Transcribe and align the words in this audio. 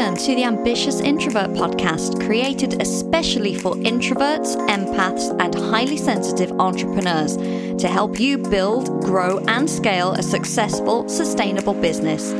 Welcome 0.00 0.16
to 0.24 0.34
the 0.34 0.44
Ambitious 0.44 1.00
Introvert 1.00 1.50
podcast, 1.50 2.24
created 2.24 2.80
especially 2.80 3.54
for 3.54 3.74
introverts, 3.74 4.56
empaths, 4.66 5.38
and 5.38 5.54
highly 5.54 5.98
sensitive 5.98 6.50
entrepreneurs 6.52 7.36
to 7.36 7.86
help 7.86 8.18
you 8.18 8.38
build, 8.38 9.04
grow, 9.04 9.40
and 9.40 9.68
scale 9.68 10.12
a 10.12 10.22
successful, 10.22 11.06
sustainable 11.06 11.74
business. 11.74 12.32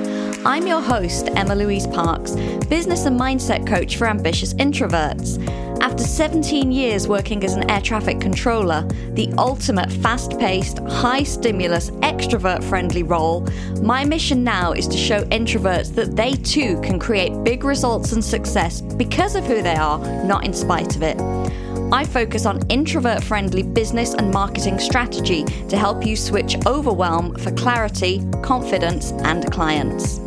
I'm 0.46 0.66
your 0.66 0.80
host, 0.80 1.28
Emma 1.36 1.54
Louise 1.54 1.86
Parkes, 1.86 2.34
business 2.70 3.04
and 3.04 3.20
mindset 3.20 3.66
coach 3.66 3.98
for 3.98 4.06
ambitious 4.06 4.54
introverts. 4.54 5.36
After 5.80 6.04
17 6.04 6.70
years 6.70 7.08
working 7.08 7.42
as 7.42 7.54
an 7.54 7.70
air 7.70 7.80
traffic 7.80 8.20
controller, 8.20 8.82
the 9.14 9.32
ultimate 9.38 9.90
fast 9.90 10.38
paced, 10.38 10.78
high 10.80 11.22
stimulus, 11.22 11.90
extrovert 12.02 12.62
friendly 12.62 13.02
role, 13.02 13.48
my 13.80 14.04
mission 14.04 14.44
now 14.44 14.72
is 14.72 14.86
to 14.88 14.98
show 14.98 15.24
introverts 15.24 15.94
that 15.94 16.16
they 16.16 16.32
too 16.32 16.78
can 16.82 16.98
create 16.98 17.32
big 17.44 17.64
results 17.64 18.12
and 18.12 18.22
success 18.22 18.82
because 18.82 19.34
of 19.34 19.46
who 19.46 19.62
they 19.62 19.74
are, 19.74 19.98
not 20.24 20.44
in 20.44 20.52
spite 20.52 20.96
of 20.96 21.02
it. 21.02 21.18
I 21.92 22.04
focus 22.04 22.44
on 22.44 22.60
introvert 22.68 23.24
friendly 23.24 23.62
business 23.62 24.12
and 24.12 24.30
marketing 24.30 24.78
strategy 24.78 25.44
to 25.44 25.78
help 25.78 26.04
you 26.04 26.14
switch 26.14 26.56
overwhelm 26.66 27.34
for 27.36 27.52
clarity, 27.52 28.22
confidence, 28.42 29.12
and 29.24 29.50
clients. 29.50 30.20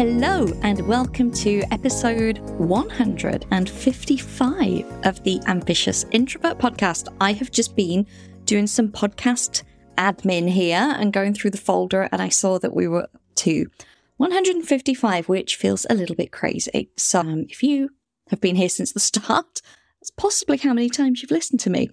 Hello, 0.00 0.48
and 0.62 0.80
welcome 0.88 1.30
to 1.30 1.62
episode 1.70 2.38
155 2.38 4.84
of 5.04 5.22
the 5.24 5.38
Ambitious 5.46 6.06
Introvert 6.10 6.58
podcast. 6.58 7.14
I 7.20 7.34
have 7.34 7.50
just 7.50 7.76
been 7.76 8.06
doing 8.46 8.66
some 8.66 8.88
podcast 8.88 9.62
admin 9.98 10.48
here 10.48 10.96
and 10.98 11.12
going 11.12 11.34
through 11.34 11.50
the 11.50 11.58
folder, 11.58 12.08
and 12.12 12.22
I 12.22 12.30
saw 12.30 12.58
that 12.60 12.74
we 12.74 12.88
were 12.88 13.10
to 13.34 13.66
155, 14.16 15.28
which 15.28 15.56
feels 15.56 15.84
a 15.90 15.94
little 15.94 16.16
bit 16.16 16.32
crazy. 16.32 16.88
So, 16.96 17.20
um, 17.20 17.44
if 17.50 17.62
you 17.62 17.90
have 18.30 18.40
been 18.40 18.56
here 18.56 18.70
since 18.70 18.92
the 18.92 19.00
start, 19.00 19.60
that's 20.00 20.10
possibly 20.16 20.56
how 20.56 20.72
many 20.72 20.88
times 20.88 21.20
you've 21.20 21.30
listened 21.30 21.60
to 21.60 21.68
me. 21.68 21.90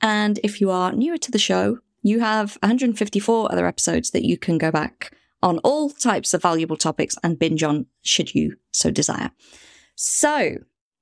And 0.00 0.38
if 0.44 0.60
you 0.60 0.70
are 0.70 0.92
newer 0.92 1.18
to 1.18 1.32
the 1.32 1.40
show, 1.40 1.80
you 2.04 2.20
have 2.20 2.56
154 2.62 3.50
other 3.50 3.66
episodes 3.66 4.12
that 4.12 4.24
you 4.24 4.38
can 4.38 4.58
go 4.58 4.70
back 4.70 5.12
on 5.42 5.58
all 5.58 5.90
types 5.90 6.34
of 6.34 6.42
valuable 6.42 6.76
topics 6.76 7.16
and 7.22 7.38
binge 7.38 7.62
on 7.62 7.86
should 8.02 8.34
you 8.34 8.56
so 8.72 8.90
desire. 8.90 9.30
So, 9.94 10.58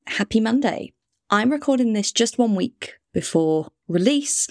happy 0.06 0.40
Monday. 0.40 0.92
I'm 1.30 1.50
recording 1.50 1.92
this 1.92 2.12
just 2.12 2.38
one 2.38 2.54
week 2.54 2.94
before 3.12 3.68
release, 3.88 4.48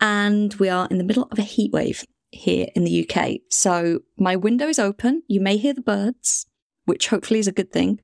and 0.00 0.54
we 0.54 0.68
are 0.68 0.88
in 0.90 0.98
the 0.98 1.04
middle 1.04 1.28
of 1.30 1.38
a 1.38 1.42
heat 1.42 1.72
wave 1.72 2.04
here 2.30 2.66
in 2.74 2.84
the 2.84 3.08
UK. 3.08 3.40
So, 3.50 4.00
my 4.16 4.36
window 4.36 4.68
is 4.68 4.78
open. 4.78 5.22
You 5.28 5.40
may 5.40 5.56
hear 5.56 5.74
the 5.74 5.80
birds, 5.80 6.46
which 6.86 7.08
hopefully 7.08 7.40
is 7.40 7.48
a 7.48 7.52
good 7.52 7.72
thing. 7.72 8.00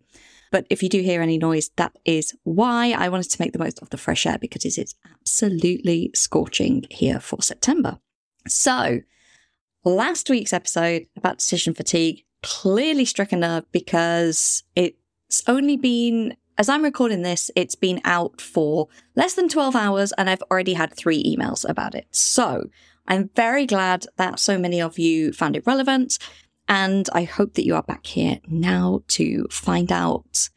But 0.50 0.66
if 0.70 0.84
you 0.84 0.88
do 0.88 1.03
hear 1.03 1.20
any 1.20 1.36
noise, 1.36 1.70
that 1.77 1.97
is 2.05 2.33
why 2.44 2.92
I 2.92 3.09
wanted 3.09 3.31
to 3.31 3.42
make 3.42 3.53
the 3.53 3.59
most 3.59 3.81
of 3.83 3.91
the 3.91 3.97
fresh 3.97 4.25
air 4.25 4.38
because 4.38 4.64
it 4.64 4.78
is 4.78 4.94
absolutely 5.11 6.12
scorching 6.14 6.84
here 6.91 7.19
for 7.19 7.42
September. 7.42 7.98
So, 8.47 9.00
last 9.84 10.30
week's 10.30 10.52
episode 10.52 11.06
about 11.16 11.38
decision 11.38 11.74
fatigue 11.74 12.24
clearly 12.42 13.04
struck 13.04 13.32
a 13.32 13.36
nerve 13.36 13.64
because 13.72 14.62
it's 14.76 15.42
only 15.46 15.76
been, 15.76 16.36
as 16.58 16.68
I'm 16.68 16.82
recording 16.84 17.22
this, 17.22 17.50
it's 17.56 17.74
been 17.74 18.00
out 18.04 18.41
for 18.41 18.88
less 19.16 19.34
than 19.34 19.48
12 19.48 19.74
hours 19.74 20.12
and 20.12 20.28
I've 20.28 20.42
already 20.50 20.74
had 20.74 20.94
three 20.94 21.22
emails 21.24 21.68
about 21.68 21.94
it. 21.94 22.06
So 22.10 22.68
I'm 23.06 23.30
very 23.34 23.66
glad 23.66 24.06
that 24.16 24.38
so 24.38 24.58
many 24.58 24.80
of 24.80 24.98
you 24.98 25.32
found 25.32 25.56
it 25.56 25.66
relevant. 25.66 26.19
And 26.69 27.08
I 27.12 27.24
hope 27.24 27.54
that 27.54 27.66
you 27.66 27.74
are 27.74 27.82
back 27.82 28.06
here 28.06 28.41
now 28.46 29.02
to 29.08 29.46
find 29.50 29.92
out 29.92 30.48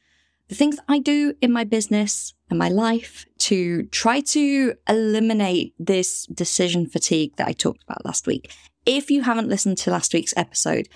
the 0.48 0.56
things 0.56 0.78
I 0.88 1.00
do 1.00 1.34
in 1.42 1.52
my 1.52 1.66
business 1.66 2.34
and 2.50 2.58
my 2.58 2.70
life 2.70 3.26
to 3.40 3.84
try 3.88 4.22
to 4.22 4.76
eliminate 4.88 5.74
this 5.78 6.26
decision 6.28 6.88
fatigue 6.88 7.36
that 7.36 7.48
I 7.48 7.52
talked 7.52 7.84
about 7.84 8.06
last 8.06 8.28
week. 8.28 8.54
If 8.88 9.12
you 9.12 9.24
haven't 9.24 9.50
listened 9.50 9.78
to 9.80 9.92
last 9.92 10.14
week's 10.14 10.34
episode, 10.38 10.88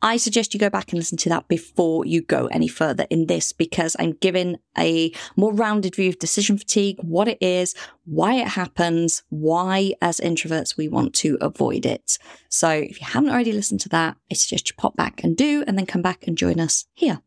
I 0.00 0.18
suggest 0.18 0.54
you 0.54 0.60
go 0.60 0.70
back 0.70 0.92
and 0.92 0.98
listen 1.00 1.18
to 1.18 1.28
that 1.30 1.48
before 1.48 2.06
you 2.06 2.22
go 2.22 2.46
any 2.46 2.68
further 2.68 3.06
in 3.10 3.26
this 3.26 3.52
because 3.52 3.96
I'm 3.98 4.12
giving 4.12 4.58
a 4.78 5.12
more 5.34 5.52
rounded 5.52 5.96
view 5.96 6.10
of 6.10 6.20
decision 6.20 6.56
fatigue, 6.56 6.98
what 7.00 7.26
it 7.26 7.38
is, 7.40 7.74
why 8.04 8.34
it 8.34 8.46
happens, 8.46 9.24
why 9.30 9.94
as 10.00 10.20
introverts 10.20 10.76
we 10.76 10.86
want 10.86 11.12
to 11.16 11.36
avoid 11.40 11.84
it. 11.84 12.18
So 12.48 12.68
if 12.68 13.00
you 13.00 13.06
haven't 13.08 13.30
already 13.30 13.50
listened 13.50 13.80
to 13.80 13.88
that, 13.88 14.16
I 14.30 14.34
suggest 14.34 14.68
you 14.68 14.76
pop 14.76 14.94
back 14.94 15.24
and 15.24 15.36
do 15.36 15.64
and 15.66 15.76
then 15.76 15.86
come 15.86 16.02
back 16.02 16.28
and 16.28 16.38
join 16.38 16.60
us 16.60 16.86
here. 16.92 17.20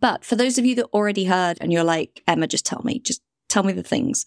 But 0.00 0.24
for 0.24 0.36
those 0.36 0.56
of 0.56 0.64
you 0.64 0.74
that 0.76 0.86
already 0.94 1.24
heard 1.24 1.58
and 1.60 1.70
you're 1.70 1.84
like, 1.84 2.22
Emma, 2.26 2.46
just 2.46 2.64
tell 2.64 2.80
me, 2.82 2.98
just 2.98 3.20
tell 3.50 3.62
me 3.62 3.74
the 3.74 3.82
things, 3.82 4.24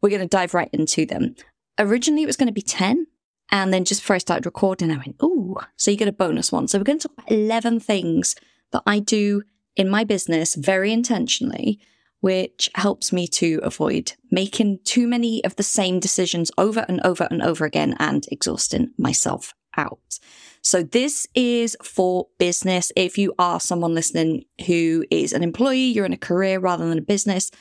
we're 0.00 0.08
going 0.08 0.20
to 0.20 0.26
dive 0.26 0.52
right 0.52 0.70
into 0.72 1.06
them. 1.06 1.36
Originally 1.78 2.24
it 2.24 2.26
was 2.26 2.36
going 2.36 2.48
to 2.48 2.52
be 2.52 2.62
10 2.62 3.06
and 3.54 3.72
then 3.72 3.84
just 3.84 4.02
before 4.02 4.16
I 4.16 4.18
started 4.18 4.46
recording, 4.46 4.90
I 4.90 4.96
went, 4.96 5.14
oh, 5.20 5.58
so 5.76 5.92
you 5.92 5.96
get 5.96 6.08
a 6.08 6.12
bonus 6.12 6.50
one. 6.50 6.66
So 6.66 6.76
we're 6.76 6.82
going 6.82 6.98
to 6.98 7.06
talk 7.06 7.16
about 7.16 7.30
11 7.30 7.78
things 7.78 8.34
that 8.72 8.82
I 8.84 8.98
do 8.98 9.44
in 9.76 9.88
my 9.88 10.02
business 10.02 10.56
very 10.56 10.92
intentionally, 10.92 11.78
which 12.18 12.68
helps 12.74 13.12
me 13.12 13.28
to 13.28 13.60
avoid 13.62 14.14
making 14.32 14.80
too 14.82 15.06
many 15.06 15.44
of 15.44 15.54
the 15.54 15.62
same 15.62 16.00
decisions 16.00 16.50
over 16.58 16.84
and 16.88 17.00
over 17.02 17.28
and 17.30 17.42
over 17.42 17.64
again 17.64 17.94
and 18.00 18.26
exhausting 18.32 18.90
myself 18.98 19.54
out. 19.76 20.18
So 20.60 20.82
this 20.82 21.28
is 21.36 21.76
for 21.80 22.26
business. 22.40 22.90
If 22.96 23.16
you 23.18 23.34
are 23.38 23.60
someone 23.60 23.94
listening 23.94 24.46
who 24.66 25.04
is 25.12 25.32
an 25.32 25.44
employee, 25.44 25.92
you're 25.92 26.06
in 26.06 26.12
a 26.12 26.16
career 26.16 26.58
rather 26.58 26.88
than 26.88 26.98
a 26.98 27.02
business, 27.02 27.52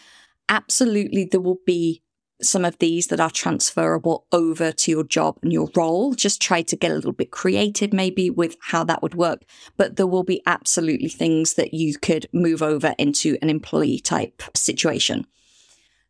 absolutely 0.50 1.26
there 1.26 1.40
will 1.40 1.60
be 1.68 2.02
some 2.44 2.66
of 2.66 2.78
these 2.80 3.08
that 3.08 3.20
are 3.20 3.30
transferable 3.30 4.26
over 4.32 4.72
to 4.72 4.92
your 4.92 5.04
job 5.04 5.38
and 5.42 5.52
your 5.52 5.70
role. 5.76 6.14
Just 6.14 6.42
try 6.42 6.62
to 6.64 6.76
get 6.76 6.92
a 6.92 6.96
little 6.96 7.12
bit 7.12 7.32
creative, 7.32 7.94
maybe 7.94 8.30
with 8.30 8.58
how 8.62 8.84
that 8.86 9.02
would 9.02 9.16
work. 9.16 9.44
But 9.78 9.96
there 9.96 10.08
will 10.08 10.24
be 10.24 10.42
absolutely 10.46 11.10
things 11.10 11.54
that 11.56 11.74
you 11.74 11.98
could 11.98 12.28
move 12.34 12.62
over 12.62 12.96
into 12.98 13.38
an 13.42 13.50
employee 13.50 14.00
type 14.00 14.42
situation. 14.56 15.26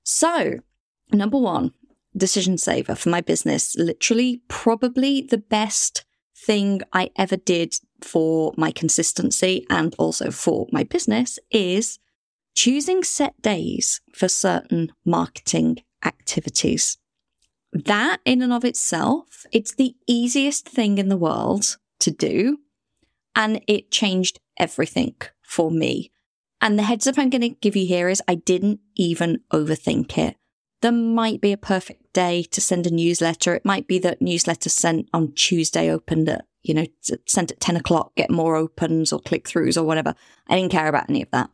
So, 0.03 0.59
number 1.11 1.37
one, 1.37 1.73
decision 2.15 2.57
saver 2.57 2.95
for 2.95 3.09
my 3.09 3.21
business, 3.21 3.75
literally, 3.77 4.41
probably 4.47 5.21
the 5.21 5.37
best 5.37 6.05
thing 6.35 6.81
I 6.91 7.09
ever 7.15 7.37
did 7.37 7.75
for 8.01 8.53
my 8.57 8.71
consistency 8.71 9.65
and 9.69 9.95
also 9.97 10.29
for 10.29 10.67
my 10.71 10.83
business 10.83 11.39
is 11.51 11.99
choosing 12.53 13.03
set 13.03 13.41
days 13.41 14.01
for 14.13 14.27
certain 14.27 14.91
marketing 15.05 15.77
activities. 16.03 16.97
That 17.71 18.19
in 18.23 18.41
and 18.41 18.53
of 18.53 18.63
itself, 18.63 19.45
it's 19.51 19.73
the 19.73 19.95
easiest 20.07 20.67
thing 20.67 20.97
in 20.97 21.09
the 21.09 21.17
world 21.17 21.77
to 21.99 22.11
do. 22.11 22.59
And 23.35 23.61
it 23.67 23.89
changed 23.89 24.39
everything 24.57 25.15
for 25.41 25.71
me. 25.71 26.11
And 26.61 26.77
the 26.77 26.83
heads 26.83 27.07
up 27.07 27.17
I'm 27.17 27.31
going 27.31 27.41
to 27.41 27.49
give 27.49 27.75
you 27.75 27.87
here 27.87 28.09
is 28.09 28.21
I 28.27 28.35
didn't 28.35 28.79
even 28.95 29.41
overthink 29.51 30.17
it. 30.17 30.37
There 30.81 30.91
might 30.91 31.41
be 31.41 31.51
a 31.51 31.57
perfect 31.57 32.13
day 32.13 32.43
to 32.43 32.61
send 32.61 32.85
a 32.85 32.93
newsletter. 32.93 33.55
It 33.55 33.65
might 33.65 33.87
be 33.87 33.97
that 33.99 34.21
newsletter 34.21 34.69
sent 34.69 35.09
on 35.13 35.33
Tuesday 35.33 35.89
opened 35.89 36.29
at, 36.29 36.45
you 36.61 36.73
know, 36.73 36.85
sent 37.25 37.51
at 37.51 37.59
10 37.59 37.77
o'clock, 37.77 38.13
get 38.15 38.29
more 38.29 38.55
opens 38.55 39.11
or 39.11 39.19
click 39.19 39.45
throughs 39.47 39.77
or 39.77 39.83
whatever. 39.83 40.13
I 40.47 40.57
didn't 40.57 40.71
care 40.71 40.87
about 40.87 41.09
any 41.09 41.21
of 41.21 41.31
that 41.31 41.49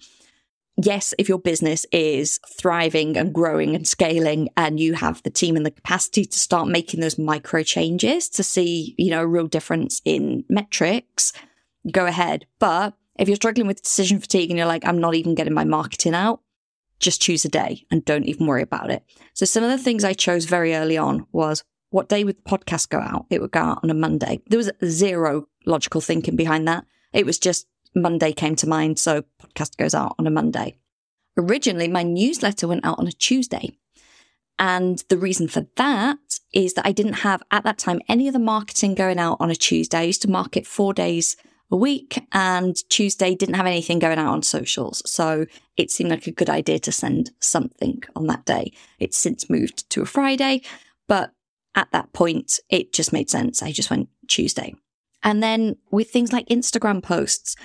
yes, 0.85 1.13
if 1.17 1.27
your 1.27 1.39
business 1.39 1.85
is 1.91 2.39
thriving 2.57 3.17
and 3.17 3.33
growing 3.33 3.75
and 3.75 3.87
scaling 3.87 4.49
and 4.55 4.79
you 4.79 4.93
have 4.93 5.21
the 5.23 5.29
team 5.29 5.55
and 5.55 5.65
the 5.65 5.71
capacity 5.71 6.25
to 6.25 6.39
start 6.39 6.67
making 6.67 6.99
those 6.99 7.17
micro 7.17 7.63
changes 7.63 8.29
to 8.29 8.43
see, 8.43 8.95
you 8.97 9.11
know, 9.11 9.21
a 9.21 9.27
real 9.27 9.47
difference 9.47 10.01
in 10.05 10.43
metrics, 10.49 11.33
go 11.91 12.05
ahead. 12.05 12.45
But 12.59 12.93
if 13.17 13.27
you're 13.27 13.35
struggling 13.35 13.67
with 13.67 13.83
decision 13.83 14.19
fatigue 14.19 14.49
and 14.49 14.57
you're 14.57 14.67
like, 14.67 14.85
I'm 14.85 14.99
not 14.99 15.15
even 15.15 15.35
getting 15.35 15.53
my 15.53 15.65
marketing 15.65 16.13
out, 16.13 16.41
just 16.99 17.21
choose 17.21 17.45
a 17.45 17.49
day 17.49 17.85
and 17.91 18.03
don't 18.05 18.25
even 18.25 18.47
worry 18.47 18.61
about 18.61 18.91
it. 18.91 19.03
So 19.33 19.45
some 19.45 19.63
of 19.63 19.69
the 19.69 19.77
things 19.77 20.03
I 20.03 20.13
chose 20.13 20.45
very 20.45 20.75
early 20.75 20.97
on 20.97 21.25
was 21.31 21.63
what 21.91 22.09
day 22.09 22.23
would 22.23 22.37
the 22.37 22.49
podcast 22.49 22.89
go 22.89 22.99
out? 22.99 23.25
It 23.29 23.41
would 23.41 23.51
go 23.51 23.61
out 23.61 23.79
on 23.83 23.89
a 23.89 23.95
Monday. 23.95 24.41
There 24.47 24.57
was 24.57 24.71
zero 24.85 25.47
logical 25.65 26.01
thinking 26.01 26.35
behind 26.35 26.67
that. 26.67 26.85
It 27.13 27.25
was 27.25 27.39
just 27.39 27.67
Monday 27.99 28.33
came 28.33 28.55
to 28.57 28.67
mind, 28.67 28.99
so 28.99 29.23
podcast 29.41 29.77
goes 29.77 29.93
out 29.93 30.15
on 30.17 30.27
a 30.27 30.31
Monday. 30.31 30.77
Originally, 31.37 31.87
my 31.87 32.03
newsletter 32.03 32.67
went 32.67 32.85
out 32.85 32.99
on 32.99 33.07
a 33.07 33.11
Tuesday. 33.11 33.71
And 34.57 35.01
the 35.07 35.17
reason 35.17 35.47
for 35.47 35.67
that 35.77 36.39
is 36.53 36.73
that 36.73 36.85
I 36.85 36.91
didn't 36.91 37.13
have 37.13 37.41
at 37.49 37.63
that 37.63 37.77
time 37.77 38.01
any 38.09 38.27
of 38.27 38.33
the 38.33 38.39
marketing 38.39 38.93
going 38.93 39.17
out 39.17 39.37
on 39.39 39.49
a 39.49 39.55
Tuesday. 39.55 39.99
I 39.99 40.03
used 40.03 40.21
to 40.23 40.29
market 40.29 40.67
four 40.67 40.93
days 40.93 41.37
a 41.71 41.77
week 41.77 42.25
and 42.33 42.75
Tuesday 42.89 43.35
didn't 43.35 43.55
have 43.55 43.65
anything 43.65 43.99
going 43.99 44.17
out 44.17 44.33
on 44.33 44.41
socials. 44.41 45.01
So 45.05 45.45
it 45.77 45.91
seemed 45.91 46.09
like 46.09 46.27
a 46.27 46.31
good 46.31 46.49
idea 46.49 46.79
to 46.79 46.91
send 46.91 47.31
something 47.39 48.03
on 48.15 48.27
that 48.27 48.45
day. 48.45 48.73
It's 48.99 49.17
since 49.17 49.49
moved 49.49 49.89
to 49.91 50.01
a 50.01 50.05
Friday, 50.05 50.63
but 51.07 51.31
at 51.75 51.91
that 51.91 52.11
point, 52.11 52.59
it 52.69 52.91
just 52.91 53.13
made 53.13 53.29
sense. 53.29 53.61
I 53.61 53.71
just 53.71 53.89
went 53.89 54.09
Tuesday. 54.27 54.73
And 55.23 55.43
then 55.43 55.77
with 55.91 56.09
things 56.09 56.33
like 56.33 56.47
Instagram 56.47 57.03
posts, 57.03 57.55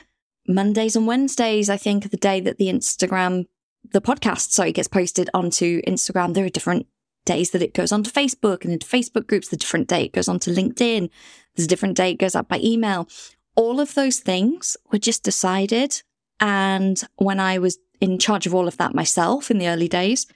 Mondays 0.46 0.96
and 0.96 1.06
Wednesdays, 1.06 1.70
I 1.70 1.76
think, 1.76 2.04
are 2.04 2.10
the 2.10 2.16
day 2.16 2.40
that 2.40 2.58
the 2.58 2.66
Instagram, 2.66 3.46
the 3.92 4.00
podcast, 4.00 4.50
sorry, 4.50 4.72
gets 4.72 4.88
posted 4.88 5.30
onto 5.32 5.80
Instagram. 5.82 6.34
There 6.34 6.44
are 6.44 6.50
different 6.50 6.86
days 7.24 7.50
that 7.52 7.62
it 7.62 7.74
goes 7.74 7.92
onto 7.92 8.10
Facebook 8.10 8.64
and 8.64 8.72
into 8.72 8.86
Facebook 8.86 9.26
groups, 9.26 9.48
the 9.48 9.56
different 9.56 9.88
day 9.88 10.04
it 10.04 10.12
goes 10.12 10.28
onto 10.28 10.52
LinkedIn, 10.52 11.08
there's 11.54 11.66
a 11.66 11.68
different 11.68 11.96
day 11.96 12.10
it 12.10 12.18
goes 12.18 12.34
out 12.34 12.48
by 12.48 12.58
email. 12.62 13.08
All 13.56 13.80
of 13.80 13.94
those 13.94 14.18
things 14.18 14.76
were 14.90 14.98
just 14.98 15.22
decided. 15.22 16.02
And 16.40 17.02
when 17.16 17.38
I 17.38 17.58
was 17.58 17.78
in 18.00 18.18
charge 18.18 18.46
of 18.46 18.54
all 18.54 18.66
of 18.66 18.76
that 18.78 18.94
myself 18.94 19.50
in 19.50 19.58
the 19.58 19.68
early 19.68 19.88
days, 19.88 20.26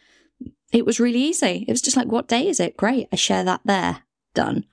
it 0.73 0.87
was 0.87 1.01
really 1.01 1.21
easy. 1.21 1.65
It 1.67 1.73
was 1.73 1.83
just 1.83 1.97
like, 1.97 2.07
what 2.07 2.29
day 2.29 2.47
is 2.47 2.61
it? 2.61 2.77
Great. 2.77 3.09
I 3.13 3.17
share 3.17 3.45
that 3.45 3.63
there. 3.65 4.03
Done. 4.35 4.65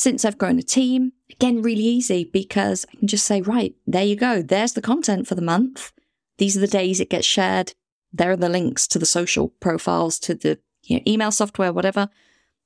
Since 0.00 0.24
I've 0.24 0.38
grown 0.38 0.58
a 0.58 0.62
team, 0.62 1.12
again, 1.30 1.60
really 1.60 1.82
easy 1.82 2.24
because 2.24 2.86
I 2.90 2.96
can 2.96 3.06
just 3.06 3.26
say, 3.26 3.42
right, 3.42 3.74
there 3.86 4.02
you 4.02 4.16
go. 4.16 4.40
There's 4.40 4.72
the 4.72 4.80
content 4.80 5.28
for 5.28 5.34
the 5.34 5.42
month. 5.42 5.92
These 6.38 6.56
are 6.56 6.60
the 6.60 6.66
days 6.66 7.00
it 7.00 7.10
gets 7.10 7.26
shared. 7.26 7.74
There 8.10 8.30
are 8.30 8.36
the 8.36 8.48
links 8.48 8.86
to 8.86 8.98
the 8.98 9.04
social 9.04 9.48
profiles, 9.60 10.18
to 10.20 10.34
the 10.34 10.58
you 10.84 10.96
know, 10.96 11.02
email 11.06 11.30
software, 11.30 11.70
whatever. 11.70 12.08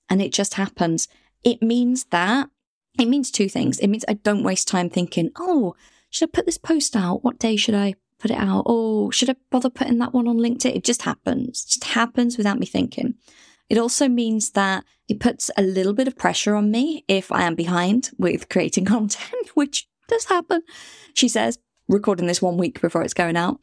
And 0.09 0.23
it 0.23 0.33
just 0.33 0.55
happens. 0.55 1.09
It 1.43 1.61
means 1.61 2.05
that 2.13 2.51
it 3.01 3.09
means 3.09 3.33
two 3.33 3.49
things. 3.49 3.81
It 3.81 3.89
means 3.89 4.05
I 4.07 4.13
don't 4.13 4.45
waste 4.45 4.69
time 4.69 4.89
thinking, 4.89 5.33
oh, 5.37 5.75
should 6.11 6.29
I 6.29 6.31
put 6.31 6.47
this 6.47 6.57
post 6.57 6.95
out? 6.95 7.25
What 7.25 7.41
day 7.41 7.57
should 7.57 7.75
I 7.75 7.95
put 8.21 8.31
it 8.31 8.39
out? 8.39 8.63
Oh, 8.67 9.11
should 9.11 9.31
I 9.31 9.35
bother 9.51 9.71
putting 9.71 9.99
that 9.99 10.15
one 10.15 10.29
on 10.29 10.37
LinkedIn? 10.37 10.77
It 10.77 10.85
just 10.85 11.03
happens. 11.03 11.65
It 11.65 11.71
just 11.73 11.85
happens 11.95 12.37
without 12.37 12.61
me 12.61 12.67
thinking. 12.67 13.15
It 13.69 13.79
also 13.79 14.07
means 14.07 14.51
that 14.51 14.85
it 15.09 15.21
puts 15.21 15.51
a 15.57 15.63
little 15.63 15.93
bit 15.93 16.09
of 16.09 16.17
pressure 16.17 16.55
on 16.55 16.71
me 16.71 17.05
if 17.09 17.31
I 17.31 17.43
am 17.43 17.55
behind 17.55 18.11
with 18.19 18.49
creating 18.49 18.85
content, 18.87 19.51
which 19.55 19.89
does 20.09 20.25
happen. 20.27 20.63
She 21.15 21.29
says, 21.29 21.59
recording 21.89 22.27
this 22.27 22.43
one 22.43 22.57
week 22.57 22.81
before 22.81 23.03
it's 23.03 23.15
going 23.15 23.37
out 23.37 23.61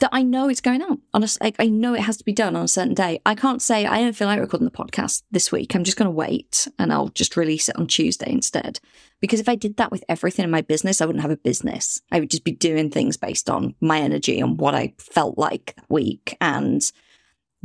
that 0.00 0.10
I 0.12 0.22
know 0.22 0.48
it's 0.48 0.60
going 0.60 0.82
out. 0.82 0.98
Honestly, 1.14 1.54
I 1.58 1.68
know 1.68 1.94
it 1.94 2.02
has 2.02 2.18
to 2.18 2.24
be 2.24 2.32
done 2.32 2.54
on 2.54 2.64
a 2.64 2.68
certain 2.68 2.94
day. 2.94 3.20
I 3.24 3.34
can't 3.34 3.62
say 3.62 3.86
I 3.86 4.00
don't 4.00 4.14
feel 4.14 4.28
like 4.28 4.40
recording 4.40 4.66
the 4.66 4.70
podcast 4.70 5.22
this 5.30 5.50
week. 5.50 5.74
I'm 5.74 5.84
just 5.84 5.96
going 5.96 6.06
to 6.06 6.14
wait 6.14 6.68
and 6.78 6.92
I'll 6.92 7.08
just 7.08 7.36
release 7.36 7.68
it 7.68 7.76
on 7.76 7.86
Tuesday 7.86 8.30
instead. 8.30 8.78
Because 9.20 9.40
if 9.40 9.48
I 9.48 9.54
did 9.54 9.78
that 9.78 9.90
with 9.90 10.04
everything 10.08 10.44
in 10.44 10.50
my 10.50 10.60
business, 10.60 11.00
I 11.00 11.06
wouldn't 11.06 11.22
have 11.22 11.30
a 11.30 11.38
business. 11.38 12.00
I 12.12 12.20
would 12.20 12.30
just 12.30 12.44
be 12.44 12.52
doing 12.52 12.90
things 12.90 13.16
based 13.16 13.48
on 13.48 13.74
my 13.80 14.00
energy 14.00 14.38
and 14.38 14.60
what 14.60 14.74
I 14.74 14.94
felt 14.98 15.38
like 15.38 15.74
that 15.76 15.86
week. 15.88 16.36
And 16.42 16.82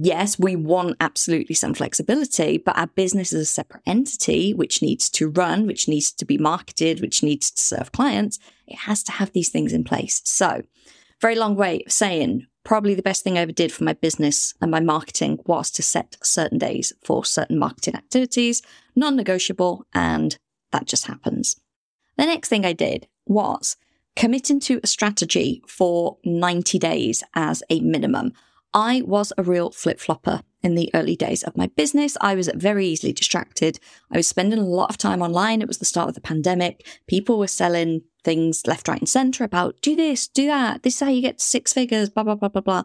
yes, 0.04 0.40
we 0.40 0.56
want 0.56 0.98
absolutely 1.00 1.56
some 1.56 1.74
flexibility, 1.74 2.58
but 2.58 2.78
our 2.78 2.88
business 2.88 3.32
is 3.34 3.42
a 3.42 3.46
separate 3.46 3.84
entity 3.86 4.54
which 4.54 4.82
needs 4.82 5.10
to 5.12 5.30
run, 5.30 5.68
which 5.68 5.88
needs 5.88 6.12
to 6.12 6.26
be 6.26 6.38
marketed, 6.38 7.02
which 7.02 7.22
needs 7.22 7.52
to 7.52 7.62
serve 7.62 7.92
clients. 7.92 8.40
It 8.68 8.80
has 8.80 9.04
to 9.04 9.12
have 9.14 9.32
these 9.32 9.50
things 9.50 9.74
in 9.74 9.84
place. 9.84 10.22
So, 10.26 10.64
very 11.20 11.36
long 11.36 11.56
way 11.56 11.84
of 11.86 11.92
saying 11.92 12.48
probably 12.64 12.96
the 12.96 13.04
best 13.04 13.24
thing 13.24 13.38
I 13.38 13.42
ever 13.42 13.52
did 13.52 13.72
for 13.72 13.84
my 13.84 13.94
business 13.94 14.54
and 14.62 14.72
my 14.72 14.80
marketing 14.80 15.40
was 15.46 15.70
to 15.72 15.84
set 15.84 16.18
certain 16.24 16.58
days 16.58 16.94
for 17.04 17.24
certain 17.24 17.60
marketing 17.60 17.96
activities, 17.96 18.62
non 18.96 19.16
negotiable, 19.16 19.86
and 19.94 20.38
that 20.72 20.86
just 20.86 21.08
happens. 21.08 21.60
The 22.18 22.26
next 22.26 22.50
thing 22.50 22.66
I 22.66 22.74
did 22.74 23.08
was 23.26 23.78
committing 24.16 24.60
to 24.62 24.80
a 24.84 24.88
strategy 24.88 25.62
for 25.68 26.18
90 26.26 26.80
days 26.80 27.24
as 27.36 27.64
a 27.70 27.80
minimum. 27.82 28.34
I 28.74 29.02
was 29.06 29.34
a 29.38 29.44
real 29.44 29.72
flip 29.72 30.00
flopper 30.00 30.42
in 30.64 30.76
the 30.76 30.90
early 30.94 31.16
days 31.16 31.44
of 31.44 31.58
my 31.58 31.68
business. 31.68 32.16
I 32.22 32.36
was 32.36 32.50
very 32.56 32.88
easily 32.88 33.14
distracted. 33.14 33.80
I 34.12 34.18
was 34.18 34.28
spending 34.28 34.60
a 34.60 34.66
lot 34.66 34.90
of 34.90 34.98
time 34.98 35.22
online. 35.22 35.62
It 35.62 35.68
was 35.68 35.80
the 35.80 35.86
start 35.86 36.10
of 36.10 36.16
the 36.16 36.22
pandemic. 36.22 36.88
People 37.08 37.38
were 37.38 37.48
selling 37.48 38.04
things 38.24 38.68
left, 38.68 38.88
right, 38.88 39.00
and 39.00 39.10
center 39.10 39.44
about 39.44 39.82
do 39.82 39.96
this, 39.96 40.28
do 40.28 40.46
that. 40.46 40.84
This 40.84 40.96
is 40.96 41.00
how 41.00 41.10
you 41.10 41.22
get 41.22 41.42
six 41.42 41.74
figures, 41.74 42.10
blah, 42.10 42.24
blah, 42.24 42.36
blah, 42.36 42.50
blah, 42.50 42.62
blah. 42.62 42.84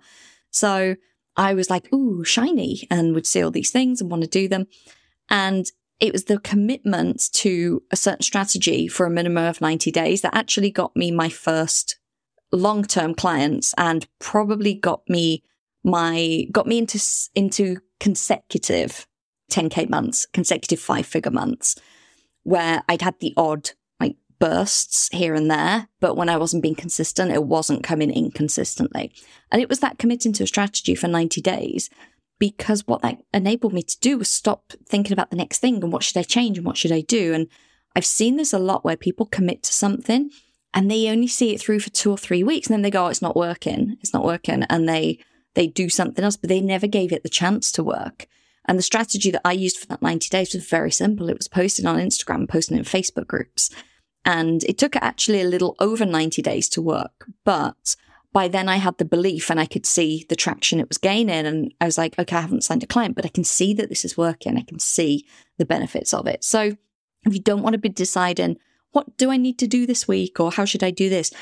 So 0.50 0.96
I 1.36 1.54
was 1.54 1.70
like, 1.70 1.92
ooh, 1.92 2.24
shiny, 2.24 2.86
and 2.90 3.14
would 3.14 3.26
see 3.26 3.42
all 3.42 3.50
these 3.50 3.70
things 3.70 4.00
and 4.00 4.10
want 4.10 4.22
to 4.22 4.28
do 4.28 4.48
them. 4.48 4.66
And 5.28 5.70
it 6.00 6.12
was 6.12 6.24
the 6.24 6.38
commitment 6.38 7.30
to 7.32 7.82
a 7.90 7.96
certain 7.96 8.22
strategy 8.22 8.88
for 8.88 9.06
a 9.06 9.10
minimum 9.10 9.44
of 9.44 9.60
90 9.60 9.90
days 9.90 10.22
that 10.22 10.34
actually 10.34 10.70
got 10.70 10.96
me 10.96 11.10
my 11.10 11.28
first 11.28 11.98
long 12.52 12.84
term 12.84 13.14
clients 13.14 13.74
and 13.76 14.06
probably 14.18 14.74
got 14.74 15.02
me 15.08 15.42
my, 15.86 16.46
got 16.52 16.66
me 16.66 16.76
into, 16.78 17.00
into 17.34 17.78
consecutive 18.00 19.06
10K 19.50 19.88
months, 19.88 20.26
consecutive 20.26 20.80
five 20.80 21.06
figure 21.06 21.30
months 21.30 21.76
where 22.42 22.82
I'd 22.88 23.02
had 23.02 23.18
the 23.20 23.32
odd 23.36 23.70
like 23.98 24.16
bursts 24.38 25.08
here 25.12 25.34
and 25.34 25.50
there, 25.50 25.88
but 26.00 26.16
when 26.16 26.28
I 26.28 26.36
wasn't 26.36 26.62
being 26.62 26.74
consistent, 26.74 27.32
it 27.32 27.44
wasn't 27.44 27.82
coming 27.82 28.10
inconsistently. 28.10 29.12
And 29.50 29.62
it 29.62 29.68
was 29.68 29.80
that 29.80 29.98
committing 29.98 30.32
to 30.34 30.44
a 30.44 30.46
strategy 30.46 30.94
for 30.94 31.08
90 31.08 31.40
days 31.40 31.90
because 32.38 32.86
what 32.86 33.02
that 33.02 33.22
enabled 33.32 33.72
me 33.72 33.82
to 33.82 33.98
do 34.00 34.18
was 34.18 34.28
stop 34.28 34.72
thinking 34.86 35.12
about 35.12 35.30
the 35.30 35.36
next 35.36 35.58
thing 35.58 35.82
and 35.82 35.92
what 35.92 36.02
should 36.02 36.18
I 36.18 36.22
change 36.22 36.58
and 36.58 36.66
what 36.66 36.76
should 36.76 36.92
I 36.92 37.00
do. 37.00 37.32
And 37.32 37.48
I've 37.94 38.04
seen 38.04 38.36
this 38.36 38.52
a 38.52 38.58
lot 38.58 38.84
where 38.84 38.96
people 38.96 39.26
commit 39.26 39.62
to 39.64 39.72
something 39.72 40.30
and 40.74 40.90
they 40.90 41.08
only 41.08 41.26
see 41.28 41.54
it 41.54 41.60
through 41.60 41.80
for 41.80 41.90
two 41.90 42.10
or 42.10 42.18
three 42.18 42.44
weeks 42.44 42.66
and 42.66 42.74
then 42.74 42.82
they 42.82 42.90
go, 42.90 43.06
oh, 43.06 43.08
it's 43.08 43.22
not 43.22 43.36
working. 43.36 43.96
It's 44.02 44.12
not 44.12 44.24
working. 44.24 44.64
And 44.64 44.88
they, 44.88 45.18
they 45.56 45.66
do 45.66 45.88
something 45.88 46.24
else, 46.24 46.36
but 46.36 46.48
they 46.48 46.60
never 46.60 46.86
gave 46.86 47.12
it 47.12 47.22
the 47.24 47.28
chance 47.28 47.72
to 47.72 47.82
work. 47.82 48.28
And 48.66 48.78
the 48.78 48.82
strategy 48.82 49.30
that 49.30 49.42
I 49.44 49.52
used 49.52 49.78
for 49.78 49.86
that 49.86 50.02
90 50.02 50.28
days 50.28 50.54
was 50.54 50.68
very 50.68 50.90
simple. 50.90 51.28
It 51.28 51.38
was 51.38 51.48
posting 51.48 51.86
on 51.86 51.98
Instagram, 51.98 52.48
posting 52.48 52.76
in 52.76 52.84
Facebook 52.84 53.26
groups. 53.26 53.70
And 54.24 54.62
it 54.64 54.76
took 54.76 54.96
actually 54.96 55.40
a 55.40 55.48
little 55.48 55.76
over 55.78 56.04
90 56.04 56.42
days 56.42 56.68
to 56.70 56.82
work. 56.82 57.26
But 57.44 57.96
by 58.32 58.48
then 58.48 58.68
I 58.68 58.76
had 58.76 58.98
the 58.98 59.04
belief 59.04 59.50
and 59.50 59.58
I 59.58 59.66
could 59.66 59.86
see 59.86 60.26
the 60.28 60.36
traction 60.36 60.78
it 60.78 60.88
was 60.88 60.98
gaining. 60.98 61.46
And 61.46 61.72
I 61.80 61.86
was 61.86 61.96
like, 61.96 62.18
okay, 62.18 62.36
I 62.36 62.40
haven't 62.40 62.64
signed 62.64 62.82
a 62.82 62.86
client, 62.86 63.14
but 63.14 63.24
I 63.24 63.28
can 63.28 63.44
see 63.44 63.72
that 63.74 63.88
this 63.88 64.04
is 64.04 64.16
working. 64.16 64.56
I 64.56 64.62
can 64.62 64.78
see 64.78 65.26
the 65.58 65.64
benefits 65.64 66.12
of 66.12 66.26
it. 66.26 66.44
So 66.44 66.76
if 67.24 67.32
you 67.32 67.40
don't 67.40 67.62
want 67.62 67.74
to 67.74 67.78
be 67.78 67.88
deciding, 67.88 68.58
what 68.90 69.16
do 69.16 69.30
I 69.30 69.36
need 69.36 69.58
to 69.60 69.66
do 69.66 69.86
this 69.86 70.08
week 70.08 70.38
or 70.40 70.52
how 70.52 70.64
should 70.64 70.82
I 70.82 70.90
do 70.90 71.08
this? 71.08 71.32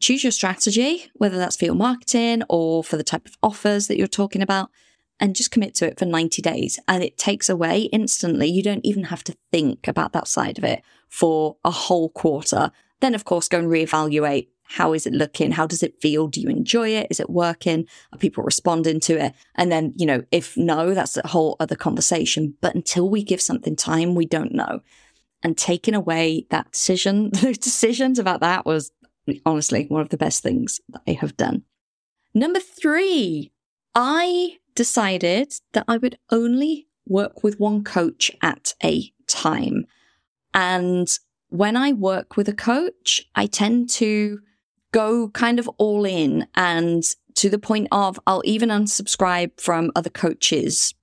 Choose 0.00 0.24
your 0.24 0.30
strategy, 0.30 1.10
whether 1.14 1.38
that's 1.38 1.56
for 1.56 1.64
your 1.64 1.74
marketing 1.74 2.42
or 2.48 2.84
for 2.84 2.96
the 2.96 3.04
type 3.04 3.26
of 3.26 3.36
offers 3.42 3.86
that 3.86 3.96
you're 3.96 4.06
talking 4.06 4.42
about, 4.42 4.70
and 5.18 5.34
just 5.34 5.50
commit 5.50 5.74
to 5.76 5.86
it 5.86 5.98
for 5.98 6.04
90 6.04 6.42
days. 6.42 6.78
And 6.86 7.02
it 7.02 7.16
takes 7.16 7.48
away 7.48 7.82
instantly. 7.84 8.48
You 8.48 8.62
don't 8.62 8.84
even 8.84 9.04
have 9.04 9.24
to 9.24 9.36
think 9.50 9.88
about 9.88 10.12
that 10.12 10.28
side 10.28 10.58
of 10.58 10.64
it 10.64 10.82
for 11.08 11.56
a 11.64 11.70
whole 11.70 12.10
quarter. 12.10 12.70
Then, 13.00 13.14
of 13.14 13.24
course, 13.24 13.48
go 13.48 13.58
and 13.58 13.68
reevaluate 13.68 14.48
how 14.68 14.92
is 14.92 15.06
it 15.06 15.12
looking? 15.12 15.52
How 15.52 15.66
does 15.66 15.82
it 15.82 16.00
feel? 16.00 16.26
Do 16.26 16.40
you 16.40 16.48
enjoy 16.48 16.90
it? 16.90 17.06
Is 17.10 17.20
it 17.20 17.30
working? 17.30 17.86
Are 18.12 18.18
people 18.18 18.42
responding 18.42 19.00
to 19.00 19.24
it? 19.26 19.32
And 19.54 19.70
then, 19.70 19.92
you 19.96 20.06
know, 20.06 20.24
if 20.32 20.56
no, 20.56 20.92
that's 20.92 21.16
a 21.16 21.26
whole 21.26 21.56
other 21.60 21.76
conversation. 21.76 22.54
But 22.60 22.74
until 22.74 23.08
we 23.08 23.22
give 23.22 23.40
something 23.40 23.76
time, 23.76 24.14
we 24.14 24.26
don't 24.26 24.52
know. 24.52 24.80
And 25.42 25.56
taking 25.56 25.94
away 25.94 26.46
that 26.50 26.72
decision, 26.72 27.30
the 27.32 27.52
decisions 27.52 28.18
about 28.18 28.40
that 28.40 28.66
was 28.66 28.90
honestly 29.44 29.86
one 29.88 30.02
of 30.02 30.08
the 30.10 30.16
best 30.16 30.42
things 30.42 30.80
that 30.90 31.02
I 31.06 31.12
have 31.12 31.36
done. 31.36 31.62
Number 32.34 32.60
three, 32.60 33.52
I 33.94 34.58
decided 34.74 35.54
that 35.72 35.84
I 35.88 35.96
would 35.96 36.18
only 36.30 36.86
work 37.08 37.42
with 37.42 37.58
one 37.58 37.82
coach 37.82 38.30
at 38.42 38.74
a 38.84 39.10
time. 39.26 39.86
And 40.52 41.08
when 41.48 41.76
I 41.76 41.92
work 41.92 42.36
with 42.36 42.48
a 42.48 42.54
coach, 42.54 43.22
I 43.34 43.46
tend 43.46 43.88
to 43.90 44.40
go 44.92 45.28
kind 45.30 45.58
of 45.58 45.68
all 45.78 46.04
in 46.04 46.46
and 46.54 47.02
to 47.34 47.48
the 47.48 47.58
point 47.58 47.88
of 47.92 48.18
I'll 48.26 48.42
even 48.44 48.70
unsubscribe 48.70 49.60
from 49.60 49.92
other 49.94 50.10
coaches, 50.10 50.94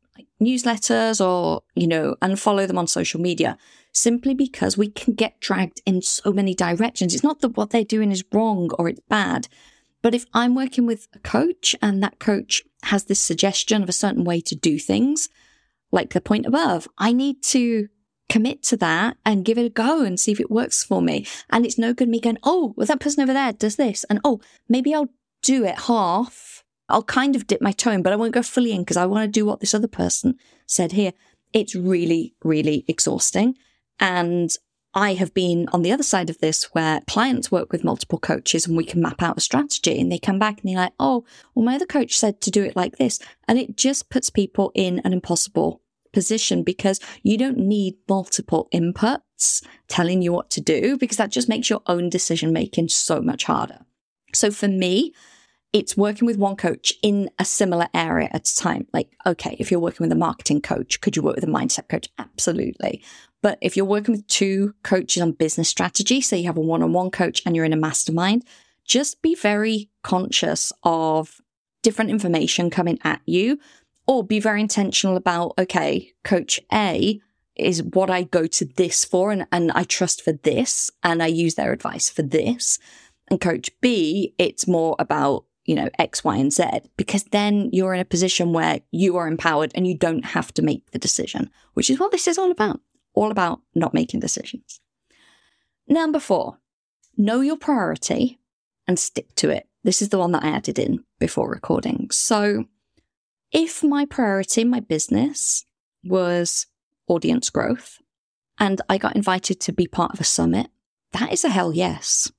newsletters 0.42 1.24
or, 1.24 1.62
you 1.75 1.88
know, 1.88 2.15
unfollow 2.22 2.68
them 2.68 2.77
on 2.77 2.88
social 2.88 3.22
media 3.22 3.58
simply 3.93 4.33
because 4.33 4.77
we 4.77 4.89
can 4.89 5.13
get 5.13 5.39
dragged 5.39 5.81
in 5.85 6.01
so 6.01 6.33
many 6.33 6.53
directions. 6.53 7.13
It's 7.13 7.23
not 7.23 7.39
that 7.41 7.55
what 7.55 7.69
they're 7.69 7.85
doing 7.85 8.12
is 8.12 8.23
wrong 8.33 8.69
or 8.77 8.89
it's 8.89 9.00
bad. 9.07 9.47
But 10.01 10.13
if 10.13 10.25
I'm 10.33 10.55
working 10.55 10.85
with 10.85 11.07
a 11.13 11.19
coach 11.19 11.75
and 11.81 12.03
that 12.03 12.19
coach 12.19 12.63
has 12.83 13.05
this 13.05 13.19
suggestion 13.19 13.81
of 13.81 13.88
a 13.88 13.93
certain 13.93 14.25
way 14.25 14.41
to 14.41 14.55
do 14.55 14.77
things, 14.77 15.29
like 15.91 16.12
the 16.12 16.19
point 16.19 16.45
above, 16.45 16.88
I 16.97 17.13
need 17.13 17.41
to 17.43 17.88
commit 18.29 18.63
to 18.63 18.77
that 18.77 19.15
and 19.25 19.45
give 19.45 19.57
it 19.57 19.65
a 19.65 19.69
go 19.69 20.01
and 20.01 20.19
see 20.19 20.31
if 20.31 20.39
it 20.39 20.51
works 20.51 20.83
for 20.83 21.01
me. 21.01 21.25
And 21.51 21.65
it's 21.65 21.77
no 21.77 21.93
good 21.93 22.09
me 22.09 22.19
going, 22.19 22.39
oh, 22.43 22.73
well, 22.75 22.88
that 22.88 23.00
person 23.00 23.23
over 23.23 23.31
there 23.31 23.53
does 23.53 23.75
this. 23.75 24.03
And 24.05 24.19
oh, 24.23 24.41
maybe 24.67 24.93
I'll 24.93 25.09
do 25.43 25.63
it 25.63 25.81
half. 25.81 26.63
I'll 26.89 27.03
kind 27.03 27.35
of 27.35 27.47
dip 27.47 27.62
my 27.62 27.71
toe 27.71 27.91
in, 27.91 28.01
but 28.01 28.12
I 28.12 28.17
won't 28.17 28.33
go 28.33 28.41
fully 28.41 28.73
in 28.73 28.81
because 28.81 28.97
I 28.97 29.05
want 29.05 29.23
to 29.23 29.31
do 29.31 29.45
what 29.45 29.59
this 29.59 29.73
other 29.73 29.88
person 29.88 30.35
said 30.65 30.93
here. 30.93 31.13
It's 31.53 31.75
really, 31.75 32.33
really 32.43 32.83
exhausting. 32.88 33.55
And 34.00 34.55
I 34.93 35.15
have 35.15 35.33
been 35.33 35.67
on 35.69 35.81
the 35.81 35.91
other 35.91 36.03
side 36.03 36.29
of 36.29 36.38
this 36.38 36.65
where 36.73 37.01
clients 37.07 37.51
work 37.51 37.71
with 37.71 37.83
multiple 37.83 38.19
coaches 38.19 38.67
and 38.67 38.77
we 38.77 38.83
can 38.83 39.01
map 39.01 39.23
out 39.23 39.38
a 39.38 39.41
strategy 39.41 40.00
and 40.00 40.12
they 40.12 40.19
come 40.19 40.38
back 40.38 40.59
and 40.59 40.69
they're 40.69 40.83
like, 40.83 40.93
oh, 41.00 41.25
well, 41.55 41.65
my 41.65 41.75
other 41.75 41.88
coach 41.88 42.15
said 42.17 42.41
to 42.41 42.51
do 42.51 42.63
it 42.63 42.75
like 42.75 42.97
this. 42.97 43.19
And 43.47 43.57
it 43.57 43.75
just 43.75 44.09
puts 44.09 44.29
people 44.29 44.71
in 44.75 45.00
an 45.00 45.13
impossible 45.13 45.81
position 46.12 46.62
because 46.62 47.00
you 47.23 47.38
don't 47.38 47.57
need 47.57 47.95
multiple 48.07 48.67
inputs 48.71 49.65
telling 49.88 50.21
you 50.21 50.31
what 50.31 50.51
to 50.51 50.62
do 50.62 50.95
because 50.97 51.17
that 51.17 51.31
just 51.31 51.50
makes 51.50 51.71
your 51.71 51.81
own 51.88 52.09
decision 52.09 52.53
making 52.53 52.89
so 52.89 53.19
much 53.19 53.45
harder. 53.45 53.79
So 54.33 54.51
for 54.51 54.67
me, 54.67 55.13
it's 55.73 55.97
working 55.97 56.27
with 56.27 56.38
one 56.38 56.55
coach 56.55 56.93
in 57.01 57.31
a 57.39 57.45
similar 57.45 57.88
area 57.95 58.29
at 58.31 58.47
a 58.47 58.55
time. 58.55 58.85
Like, 58.93 59.09
okay, 59.25 59.57
if 59.59 59.71
you're 59.71 59.79
working 59.79 60.03
with 60.03 60.12
a 60.12 60.19
marketing 60.19 60.62
coach, 60.62 61.01
could 61.01 61.15
you 61.15 61.23
work 61.23 61.35
with 61.35 61.43
a 61.43 61.47
mindset 61.47 61.89
coach? 61.89 62.09
Absolutely. 62.19 63.03
But 63.43 63.59
if 63.62 63.75
you're 63.77 63.85
working 63.85 64.15
with 64.15 64.25
two 64.27 64.73
coaches 64.83 65.21
on 65.21 65.33
business 65.33 65.69
strategy, 65.69 66.21
so 66.21 66.38
you 66.38 66.45
have 66.45 66.57
a 66.57 66.62
one 66.62 66.81
on 66.81 66.93
one 66.93 67.12
coach 67.12 67.43
and 67.45 67.55
you're 67.55 67.65
in 67.65 67.73
a 67.73 67.77
mastermind, 67.77 68.45
just 68.85 69.21
be 69.21 69.35
very 69.35 69.89
conscious 70.01 70.73
of 70.83 71.41
different 71.83 72.09
information 72.09 72.69
coming 72.69 72.97
at 73.03 73.21
you 73.25 73.59
or 74.07 74.23
be 74.23 74.39
very 74.39 74.62
intentional 74.62 75.17
about, 75.17 75.53
okay, 75.59 76.13
coach 76.23 76.59
A 76.71 77.19
is 77.55 77.83
what 77.83 78.09
I 78.09 78.23
go 78.23 78.47
to 78.47 78.65
this 78.65 79.03
for 79.03 79.31
and, 79.31 79.45
and 79.51 79.71
I 79.73 79.83
trust 79.83 80.23
for 80.23 80.31
this 80.31 80.89
and 81.03 81.21
I 81.21 81.27
use 81.27 81.55
their 81.55 81.73
advice 81.73 82.09
for 82.09 82.21
this. 82.21 82.79
And 83.29 83.41
coach 83.41 83.69
B, 83.81 84.33
it's 84.38 84.67
more 84.67 84.95
about 84.97 85.45
you 85.65 85.75
know, 85.75 85.89
X, 85.97 86.25
Y, 86.25 86.35
and 86.35 86.51
Z, 86.51 86.65
because 86.97 87.23
then 87.25 87.69
you're 87.71 87.93
in 87.93 88.01
a 88.01 88.05
position 88.05 88.51
where 88.51 88.81
you 88.91 89.15
are 89.15 89.27
empowered 89.27 89.71
and 89.75 89.88
you 89.88 89.97
don't 89.97 90.25
have 90.25 90.53
to 90.55 90.62
make 90.62 90.91
the 90.91 91.00
decision, 91.00 91.50
which 91.73 91.89
is 91.89 92.00
what 92.00 92.12
this 92.12 92.27
is 92.27 92.38
all 92.38 92.51
about. 92.51 92.81
All 93.13 93.32
about 93.32 93.62
not 93.75 93.93
making 93.93 94.20
decisions. 94.20 94.79
Number 95.88 96.20
four, 96.20 96.58
know 97.17 97.41
your 97.41 97.58
priority 97.58 98.39
and 98.88 98.98
stick 98.98 99.34
to 99.36 99.50
it. 99.50 99.67
This 99.84 100.01
is 100.01 100.10
the 100.10 100.20
one 100.20 100.32
that 100.32 100.43
I 100.43 100.50
added 100.50 100.79
in 100.79 101.03
before 101.20 101.50
recording. 101.50 102.10
So 102.12 102.65
if 103.51 103.84
my 103.84 104.05
priority, 104.05 104.62
in 104.62 104.70
my 104.70 104.79
business 104.79 105.65
was 106.03 106.67
audience 107.08 107.50
growth 107.50 108.00
and 108.60 108.82
I 108.89 108.98
got 108.98 109.15
invited 109.15 109.60
to 109.62 109.74
be 109.74 109.88
part 109.88 110.13
of 110.13 110.20
a 110.20 110.25
summit, 110.25 110.67
that 111.12 111.32
is 111.32 111.43
a 111.43 111.50
hell 111.50 111.74
yes 111.74 112.32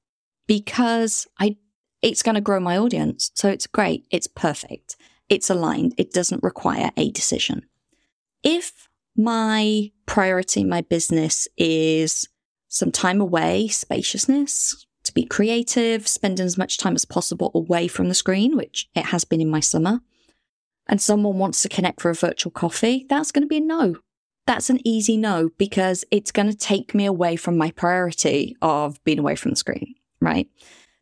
because 0.46 1.26
I 1.38 1.56
it's 2.02 2.22
going 2.22 2.34
to 2.34 2.40
grow 2.42 2.60
my 2.60 2.76
audience. 2.76 3.30
So 3.34 3.48
it's 3.48 3.66
great. 3.66 4.04
It's 4.10 4.26
perfect. 4.26 4.96
It's 5.30 5.48
aligned. 5.48 5.94
It 5.96 6.12
doesn't 6.12 6.42
require 6.42 6.90
a 6.98 7.10
decision. 7.10 7.62
If 8.42 8.88
my 9.16 9.90
priority, 10.06 10.64
my 10.64 10.80
business 10.82 11.48
is 11.56 12.28
some 12.68 12.90
time 12.90 13.20
away, 13.20 13.68
spaciousness, 13.68 14.86
to 15.04 15.12
be 15.12 15.24
creative, 15.24 16.08
spending 16.08 16.46
as 16.46 16.58
much 16.58 16.78
time 16.78 16.94
as 16.94 17.04
possible 17.04 17.50
away 17.54 17.86
from 17.88 18.08
the 18.08 18.14
screen, 18.14 18.56
which 18.56 18.88
it 18.94 19.06
has 19.06 19.24
been 19.24 19.40
in 19.40 19.50
my 19.50 19.60
summer, 19.60 20.00
and 20.88 21.00
someone 21.00 21.38
wants 21.38 21.62
to 21.62 21.68
connect 21.68 22.00
for 22.00 22.10
a 22.10 22.14
virtual 22.14 22.50
coffee, 22.50 23.06
that's 23.08 23.30
going 23.30 23.42
to 23.42 23.48
be 23.48 23.58
a 23.58 23.60
no. 23.60 23.96
That's 24.46 24.68
an 24.68 24.80
easy 24.86 25.16
no 25.16 25.50
because 25.56 26.04
it's 26.10 26.32
going 26.32 26.50
to 26.50 26.56
take 26.56 26.94
me 26.94 27.06
away 27.06 27.36
from 27.36 27.56
my 27.56 27.70
priority 27.70 28.56
of 28.60 29.02
being 29.04 29.18
away 29.18 29.36
from 29.36 29.52
the 29.52 29.56
screen, 29.56 29.94
right? 30.20 30.48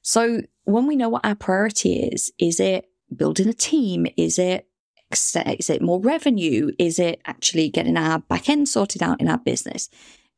So 0.02 0.42
when 0.64 0.86
we 0.86 0.96
know 0.96 1.08
what 1.08 1.24
our 1.24 1.34
priority 1.34 2.04
is, 2.04 2.32
is 2.38 2.60
it 2.60 2.86
building 3.14 3.48
a 3.48 3.52
team? 3.52 4.06
Is 4.16 4.38
it 4.38 4.68
is 5.14 5.70
it 5.70 5.82
more 5.82 6.00
revenue? 6.00 6.72
Is 6.78 6.98
it 6.98 7.20
actually 7.26 7.68
getting 7.68 7.96
our 7.96 8.20
back 8.20 8.48
end 8.48 8.68
sorted 8.68 9.02
out 9.02 9.20
in 9.20 9.28
our 9.28 9.38
business? 9.38 9.88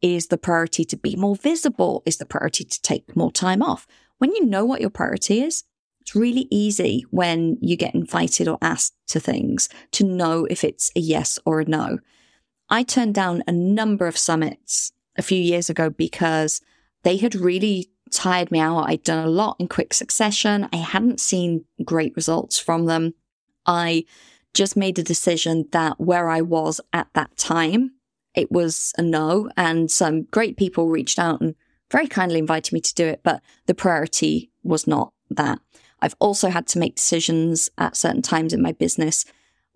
Is 0.02 0.26
the 0.26 0.38
priority 0.38 0.85
to 0.87 0.97
be 0.97 1.16
more 1.16 1.37
visible? 1.37 2.02
Is 2.04 2.19
the 2.19 2.26
priority 2.26 2.64
to 2.64 2.83
take 2.83 3.16
more 3.16 3.33
time 3.33 3.62
off? 3.62 3.87
When 4.19 4.33
you 4.33 4.45
know 4.45 4.64
what 4.64 4.81
your 4.81 4.90
priority 4.90 5.43
is, 5.43 5.64
it's 6.00 6.14
really 6.14 6.47
easy 6.50 7.07
when 7.11 7.57
you 7.61 7.76
get 7.76 7.95
invited 7.95 8.47
or 8.47 8.59
asked 8.61 8.95
to 9.09 9.21
things 9.21 9.69
to 9.93 10.04
know 10.04 10.47
if 10.50 10.62
it's 10.62 10.90
a 10.95 11.00
yes 11.00 11.38
or 11.47 11.61
a 11.61 11.64
no. 11.64 11.99
I 12.69 12.83
turned 12.83 13.14
down 13.14 13.43
a 13.47 13.52
number 13.52 14.07
of 14.07 14.19
summits 14.19 14.93
a 15.16 15.23
few 15.23 15.40
years 15.40 15.71
ago 15.71 15.90
because 15.90 16.61
they 17.04 17.16
had 17.16 17.35
really 17.35 17.90
tired 18.11 18.50
me 18.50 18.61
out. 18.61 18.85
I'd 18.85 19.02
done 19.02 19.25
a 19.25 19.31
lot 19.31 19.57
in 19.59 19.69
quick 19.69 19.95
succession. 19.95 20.69
I 20.73 20.76
hadn't 20.76 21.21
seen 21.21 21.64
great 21.85 22.14
results 22.16 22.59
from 22.59 22.87
them. 22.87 23.14
I 23.66 24.04
just 24.54 24.76
made 24.76 24.99
a 24.99 25.02
decision 25.02 25.68
that 25.73 26.00
where 26.00 26.28
I 26.28 26.40
was 26.40 26.80
at 26.92 27.08
that 27.14 27.37
time, 27.37 27.92
it 28.34 28.50
was 28.50 28.92
a 28.96 29.02
no. 29.02 29.50
And 29.56 29.90
some 29.90 30.23
great 30.25 30.56
people 30.56 30.88
reached 30.88 31.18
out 31.18 31.40
and 31.40 31.54
very 31.90 32.06
kindly 32.06 32.38
invited 32.38 32.73
me 32.73 32.80
to 32.80 32.94
do 32.94 33.06
it, 33.06 33.20
but 33.23 33.42
the 33.66 33.75
priority 33.75 34.50
was 34.62 34.87
not 34.87 35.12
that. 35.30 35.58
I've 36.00 36.16
also 36.18 36.49
had 36.50 36.66
to 36.68 36.78
make 36.78 36.96
decisions 36.96 37.70
at 37.78 37.96
certain 37.96 38.23
times 38.23 38.52
in 38.52 38.62
my 38.62 38.73
business 38.73 39.25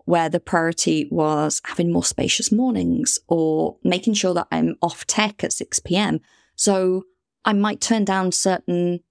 where 0.05 0.29
the 0.29 0.39
priority 0.39 1.07
was 1.11 1.61
having 1.65 1.91
more 1.91 2.03
spacious 2.03 2.51
mornings 2.51 3.19
or 3.27 3.77
making 3.83 4.15
sure 4.15 4.33
that 4.33 4.47
I'm 4.51 4.75
off 4.81 5.05
tech 5.05 5.43
at 5.43 5.53
6 5.53 5.79
p.m. 5.79 6.19
So 6.55 7.03
I 7.45 7.53
might 7.53 7.79
turn 7.79 8.05
down 8.05 8.31
certain 8.31 9.01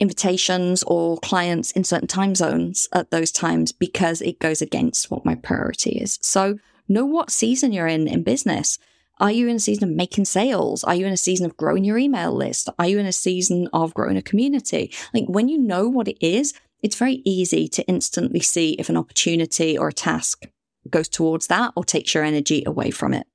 invitations 0.00 0.82
or 0.84 1.18
clients 1.18 1.72
in 1.72 1.84
certain 1.84 2.08
time 2.08 2.34
zones 2.34 2.88
at 2.92 3.10
those 3.10 3.32
times 3.32 3.72
because 3.72 4.20
it 4.20 4.38
goes 4.38 4.62
against 4.62 5.10
what 5.10 5.24
my 5.24 5.34
priority 5.34 5.98
is. 5.98 6.18
So 6.22 6.58
know 6.88 7.04
what 7.04 7.30
season 7.30 7.72
you're 7.72 7.86
in 7.86 8.08
in 8.08 8.22
business. 8.22 8.78
Are 9.20 9.32
you 9.32 9.48
in 9.48 9.56
a 9.56 9.60
season 9.60 9.90
of 9.90 9.96
making 9.96 10.26
sales? 10.26 10.84
Are 10.84 10.94
you 10.94 11.04
in 11.04 11.12
a 11.12 11.16
season 11.16 11.44
of 11.44 11.56
growing 11.56 11.84
your 11.84 11.98
email 11.98 12.32
list? 12.32 12.68
Are 12.78 12.86
you 12.86 12.98
in 12.98 13.06
a 13.06 13.12
season 13.12 13.68
of 13.72 13.92
growing 13.92 14.16
a 14.16 14.22
community? 14.22 14.92
Like 15.12 15.24
when 15.26 15.48
you 15.48 15.58
know 15.58 15.88
what 15.88 16.06
it 16.06 16.24
is, 16.24 16.54
it's 16.82 16.96
very 16.96 17.22
easy 17.24 17.66
to 17.68 17.86
instantly 17.88 18.40
see 18.40 18.74
if 18.74 18.88
an 18.88 18.96
opportunity 18.96 19.76
or 19.76 19.88
a 19.88 19.92
task 19.92 20.46
goes 20.88 21.08
towards 21.08 21.48
that 21.48 21.72
or 21.74 21.84
takes 21.84 22.14
your 22.14 22.22
energy 22.22 22.62
away 22.64 22.90
from 22.90 23.12
it. 23.12 23.26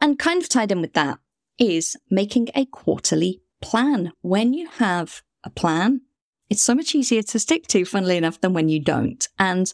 And 0.00 0.18
kind 0.18 0.42
of 0.42 0.48
tied 0.48 0.72
in 0.72 0.80
with 0.80 0.94
that 0.94 1.20
is 1.58 1.96
making 2.10 2.48
a 2.56 2.66
quarterly 2.66 3.40
plan. 3.60 4.12
When 4.22 4.52
you 4.52 4.66
have 4.66 5.22
a 5.44 5.50
plan, 5.50 6.02
it's 6.50 6.62
so 6.62 6.74
much 6.74 6.94
easier 6.94 7.22
to 7.22 7.38
stick 7.38 7.66
to, 7.68 7.84
funnily 7.84 8.16
enough, 8.16 8.40
than 8.40 8.52
when 8.52 8.68
you 8.68 8.80
don't. 8.80 9.26
And 9.38 9.72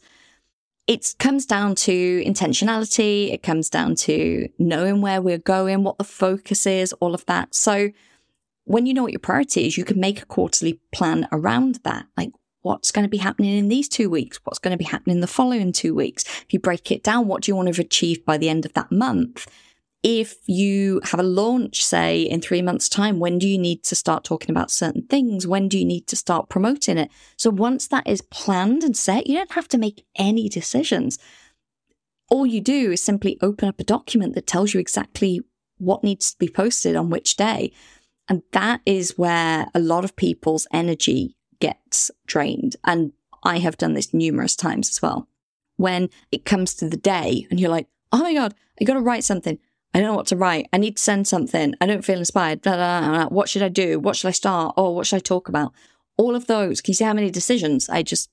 it 0.87 1.15
comes 1.19 1.45
down 1.45 1.75
to 1.75 2.25
intentionality. 2.25 3.33
It 3.33 3.43
comes 3.43 3.69
down 3.69 3.95
to 3.97 4.49
knowing 4.59 5.03
where 5.03 5.21
we're 5.21 5.39
going, 5.39 5.83
what 5.83 5.99
the 5.99 6.05
focus 6.05 6.67
is, 6.67 6.93
all 6.95 7.15
of 7.15 7.27
that. 7.27 7.55
So 7.55 7.91
when 8.65 8.87
you 8.87 8.95
know 8.95 9.03
what 9.03 9.13
your 9.13 9.21
priority 9.21 9.67
is, 9.67 9.77
you 9.77 9.85
can 9.85 10.01
make 10.01 10.23
a 10.23 10.27
quarterly 10.27 10.81
plan 10.93 11.29
around 11.33 11.81
that. 11.85 12.07
Like 12.17 12.31
what's 12.63 12.91
going 12.91 13.05
to 13.05 13.11
be 13.11 13.19
happening 13.19 13.57
in 13.57 13.69
these 13.69 13.89
two 13.89 14.09
weeks? 14.09 14.41
What's 14.45 14.59
going 14.59 14.73
to 14.73 14.79
be 14.79 14.85
happening 14.85 15.17
in 15.17 15.21
the 15.21 15.27
following 15.27 15.73
two 15.73 15.95
weeks? 15.95 16.25
If 16.43 16.53
you 16.53 16.61
break 16.61 16.91
it 16.91 17.03
down, 17.03 17.27
what 17.27 17.43
do 17.43 17.51
you 17.51 17.57
want 17.57 17.67
to 17.67 17.73
have 17.73 17.85
achieved 17.85 18.25
by 18.25 18.39
the 18.39 18.49
end 18.49 18.65
of 18.65 18.73
that 18.75 18.93
month? 18.93 19.47
If 20.03 20.37
you 20.47 21.01
have 21.05 21.19
a 21.19 21.25
launch, 21.25 21.85
say 21.85 22.23
in 22.23 22.41
three 22.41 22.63
months' 22.63 22.89
time, 22.89 23.19
when 23.19 23.39
do 23.39 23.49
you 23.49 23.59
need 23.59 23.83
to 23.85 23.97
start 23.97 24.23
talking 24.23 24.51
about 24.51 24.71
certain 24.71 25.03
things? 25.03 25.47
When 25.47 25.69
do 25.69 25.79
you 25.79 25.85
need 25.85 26.07
to 26.09 26.17
start 26.17 26.49
promoting 26.49 26.99
it? 26.99 27.11
So 27.37 27.51
once 27.51 27.89
that 27.89 28.07
is 28.07 28.21
planned 28.21 28.85
and 28.85 28.97
set, 28.97 29.27
you 29.27 29.37
don't 29.37 29.53
have 29.53 29.69
to 29.69 29.79
make 29.79 30.07
any 30.17 30.49
decisions. 30.49 31.19
All 32.31 32.47
you 32.47 32.61
do 32.61 32.93
is 32.93 33.03
simply 33.03 33.39
open 33.43 33.69
up 33.69 33.81
a 33.81 33.85
document 33.85 34.35
that 34.35 34.47
tells 34.47 34.73
you 34.73 34.79
exactly 34.79 35.41
what 35.79 36.05
needs 36.05 36.33
to 36.33 36.39
be 36.39 36.49
posted 36.49 36.95
on 36.95 37.11
which 37.11 37.37
day. 37.37 37.73
And 38.29 38.43
that 38.53 38.83
is 38.85 39.19
where 39.19 39.67
a 39.75 39.81
lot 39.81 40.05
of 40.05 40.15
people's 40.15 40.67
energy 40.73 41.37
gets 41.61 42.11
drained. 42.27 42.77
And 42.85 43.13
I 43.43 43.59
have 43.59 43.79
done 43.79 43.95
this 43.95 44.15
numerous 44.15 44.55
times 44.55 44.91
as 44.91 45.03
well. 45.03 45.29
When 45.77 46.11
it 46.31 46.45
comes 46.45 46.75
to 46.77 46.89
the 46.89 46.97
day 46.97 47.47
and 47.51 47.59
you're 47.59 47.71
like, 47.71 47.89
oh 48.13 48.23
my 48.23 48.35
God, 48.35 48.55
I 48.81 48.85
got 48.85 48.95
to 48.95 49.01
write 49.01 49.25
something. 49.25 49.59
I 49.95 50.01
don't 50.01 50.09
know 50.09 50.15
what 50.15 50.27
to 50.29 50.37
write. 50.37 50.69
I 50.73 50.79
need 50.79 50.97
to 50.97 51.03
send 51.03 51.27
something. 51.27 51.75
I 51.81 51.87
don't 51.87 52.05
feel 52.05 52.19
inspired. 52.19 52.63
Blah, 52.63 52.77
blah, 52.77 53.01
blah, 53.01 53.29
what 53.29 53.49
should 53.49 53.63
I 53.63 53.69
do? 53.69 53.99
What 53.99 54.17
should 54.17 54.29
I 54.29 54.33
start? 54.33 54.75
Oh, 54.77 54.91
what 54.91 55.07
should 55.07 55.17
I 55.17 55.21
talk 55.21 55.49
about? 55.49 55.73
All 56.17 56.35
of 56.35 56.47
those. 56.47 56.81
Can 56.81 56.93
you 56.93 56.97
see 56.97 57.05
how 57.05 57.15
many 57.15 57.31
decisions 57.31 57.89
I 57.89 58.03
just 58.03 58.31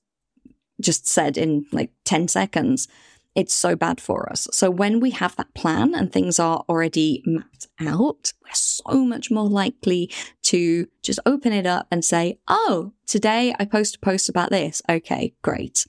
just 0.80 1.08
said 1.08 1.38
in 1.38 1.64
like 1.72 1.90
10 2.04 2.28
seconds? 2.28 2.88
It's 3.36 3.52
so 3.52 3.76
bad 3.76 4.00
for 4.00 4.30
us. 4.30 4.48
So 4.50 4.70
when 4.70 4.98
we 4.98 5.10
have 5.10 5.36
that 5.36 5.52
plan 5.54 5.94
and 5.94 6.10
things 6.10 6.40
are 6.40 6.64
already 6.70 7.22
mapped 7.26 7.66
out, 7.78 8.32
we're 8.42 8.54
so 8.54 9.04
much 9.04 9.30
more 9.30 9.46
likely 9.46 10.10
to 10.44 10.88
just 11.02 11.20
open 11.26 11.52
it 11.52 11.66
up 11.66 11.86
and 11.90 12.02
say, 12.02 12.38
Oh, 12.48 12.94
today 13.06 13.54
I 13.58 13.66
post 13.66 13.96
a 13.96 13.98
post 13.98 14.30
about 14.30 14.48
this. 14.50 14.80
Okay, 14.88 15.34
great. 15.42 15.86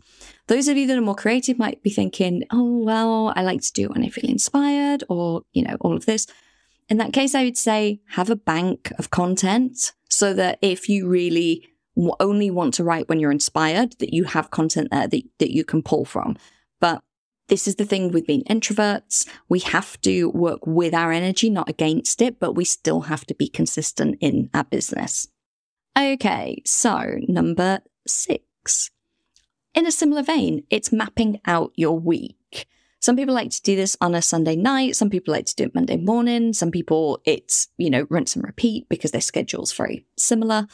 Those 0.48 0.68
of 0.68 0.76
you 0.76 0.88
that 0.88 0.98
are 0.98 1.02
more 1.02 1.16
creative 1.16 1.58
might 1.58 1.82
be 1.82 1.90
thinking, 1.90 2.44
Oh, 2.52 2.80
well, 2.80 3.32
I 3.34 3.44
like 3.44 3.62
to 3.62 3.72
do 3.72 3.86
it 3.86 3.92
when 3.92 4.04
I 4.04 4.10
feel 4.10 4.30
inspired 4.30 5.06
or, 5.08 5.44
you 5.54 5.64
know, 5.64 5.78
all 5.80 5.96
of 5.96 6.06
this. 6.06 6.28
In 6.90 6.98
that 6.98 7.14
case, 7.14 7.34
I 7.34 7.46
would 7.46 7.58
say 7.58 8.02
have 8.10 8.30
a 8.30 8.36
bank 8.36 8.92
of 9.00 9.10
content 9.10 9.94
so 10.10 10.34
that 10.34 10.60
if 10.62 10.90
you 10.90 11.08
really 11.08 11.66
only 12.20 12.52
want 12.52 12.74
to 12.74 12.84
write 12.84 13.08
when 13.08 13.22
you're 13.22 13.32
inspired, 13.32 13.98
that 14.00 14.14
you 14.14 14.26
have 14.26 14.52
content 14.52 14.90
there 14.92 15.08
that, 15.08 15.24
that 15.40 15.52
you 15.52 15.64
can 15.64 15.82
pull 15.82 16.04
from. 16.04 16.36
But 16.80 17.02
this 17.48 17.68
is 17.68 17.76
the 17.76 17.86
thing 17.86 18.12
with 18.12 18.28
being 18.28 18.44
introverts. 18.44 19.28
We 19.50 19.60
have 19.60 20.00
to 20.02 20.30
work 20.30 20.66
with 20.66 20.94
our 20.94 21.12
energy, 21.12 21.50
not 21.50 21.70
against 21.70 22.22
it, 22.22 22.40
but 22.40 22.54
we 22.54 22.66
still 22.66 23.02
have 23.02 23.26
to 23.26 23.36
be 23.36 23.48
consistent 23.48 24.18
in 24.20 24.50
our 24.54 24.66
business. 24.66 25.28
Okay, 25.98 26.62
so 26.66 27.20
number 27.28 27.82
six. 28.06 28.92
In 29.74 29.86
a 29.86 29.92
similar 29.92 30.24
vein, 30.24 30.64
it's 30.70 30.92
mapping 30.92 31.40
out 31.46 31.72
your 31.76 32.00
week. 32.00 32.68
Some 33.00 33.16
people 33.16 33.36
like 33.36 33.52
to 33.52 33.62
do 33.62 33.76
this 33.76 33.96
on 34.02 34.16
a 34.16 34.22
Sunday 34.22 34.56
night. 34.56 34.96
Some 34.96 35.10
people 35.10 35.34
like 35.34 35.46
to 35.46 35.56
do 35.56 35.64
it 35.66 35.76
Monday 35.76 35.98
morning. 35.98 36.54
Some 36.54 36.72
people 36.72 37.22
it's, 37.26 37.68
you 37.78 37.90
know, 37.90 38.08
rinse 38.10 38.36
and 38.36 38.44
repeat 38.44 38.90
because 38.90 39.12
their 39.12 39.22
schedule's 39.22 39.72
very 39.72 40.06
similar. 40.18 40.68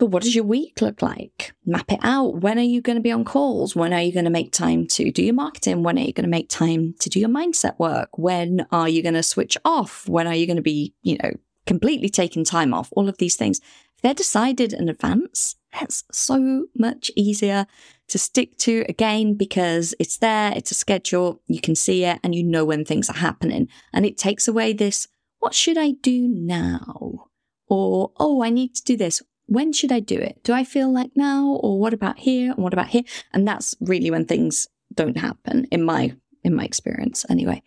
But 0.00 0.06
what 0.06 0.22
does 0.22 0.30
mm-hmm. 0.30 0.36
your 0.36 0.44
week 0.46 0.80
look 0.80 1.02
like? 1.02 1.52
Map 1.66 1.92
it 1.92 2.00
out. 2.02 2.40
When 2.40 2.58
are 2.58 2.62
you 2.62 2.80
going 2.80 2.96
to 2.96 3.02
be 3.02 3.12
on 3.12 3.22
calls? 3.22 3.76
When 3.76 3.92
are 3.92 4.00
you 4.00 4.14
going 4.14 4.24
to 4.24 4.30
make 4.30 4.50
time 4.50 4.86
to 4.88 5.10
do 5.10 5.22
your 5.22 5.34
marketing? 5.34 5.82
When 5.82 5.98
are 5.98 6.02
you 6.02 6.14
going 6.14 6.24
to 6.24 6.30
make 6.30 6.48
time 6.48 6.94
to 7.00 7.10
do 7.10 7.20
your 7.20 7.28
mindset 7.28 7.78
work? 7.78 8.08
When 8.16 8.66
are 8.72 8.88
you 8.88 9.02
going 9.02 9.14
to 9.14 9.22
switch 9.22 9.58
off? 9.62 10.08
When 10.08 10.26
are 10.26 10.34
you 10.34 10.46
going 10.46 10.56
to 10.56 10.62
be, 10.62 10.94
you 11.02 11.18
know, 11.22 11.32
completely 11.66 12.08
taking 12.08 12.46
time 12.46 12.72
off? 12.72 12.88
All 12.92 13.10
of 13.10 13.18
these 13.18 13.36
things. 13.36 13.60
If 13.94 14.02
they're 14.02 14.14
decided 14.14 14.72
in 14.72 14.88
advance, 14.88 15.56
that's 15.78 16.02
so 16.10 16.68
much 16.74 17.10
easier 17.14 17.66
to 18.08 18.18
stick 18.18 18.56
to 18.60 18.86
again 18.88 19.34
because 19.34 19.94
it's 20.00 20.16
there, 20.16 20.54
it's 20.56 20.70
a 20.70 20.74
schedule, 20.74 21.42
you 21.46 21.60
can 21.60 21.74
see 21.74 22.06
it, 22.06 22.20
and 22.24 22.34
you 22.34 22.42
know 22.42 22.64
when 22.64 22.86
things 22.86 23.10
are 23.10 23.18
happening. 23.18 23.68
And 23.92 24.06
it 24.06 24.16
takes 24.16 24.48
away 24.48 24.72
this, 24.72 25.08
what 25.40 25.52
should 25.52 25.76
I 25.76 25.90
do 25.90 26.26
now? 26.26 27.26
Or, 27.68 28.12
oh, 28.18 28.42
I 28.42 28.48
need 28.48 28.74
to 28.76 28.82
do 28.82 28.96
this 28.96 29.22
when 29.50 29.72
should 29.72 29.90
I 29.90 29.98
do 29.98 30.16
it? 30.16 30.38
Do 30.44 30.52
I 30.52 30.62
feel 30.62 30.92
like 30.92 31.10
now 31.16 31.58
or 31.60 31.76
what 31.76 31.92
about 31.92 32.20
here 32.20 32.52
and 32.52 32.62
what 32.62 32.72
about 32.72 32.86
here? 32.86 33.02
And 33.32 33.46
that's 33.46 33.74
really 33.80 34.08
when 34.08 34.24
things 34.24 34.68
don't 34.94 35.18
happen 35.18 35.66
in 35.72 35.82
my 35.82 36.14
in 36.44 36.54
my 36.54 36.64
experience 36.64 37.26
anyway. 37.28 37.60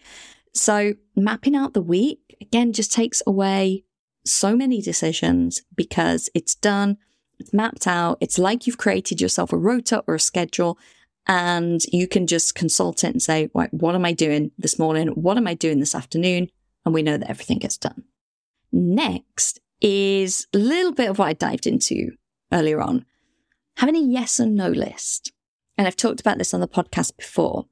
So 0.53 0.93
mapping 1.17 1.55
out 1.55 1.73
the 1.73 1.81
week 1.81 2.37
again 2.39 2.71
just 2.71 2.93
takes 2.93 3.21
away 3.27 3.83
so 4.25 4.55
many 4.55 4.81
decisions 4.81 5.61
because 5.75 6.29
it's 6.33 6.55
done, 6.55 6.97
it's 7.37 7.53
mapped 7.53 7.85
out, 7.85 8.17
it's 8.21 8.39
like 8.39 8.65
you've 8.65 8.77
created 8.77 9.19
yourself 9.19 9.51
a 9.51 9.57
rota 9.57 10.01
or 10.07 10.15
a 10.15 10.19
schedule 10.21 10.77
and 11.27 11.83
you 11.91 12.07
can 12.07 12.27
just 12.27 12.55
consult 12.55 13.03
it 13.03 13.11
and 13.11 13.21
say, 13.21 13.49
right, 13.53 13.73
what 13.73 13.93
am 13.93 14.05
I 14.05 14.13
doing 14.13 14.51
this 14.57 14.79
morning? 14.79 15.09
What 15.09 15.35
am 15.35 15.47
I 15.47 15.53
doing 15.53 15.81
this 15.81 15.95
afternoon? 15.95 16.47
And 16.85 16.93
we 16.93 17.03
know 17.03 17.17
that 17.17 17.29
everything 17.29 17.59
gets 17.59 17.77
done. 17.77 18.05
Next 18.71 19.59
is 19.83 20.47
a 20.53 20.57
little 20.57 20.93
bit 20.93 21.09
of 21.09 21.19
what 21.19 21.27
I 21.27 21.33
dived 21.33 21.67
into 21.67 22.11
earlier 22.51 22.81
on. 22.81 23.05
Having 23.77 23.95
a 23.97 23.99
yes 23.99 24.39
and 24.39 24.55
no 24.55 24.69
list. 24.69 25.31
And 25.77 25.85
I've 25.85 25.97
talked 25.97 26.21
about 26.21 26.37
this 26.37 26.53
on 26.53 26.61
the 26.61 26.67
podcast 26.67 27.17
before. 27.17 27.65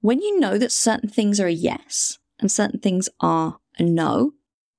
When 0.00 0.22
you 0.22 0.40
know 0.40 0.56
that 0.56 0.72
certain 0.72 1.10
things 1.10 1.38
are 1.38 1.46
a 1.46 1.52
yes 1.52 2.18
and 2.40 2.50
certain 2.50 2.80
things 2.80 3.08
are 3.20 3.58
a 3.78 3.82
no, 3.82 4.32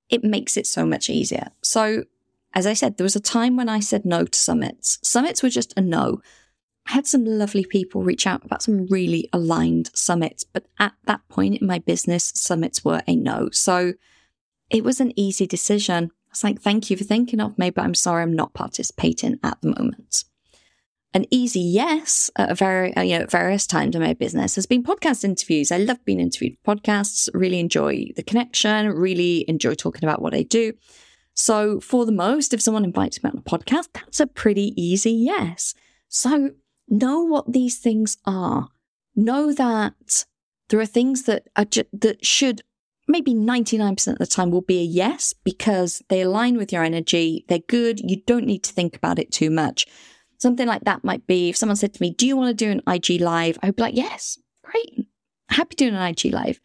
it 0.09 0.23
makes 0.23 0.57
it 0.57 0.65
so 0.65 0.85
much 0.85 1.09
easier. 1.09 1.49
So, 1.61 2.05
as 2.53 2.65
I 2.65 2.73
said, 2.73 2.97
there 2.97 3.05
was 3.05 3.15
a 3.15 3.21
time 3.21 3.55
when 3.55 3.69
I 3.69 3.79
said 3.79 4.03
no 4.03 4.25
to 4.25 4.37
summits. 4.37 4.99
Summits 5.03 5.43
were 5.43 5.49
just 5.49 5.73
a 5.77 5.81
no. 5.81 6.21
I 6.87 6.93
had 6.93 7.05
some 7.05 7.23
lovely 7.23 7.63
people 7.63 8.03
reach 8.03 8.25
out 8.25 8.43
about 8.43 8.63
some 8.63 8.87
really 8.87 9.29
aligned 9.31 9.91
summits, 9.93 10.43
but 10.43 10.65
at 10.79 10.93
that 11.05 11.21
point 11.29 11.61
in 11.61 11.67
my 11.67 11.79
business, 11.79 12.31
summits 12.35 12.83
were 12.83 13.03
a 13.07 13.15
no. 13.15 13.49
So 13.51 13.93
it 14.69 14.83
was 14.83 14.99
an 14.99 15.13
easy 15.15 15.45
decision. 15.45 16.11
It's 16.31 16.43
like, 16.43 16.61
thank 16.61 16.89
you 16.89 16.97
for 16.97 17.03
thinking 17.03 17.39
of 17.39 17.57
me, 17.59 17.69
but 17.69 17.83
I'm 17.83 17.93
sorry 17.93 18.23
I'm 18.23 18.35
not 18.35 18.53
participating 18.53 19.39
at 19.43 19.61
the 19.61 19.69
moment. 19.69 20.23
An 21.13 21.25
easy 21.29 21.59
yes 21.59 22.29
at 22.37 22.57
very, 22.57 22.95
uh, 22.95 23.01
you 23.01 23.19
know, 23.19 23.25
various 23.25 23.67
times 23.67 23.95
in 23.95 24.01
my 24.01 24.13
business 24.13 24.55
has 24.55 24.65
been 24.65 24.81
podcast 24.81 25.25
interviews. 25.25 25.71
I 25.71 25.77
love 25.77 26.03
being 26.05 26.21
interviewed 26.21 26.55
for 26.63 26.75
podcasts, 26.75 27.27
really 27.33 27.59
enjoy 27.59 28.07
the 28.15 28.23
connection, 28.23 28.87
really 28.89 29.43
enjoy 29.49 29.73
talking 29.73 30.05
about 30.05 30.21
what 30.21 30.33
I 30.33 30.43
do. 30.43 30.71
So 31.33 31.81
for 31.81 32.05
the 32.05 32.13
most, 32.13 32.53
if 32.53 32.61
someone 32.61 32.85
invites 32.85 33.21
me 33.21 33.29
on 33.29 33.37
a 33.37 33.41
podcast, 33.41 33.89
that's 33.93 34.21
a 34.21 34.27
pretty 34.27 34.73
easy 34.81 35.11
yes. 35.11 35.73
So 36.07 36.51
know 36.87 37.21
what 37.21 37.51
these 37.51 37.77
things 37.77 38.17
are. 38.25 38.69
Know 39.13 39.51
that 39.51 40.25
there 40.69 40.79
are 40.79 40.85
things 40.85 41.23
that 41.23 41.47
are 41.57 41.65
ju- 41.65 41.83
that 41.91 42.25
should 42.25 42.61
maybe 43.07 43.33
99% 43.33 44.07
of 44.07 44.17
the 44.17 44.27
time 44.27 44.51
will 44.51 44.61
be 44.61 44.79
a 44.79 44.83
yes 44.83 45.33
because 45.33 46.01
they 46.09 46.21
align 46.21 46.57
with 46.57 46.71
your 46.71 46.83
energy. 46.83 47.45
They're 47.47 47.59
good. 47.59 47.99
You 47.99 48.21
don't 48.25 48.45
need 48.45 48.63
to 48.63 48.73
think 48.73 48.95
about 48.95 49.19
it 49.19 49.31
too 49.31 49.49
much. 49.49 49.85
Something 50.37 50.67
like 50.67 50.83
that 50.85 51.03
might 51.03 51.27
be 51.27 51.49
if 51.49 51.57
someone 51.57 51.75
said 51.75 51.93
to 51.93 52.01
me, 52.01 52.11
Do 52.11 52.25
you 52.25 52.35
want 52.35 52.57
to 52.57 52.65
do 52.65 52.71
an 52.71 52.81
IG 52.87 53.21
live? 53.21 53.59
I 53.61 53.67
would 53.67 53.75
be 53.75 53.83
like, 53.83 53.95
Yes, 53.95 54.39
great. 54.63 55.07
Happy 55.49 55.75
doing 55.75 55.95
an 55.95 56.01
IG 56.01 56.33
live. 56.33 56.59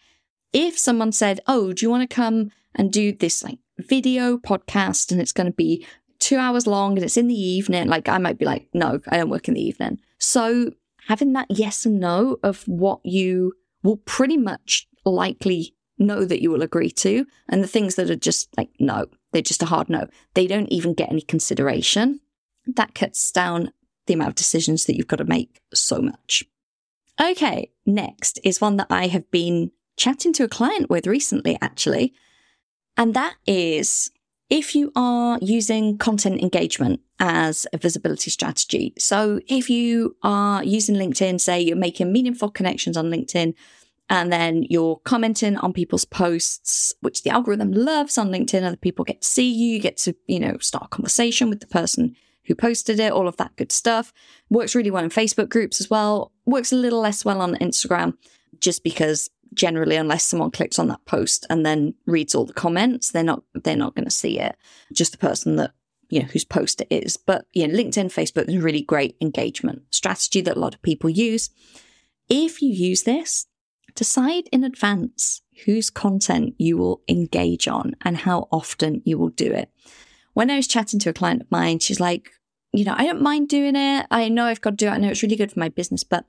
If 0.52 0.78
someone 0.78 1.12
said, 1.12 1.40
Oh, 1.46 1.72
do 1.72 1.84
you 1.84 1.90
want 1.90 2.08
to 2.08 2.14
come 2.14 2.50
and 2.74 2.92
do 2.92 3.12
this 3.12 3.44
like 3.44 3.58
video 3.78 4.38
podcast 4.38 5.12
and 5.12 5.20
it's 5.20 5.32
going 5.32 5.46
to 5.46 5.52
be 5.52 5.86
two 6.18 6.38
hours 6.38 6.66
long 6.66 6.96
and 6.96 7.04
it's 7.04 7.18
in 7.18 7.28
the 7.28 7.34
evening, 7.34 7.88
like 7.88 8.08
I 8.08 8.18
might 8.18 8.38
be 8.38 8.46
like, 8.46 8.68
No, 8.72 9.00
I 9.08 9.18
don't 9.18 9.30
work 9.30 9.48
in 9.48 9.54
the 9.54 9.62
evening. 9.62 9.98
So 10.18 10.72
having 11.08 11.34
that 11.34 11.46
yes 11.50 11.84
and 11.84 12.00
no 12.00 12.38
of 12.42 12.62
what 12.66 13.00
you 13.04 13.52
will 13.82 13.98
pretty 13.98 14.36
much 14.36 14.88
likely 15.04 15.74
know 15.98 16.24
that 16.24 16.42
you 16.42 16.50
will 16.50 16.62
agree 16.62 16.90
to, 16.90 17.26
and 17.48 17.62
the 17.62 17.68
things 17.68 17.94
that 17.94 18.10
are 18.10 18.16
just 18.16 18.48
like, 18.56 18.70
no, 18.78 19.06
they're 19.32 19.42
just 19.42 19.62
a 19.62 19.66
hard 19.66 19.88
no. 19.88 20.08
They 20.34 20.46
don't 20.46 20.72
even 20.72 20.94
get 20.94 21.10
any 21.10 21.22
consideration. 21.22 22.20
That 22.66 22.94
cuts 22.94 23.30
down 23.30 23.72
the 24.06 24.14
amount 24.14 24.30
of 24.30 24.34
decisions 24.34 24.84
that 24.84 24.96
you've 24.96 25.08
got 25.08 25.16
to 25.16 25.24
make 25.24 25.60
so 25.74 26.00
much. 26.00 26.44
Okay, 27.20 27.70
next 27.86 28.38
is 28.44 28.60
one 28.60 28.76
that 28.76 28.88
I 28.90 29.06
have 29.06 29.30
been 29.30 29.70
chatting 29.96 30.32
to 30.34 30.44
a 30.44 30.48
client 30.48 30.90
with 30.90 31.06
recently, 31.06 31.58
actually. 31.60 32.12
And 32.96 33.14
that 33.14 33.34
is 33.46 34.10
if 34.48 34.74
you 34.74 34.92
are 34.94 35.38
using 35.40 35.98
content 35.98 36.40
engagement 36.40 37.00
as 37.18 37.66
a 37.72 37.78
visibility 37.78 38.30
strategy. 38.30 38.92
So 38.98 39.40
if 39.48 39.68
you 39.70 40.16
are 40.22 40.62
using 40.62 40.96
LinkedIn, 40.96 41.40
say 41.40 41.60
you're 41.60 41.76
making 41.76 42.12
meaningful 42.12 42.50
connections 42.50 42.96
on 42.96 43.10
LinkedIn, 43.10 43.54
and 44.08 44.32
then 44.32 44.64
you're 44.68 45.00
commenting 45.04 45.56
on 45.56 45.72
people's 45.72 46.04
posts, 46.04 46.94
which 47.00 47.22
the 47.22 47.30
algorithm 47.30 47.72
loves 47.72 48.16
on 48.16 48.30
LinkedIn. 48.30 48.62
Other 48.62 48.76
people 48.76 49.04
get 49.04 49.22
to 49.22 49.26
see 49.26 49.50
you, 49.50 49.74
you 49.74 49.80
get 49.80 49.96
to, 49.98 50.14
you 50.26 50.38
know, 50.38 50.58
start 50.58 50.84
a 50.86 50.88
conversation 50.88 51.48
with 51.48 51.60
the 51.60 51.66
person 51.66 52.14
who 52.44 52.54
posted 52.54 53.00
it, 53.00 53.12
all 53.12 53.26
of 53.26 53.36
that 53.38 53.56
good 53.56 53.72
stuff. 53.72 54.12
Works 54.48 54.74
really 54.74 54.90
well 54.90 55.02
in 55.02 55.10
Facebook 55.10 55.48
groups 55.48 55.80
as 55.80 55.90
well. 55.90 56.32
Works 56.44 56.72
a 56.72 56.76
little 56.76 57.00
less 57.00 57.24
well 57.24 57.40
on 57.40 57.56
Instagram, 57.56 58.16
just 58.60 58.84
because 58.84 59.28
generally, 59.54 59.96
unless 59.96 60.24
someone 60.24 60.50
clicks 60.50 60.78
on 60.78 60.88
that 60.88 61.04
post 61.04 61.46
and 61.50 61.66
then 61.66 61.94
reads 62.06 62.34
all 62.34 62.44
the 62.44 62.52
comments, 62.52 63.10
they're 63.10 63.24
not 63.24 63.42
they're 63.54 63.76
not 63.76 63.94
going 63.96 64.04
to 64.04 64.10
see 64.10 64.38
it. 64.38 64.56
Just 64.92 65.12
the 65.12 65.18
person 65.18 65.56
that 65.56 65.72
you 66.08 66.20
know 66.20 66.26
whose 66.26 66.44
post 66.44 66.80
it 66.80 66.88
is. 66.90 67.16
But 67.16 67.46
yeah, 67.52 67.66
LinkedIn, 67.66 68.12
Facebook 68.12 68.48
is 68.48 68.54
a 68.54 68.60
really 68.60 68.82
great 68.82 69.16
engagement 69.20 69.82
strategy 69.90 70.40
that 70.42 70.56
a 70.56 70.60
lot 70.60 70.74
of 70.74 70.82
people 70.82 71.10
use. 71.10 71.50
If 72.28 72.62
you 72.62 72.70
use 72.70 73.02
this, 73.02 73.46
decide 73.96 74.48
in 74.52 74.62
advance 74.62 75.42
whose 75.64 75.90
content 75.90 76.54
you 76.58 76.76
will 76.76 77.02
engage 77.08 77.66
on 77.66 77.96
and 78.02 78.18
how 78.18 78.48
often 78.52 79.02
you 79.04 79.18
will 79.18 79.30
do 79.30 79.50
it. 79.50 79.70
When 80.34 80.50
I 80.50 80.56
was 80.56 80.68
chatting 80.68 81.00
to 81.00 81.10
a 81.10 81.14
client 81.14 81.42
of 81.42 81.50
mine, 81.50 81.78
she's 81.78 81.98
like, 81.98 82.30
you 82.72 82.84
know, 82.84 82.94
I 82.96 83.04
don't 83.04 83.22
mind 83.22 83.48
doing 83.48 83.74
it. 83.74 84.06
I 84.10 84.28
know 84.28 84.44
I've 84.44 84.60
got 84.60 84.70
to 84.70 84.76
do 84.76 84.86
it. 84.86 84.90
I 84.90 84.98
know 84.98 85.08
it's 85.08 85.22
really 85.22 85.36
good 85.36 85.52
for 85.52 85.58
my 85.58 85.70
business, 85.70 86.04
but 86.04 86.24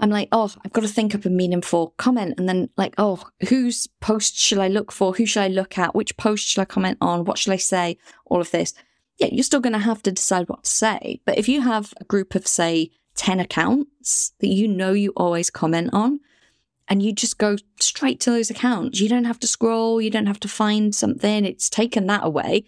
I'm 0.00 0.10
like, 0.10 0.28
oh, 0.32 0.50
I've 0.64 0.72
got 0.72 0.80
to 0.80 0.88
think 0.88 1.14
up 1.14 1.24
a 1.24 1.30
meaningful 1.30 1.94
comment. 1.98 2.34
And 2.38 2.48
then, 2.48 2.70
like, 2.76 2.94
oh, 2.98 3.22
whose 3.48 3.86
post 4.00 4.36
should 4.36 4.58
I 4.58 4.68
look 4.68 4.90
for? 4.90 5.12
Who 5.12 5.26
should 5.26 5.42
I 5.42 5.48
look 5.48 5.78
at? 5.78 5.94
Which 5.94 6.16
post 6.16 6.46
should 6.46 6.62
I 6.62 6.64
comment 6.64 6.98
on? 7.00 7.24
What 7.24 7.38
should 7.38 7.52
I 7.52 7.58
say? 7.58 7.98
All 8.24 8.40
of 8.40 8.50
this. 8.50 8.72
Yeah, 9.18 9.28
you're 9.30 9.44
still 9.44 9.60
going 9.60 9.74
to 9.74 9.78
have 9.78 10.02
to 10.04 10.12
decide 10.12 10.48
what 10.48 10.64
to 10.64 10.70
say. 10.70 11.20
But 11.24 11.38
if 11.38 11.48
you 11.48 11.60
have 11.60 11.94
a 12.00 12.04
group 12.04 12.34
of, 12.34 12.46
say, 12.46 12.90
10 13.14 13.38
accounts 13.38 14.32
that 14.40 14.48
you 14.48 14.66
know 14.66 14.92
you 14.92 15.12
always 15.16 15.50
comment 15.50 15.90
on, 15.92 16.18
and 16.88 17.02
you 17.02 17.12
just 17.12 17.38
go 17.38 17.56
straight 17.80 18.20
to 18.20 18.30
those 18.30 18.50
accounts. 18.50 19.00
You 19.00 19.08
don't 19.08 19.24
have 19.24 19.40
to 19.40 19.46
scroll, 19.46 20.00
you 20.00 20.10
don't 20.10 20.26
have 20.26 20.40
to 20.40 20.48
find 20.48 20.94
something. 20.94 21.44
It's 21.44 21.70
taken 21.70 22.06
that 22.06 22.24
away. 22.24 22.64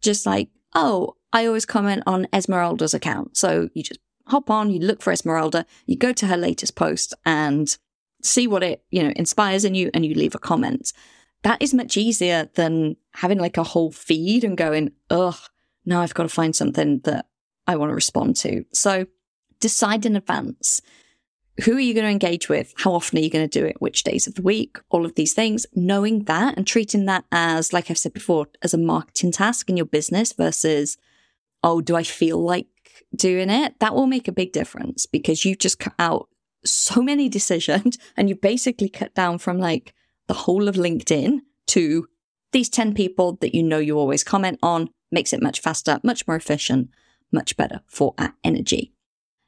just 0.00 0.26
like, 0.26 0.48
oh, 0.74 1.16
I 1.32 1.46
always 1.46 1.66
comment 1.66 2.02
on 2.06 2.28
Esmeralda's 2.32 2.94
account. 2.94 3.36
So 3.36 3.68
you 3.74 3.82
just 3.82 4.00
hop 4.26 4.50
on, 4.50 4.70
you 4.70 4.80
look 4.80 5.02
for 5.02 5.12
Esmeralda, 5.12 5.66
you 5.86 5.96
go 5.96 6.12
to 6.12 6.26
her 6.26 6.36
latest 6.36 6.74
post 6.74 7.14
and 7.24 7.76
see 8.22 8.46
what 8.46 8.62
it, 8.62 8.84
you 8.90 9.02
know, 9.02 9.12
inspires 9.16 9.64
in 9.64 9.74
you 9.74 9.90
and 9.94 10.04
you 10.04 10.14
leave 10.14 10.34
a 10.34 10.38
comment. 10.38 10.92
That 11.42 11.62
is 11.62 11.72
much 11.74 11.96
easier 11.96 12.50
than 12.54 12.96
having 13.14 13.38
like 13.38 13.56
a 13.56 13.62
whole 13.62 13.92
feed 13.92 14.44
and 14.44 14.56
going, 14.56 14.92
ugh, 15.10 15.38
now 15.84 16.00
I've 16.00 16.14
got 16.14 16.24
to 16.24 16.28
find 16.28 16.54
something 16.54 17.00
that 17.04 17.26
I 17.66 17.76
want 17.76 17.90
to 17.90 17.94
respond 17.94 18.36
to. 18.36 18.64
So 18.72 19.06
decide 19.60 20.06
in 20.06 20.16
advance 20.16 20.80
who 21.64 21.76
are 21.76 21.80
you 21.80 21.94
going 21.94 22.04
to 22.04 22.10
engage 22.10 22.48
with? 22.48 22.72
How 22.76 22.92
often 22.92 23.18
are 23.18 23.22
you 23.22 23.30
going 23.30 23.48
to 23.48 23.60
do 23.60 23.66
it? 23.66 23.80
Which 23.80 24.04
days 24.04 24.26
of 24.26 24.34
the 24.34 24.42
week? 24.42 24.78
All 24.90 25.04
of 25.04 25.14
these 25.16 25.32
things. 25.32 25.66
Knowing 25.74 26.24
that 26.24 26.56
and 26.56 26.66
treating 26.66 27.06
that 27.06 27.24
as, 27.32 27.72
like 27.72 27.90
I've 27.90 27.98
said 27.98 28.12
before, 28.12 28.46
as 28.62 28.74
a 28.74 28.78
marketing 28.78 29.32
task 29.32 29.68
in 29.68 29.76
your 29.76 29.86
business 29.86 30.32
versus, 30.32 30.96
oh, 31.64 31.80
do 31.80 31.96
I 31.96 32.04
feel 32.04 32.38
like 32.38 32.68
doing 33.14 33.50
it? 33.50 33.78
That 33.80 33.94
will 33.94 34.06
make 34.06 34.28
a 34.28 34.32
big 34.32 34.52
difference 34.52 35.06
because 35.06 35.44
you've 35.44 35.58
just 35.58 35.80
cut 35.80 35.94
out 35.98 36.28
so 36.64 37.02
many 37.02 37.28
decisions 37.38 37.98
and 38.16 38.28
you 38.28 38.36
basically 38.36 38.88
cut 38.88 39.14
down 39.14 39.38
from 39.38 39.58
like 39.58 39.94
the 40.28 40.34
whole 40.34 40.68
of 40.68 40.76
LinkedIn 40.76 41.40
to 41.68 42.08
these 42.52 42.68
10 42.68 42.94
people 42.94 43.32
that 43.40 43.54
you 43.54 43.62
know 43.62 43.78
you 43.78 43.98
always 43.98 44.22
comment 44.22 44.58
on 44.62 44.90
makes 45.10 45.32
it 45.32 45.42
much 45.42 45.60
faster, 45.60 45.98
much 46.04 46.26
more 46.26 46.36
efficient, 46.36 46.90
much 47.32 47.56
better 47.56 47.80
for 47.86 48.14
our 48.16 48.34
energy. 48.44 48.92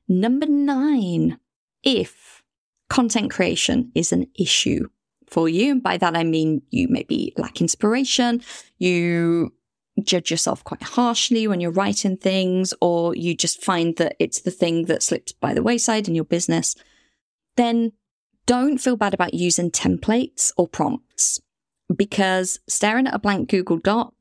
Number 0.08 0.46
nine, 0.46 1.38
if 1.82 2.42
content 2.88 3.30
creation 3.30 3.90
is 3.94 4.12
an 4.12 4.26
issue 4.38 4.88
for 5.28 5.48
you, 5.48 5.72
and 5.72 5.82
by 5.82 5.96
that 5.96 6.16
I 6.16 6.24
mean 6.24 6.62
you 6.70 6.88
maybe 6.88 7.32
lack 7.36 7.60
inspiration, 7.60 8.42
you 8.78 9.52
judge 10.02 10.30
yourself 10.30 10.64
quite 10.64 10.82
harshly 10.82 11.46
when 11.46 11.60
you're 11.60 11.70
writing 11.70 12.16
things, 12.16 12.74
or 12.80 13.14
you 13.14 13.34
just 13.34 13.62
find 13.62 13.96
that 13.96 14.16
it's 14.18 14.40
the 14.40 14.50
thing 14.50 14.86
that 14.86 15.02
slips 15.02 15.32
by 15.32 15.54
the 15.54 15.62
wayside 15.62 16.08
in 16.08 16.14
your 16.14 16.24
business, 16.24 16.74
then 17.56 17.92
don't 18.46 18.78
feel 18.78 18.96
bad 18.96 19.14
about 19.14 19.34
using 19.34 19.70
templates 19.70 20.52
or 20.56 20.66
prompts 20.66 21.40
because 21.94 22.58
staring 22.68 23.06
at 23.06 23.14
a 23.14 23.18
blank 23.18 23.48
Google 23.48 23.78
Doc 23.78 24.14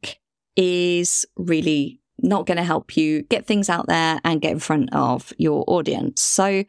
is 0.56 1.26
really 1.38 2.02
not 2.22 2.46
going 2.46 2.58
to 2.58 2.64
help 2.64 2.98
you 2.98 3.24
get 3.24 3.46
things 3.46 3.70
out 3.70 3.88
there 3.88 4.20
and 4.24 4.42
get 4.42 4.52
in 4.52 4.60
front 4.60 4.94
of 4.94 5.32
your 5.38 5.64
audience. 5.68 6.22
So, 6.22 6.64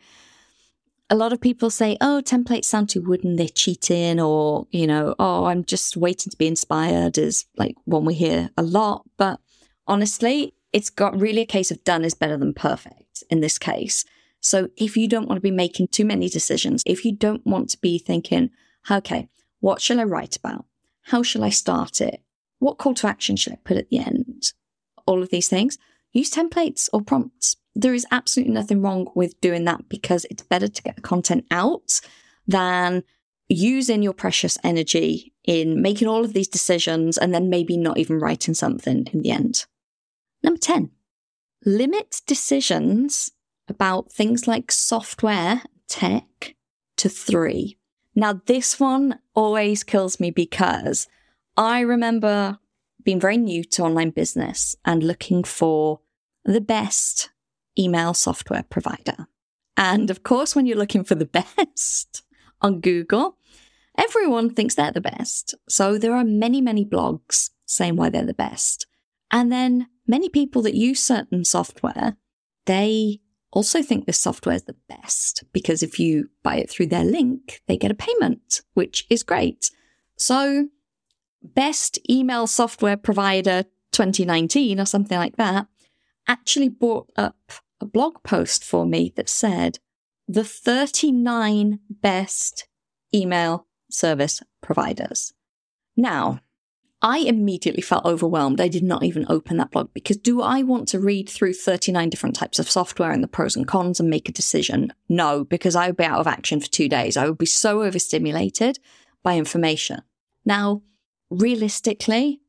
a 1.11 1.16
lot 1.16 1.33
of 1.33 1.40
people 1.40 1.70
say, 1.70 1.96
oh, 2.01 2.23
templates 2.25 2.66
sound 2.66 2.88
too 2.88 3.03
wooden, 3.03 3.35
they're 3.35 3.49
cheating, 3.49 4.20
or, 4.20 4.68
you 4.70 4.87
know, 4.87 5.16
oh, 5.18 5.46
I'm 5.46 5.64
just 5.64 5.96
waiting 5.96 6.31
to 6.31 6.37
be 6.37 6.46
inspired 6.46 7.18
is 7.18 7.46
like 7.57 7.75
one 7.85 8.05
we 8.05 8.14
hear 8.14 8.51
a 8.57 8.62
lot. 8.62 9.05
But 9.16 9.40
honestly, 9.88 10.55
it's 10.73 10.88
got 10.88 11.20
really 11.20 11.42
a 11.42 11.46
case 11.46 11.73
of 11.73 11.83
done 11.83 12.05
is 12.05 12.14
better 12.14 12.37
than 12.37 12.55
perfect 12.55 13.25
in 13.29 13.40
this 13.40 13.59
case. 13.59 14.05
So 14.40 14.68
if 14.77 14.96
you 14.96 15.09
don't 15.09 15.27
want 15.27 15.37
to 15.37 15.42
be 15.42 15.51
making 15.51 15.88
too 15.88 16.05
many 16.05 16.29
decisions, 16.29 16.85
if 16.87 17.05
you 17.05 17.12
don't 17.12 17.44
want 17.44 17.70
to 17.70 17.79
be 17.79 17.99
thinking, 17.99 18.51
okay, 18.88 19.29
what 19.59 19.83
shall 19.83 20.01
I 20.01 20.05
write 20.05 20.37
about? 20.37 20.64
How 21.03 21.25
shall 21.25 21.42
I 21.42 21.51
start 21.51 22.01
it? 22.01 22.23
What 22.61 22.79
call 22.79 22.94
to 22.94 23.09
action 23.09 23.35
should 23.35 23.53
I 23.53 23.59
put 23.64 23.77
at 23.77 23.88
the 23.90 23.99
end? 23.99 24.53
All 25.07 25.23
of 25.23 25.31
these 25.31 25.49
things. 25.49 25.77
Use 26.12 26.31
templates 26.31 26.88
or 26.92 27.03
prompts. 27.03 27.57
There 27.75 27.94
is 27.94 28.07
absolutely 28.11 28.55
nothing 28.55 28.83
wrong 28.83 29.09
with 29.14 29.40
doing 29.40 29.64
that 29.64 29.88
because 29.88 30.27
it's 30.31 30.42
better 30.42 30.68
to 30.68 30.83
get 30.83 30.96
the 30.96 31.03
content 31.03 31.46
out 31.51 32.01
than 32.46 33.05
using 33.49 34.03
your 34.03 34.12
precious 34.12 34.59
energy 34.62 35.33
in 35.44 35.83
making 35.83 36.09
all 36.09 36.25
of 36.25 36.33
these 36.33 36.49
decisions 36.49 37.18
and 37.18 37.35
then 37.35 37.51
maybe 37.51 37.77
not 37.77 37.99
even 37.99 38.18
writing 38.18 38.55
something 38.55 39.07
in 39.12 39.23
the 39.23 39.31
end. 39.31 39.66
Number 40.42 40.59
10, 40.59 40.90
limit 41.64 42.23
decisions 42.27 43.31
about 43.68 44.12
things 44.12 44.46
like 44.46 44.73
software, 44.73 45.62
tech 45.88 46.55
to 46.96 47.09
three. 47.09 47.79
Now, 48.14 48.40
this 48.46 48.81
one 48.81 49.18
always 49.35 49.85
kills 49.85 50.20
me 50.20 50.31
because 50.31 51.09
I 51.57 51.81
remember 51.81 52.59
being 53.04 53.20
very 53.20 53.36
new 53.36 53.64
to 53.64 53.82
online 53.82 54.10
business 54.10 54.74
and 54.84 55.02
looking 55.02 55.44
for 55.44 56.00
the 56.44 56.60
best 56.60 57.30
email 57.78 58.14
software 58.14 58.64
provider. 58.64 59.26
And 59.76 60.10
of 60.10 60.22
course, 60.22 60.54
when 60.54 60.66
you're 60.66 60.76
looking 60.76 61.04
for 61.04 61.14
the 61.14 61.24
best 61.56 62.22
on 62.60 62.80
Google, 62.80 63.36
everyone 63.96 64.50
thinks 64.50 64.74
they're 64.74 64.92
the 64.92 65.00
best. 65.00 65.54
So 65.68 65.98
there 65.98 66.14
are 66.14 66.24
many, 66.24 66.60
many 66.60 66.84
blogs 66.84 67.50
saying 67.66 67.96
why 67.96 68.10
they're 68.10 68.24
the 68.24 68.34
best. 68.34 68.86
And 69.30 69.50
then 69.52 69.88
many 70.06 70.28
people 70.28 70.62
that 70.62 70.74
use 70.74 71.00
certain 71.00 71.44
software, 71.44 72.16
they 72.66 73.20
also 73.52 73.82
think 73.82 74.06
this 74.06 74.18
software 74.18 74.54
is 74.54 74.64
the 74.64 74.76
best 74.88 75.44
because 75.52 75.82
if 75.82 75.98
you 75.98 76.28
buy 76.42 76.56
it 76.56 76.70
through 76.70 76.86
their 76.86 77.04
link, 77.04 77.62
they 77.66 77.76
get 77.76 77.90
a 77.90 77.94
payment, 77.94 78.62
which 78.74 79.06
is 79.10 79.22
great. 79.22 79.70
So, 80.16 80.68
best 81.42 81.98
email 82.09 82.46
software 82.46 82.96
provider 82.96 83.64
2019 83.92 84.81
or 84.81 84.85
something 84.85 85.18
like 85.18 85.37
that 85.37 85.66
actually 86.29 86.68
brought 86.68 87.11
up 87.16 87.53
a 87.81 87.87
blog 87.87 88.22
post 88.22 88.64
for 88.64 88.87
me 88.87 89.12
that 89.16 89.29
said 89.29 89.79
the 90.29 90.44
39 90.44 91.81
best 91.90 92.68
email 93.14 93.66
service 93.90 94.42
providers. 94.61 95.33
Now, 95.96 96.40
I 97.03 97.18
immediately 97.18 97.81
felt 97.81 98.05
overwhelmed. 98.05 98.61
I 98.61 98.68
did 98.68 98.85
not 98.85 99.03
even 99.03 99.24
open 99.29 99.57
that 99.57 99.70
blog 99.70 99.92
because 99.94 100.18
do 100.18 100.42
I 100.42 100.62
want 100.62 100.87
to 100.88 101.00
read 101.00 101.29
through 101.29 101.55
39 101.55 102.11
different 102.11 102.37
types 102.37 102.59
of 102.59 102.70
software 102.70 103.11
and 103.11 103.24
the 103.24 103.29
pros 103.29 103.57
and 103.57 103.66
cons 103.66 103.98
and 103.98 104.11
make 104.11 104.29
a 104.29 104.33
decision? 104.33 104.92
No, 105.09 105.44
because 105.44 105.74
I 105.74 105.87
would 105.87 105.96
be 105.96 106.05
out 106.05 106.20
of 106.20 106.26
action 106.26 106.61
for 106.61 106.68
two 106.68 106.88
days. 106.88 107.16
I 107.16 107.26
would 107.26 107.38
be 107.38 107.46
so 107.46 107.83
overstimulated 107.83 108.79
by 109.22 109.38
information. 109.38 110.03
Now, 110.44 110.83
realistically, 111.30 112.40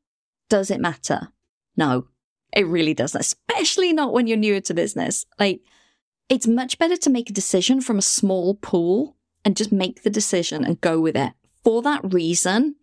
does 0.49 0.71
it 0.71 0.81
matter? 0.81 1.29
No, 1.77 2.07
it 2.53 2.67
really 2.67 2.93
doesn't, 2.93 3.21
especially 3.21 3.93
not 3.93 4.13
when 4.13 4.27
you're 4.27 4.37
newer 4.37 4.59
to 4.61 4.73
business. 4.73 5.25
Like, 5.39 5.61
it's 6.29 6.47
much 6.47 6.77
better 6.77 6.97
to 6.97 7.09
make 7.09 7.29
a 7.29 7.33
decision 7.33 7.81
from 7.81 7.97
a 7.97 8.03
small 8.03 8.55
pool 8.55 9.15
and 9.43 9.55
just 9.55 9.71
make 9.71 10.03
the 10.03 10.09
decision 10.09 10.63
and 10.63 10.81
go 10.81 10.99
with 10.99 11.15
it. 11.15 11.33
For 11.63 11.81
that 11.81 12.13
reason, 12.13 12.75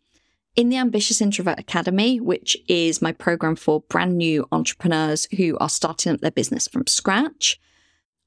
in 0.56 0.68
the 0.70 0.76
Ambitious 0.76 1.20
Introvert 1.20 1.58
Academy, 1.58 2.20
which 2.20 2.56
is 2.68 3.02
my 3.02 3.12
program 3.12 3.56
for 3.56 3.82
brand 3.82 4.16
new 4.16 4.46
entrepreneurs 4.50 5.28
who 5.36 5.56
are 5.58 5.68
starting 5.68 6.12
up 6.12 6.20
their 6.20 6.30
business 6.30 6.66
from 6.68 6.86
scratch, 6.86 7.60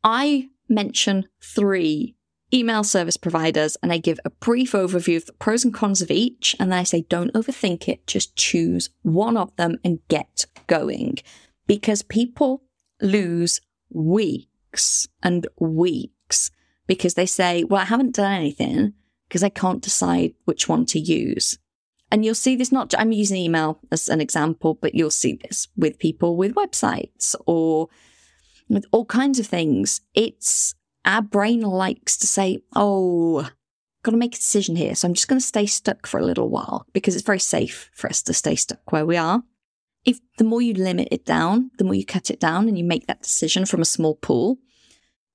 I 0.03 0.49
mention 0.69 1.27
three 1.41 2.15
email 2.53 2.83
service 2.83 3.17
providers 3.17 3.77
and 3.81 3.91
I 3.91 3.97
give 3.97 4.19
a 4.25 4.29
brief 4.29 4.73
overview 4.73 5.17
of 5.17 5.25
the 5.25 5.33
pros 5.33 5.63
and 5.63 5.73
cons 5.73 6.01
of 6.01 6.11
each. 6.11 6.55
And 6.59 6.71
then 6.71 6.79
I 6.79 6.83
say, 6.83 7.01
don't 7.01 7.33
overthink 7.33 7.87
it, 7.87 8.07
just 8.07 8.35
choose 8.35 8.89
one 9.03 9.37
of 9.37 9.55
them 9.55 9.77
and 9.83 9.99
get 10.07 10.45
going 10.67 11.17
because 11.67 12.01
people 12.01 12.63
lose 13.01 13.61
weeks 13.89 15.07
and 15.23 15.47
weeks 15.59 16.51
because 16.87 17.13
they 17.13 17.25
say, 17.25 17.63
well, 17.63 17.81
I 17.81 17.85
haven't 17.85 18.15
done 18.15 18.33
anything 18.33 18.93
because 19.27 19.43
I 19.43 19.49
can't 19.49 19.81
decide 19.81 20.33
which 20.45 20.67
one 20.67 20.85
to 20.87 20.99
use. 20.99 21.57
And 22.11 22.25
you'll 22.25 22.35
see 22.35 22.57
this 22.57 22.73
not, 22.73 22.93
I'm 22.97 23.13
using 23.13 23.37
email 23.37 23.79
as 23.89 24.09
an 24.09 24.19
example, 24.19 24.77
but 24.81 24.93
you'll 24.93 25.11
see 25.11 25.39
this 25.41 25.69
with 25.77 25.99
people 25.99 26.35
with 26.35 26.55
websites 26.55 27.33
or 27.45 27.87
with 28.67 28.85
all 28.91 29.05
kinds 29.05 29.39
of 29.39 29.47
things. 29.47 30.01
It's 30.13 30.75
our 31.05 31.21
brain 31.21 31.61
likes 31.61 32.17
to 32.17 32.27
say, 32.27 32.59
oh, 32.75 33.49
got 34.03 34.11
to 34.11 34.17
make 34.17 34.35
a 34.35 34.37
decision 34.37 34.75
here. 34.75 34.95
So 34.95 35.07
I'm 35.07 35.13
just 35.13 35.27
going 35.27 35.39
to 35.39 35.45
stay 35.45 35.65
stuck 35.65 36.07
for 36.07 36.19
a 36.19 36.25
little 36.25 36.49
while 36.49 36.85
because 36.93 37.15
it's 37.15 37.25
very 37.25 37.39
safe 37.39 37.89
for 37.93 38.09
us 38.09 38.21
to 38.23 38.33
stay 38.33 38.55
stuck 38.55 38.91
where 38.91 39.05
we 39.05 39.17
are. 39.17 39.43
If 40.03 40.19
the 40.37 40.43
more 40.43 40.61
you 40.61 40.73
limit 40.73 41.09
it 41.11 41.25
down, 41.25 41.69
the 41.77 41.83
more 41.83 41.93
you 41.93 42.05
cut 42.05 42.31
it 42.31 42.39
down 42.39 42.67
and 42.67 42.77
you 42.77 42.83
make 42.83 43.07
that 43.07 43.21
decision 43.21 43.65
from 43.65 43.81
a 43.81 43.85
small 43.85 44.15
pool, 44.15 44.57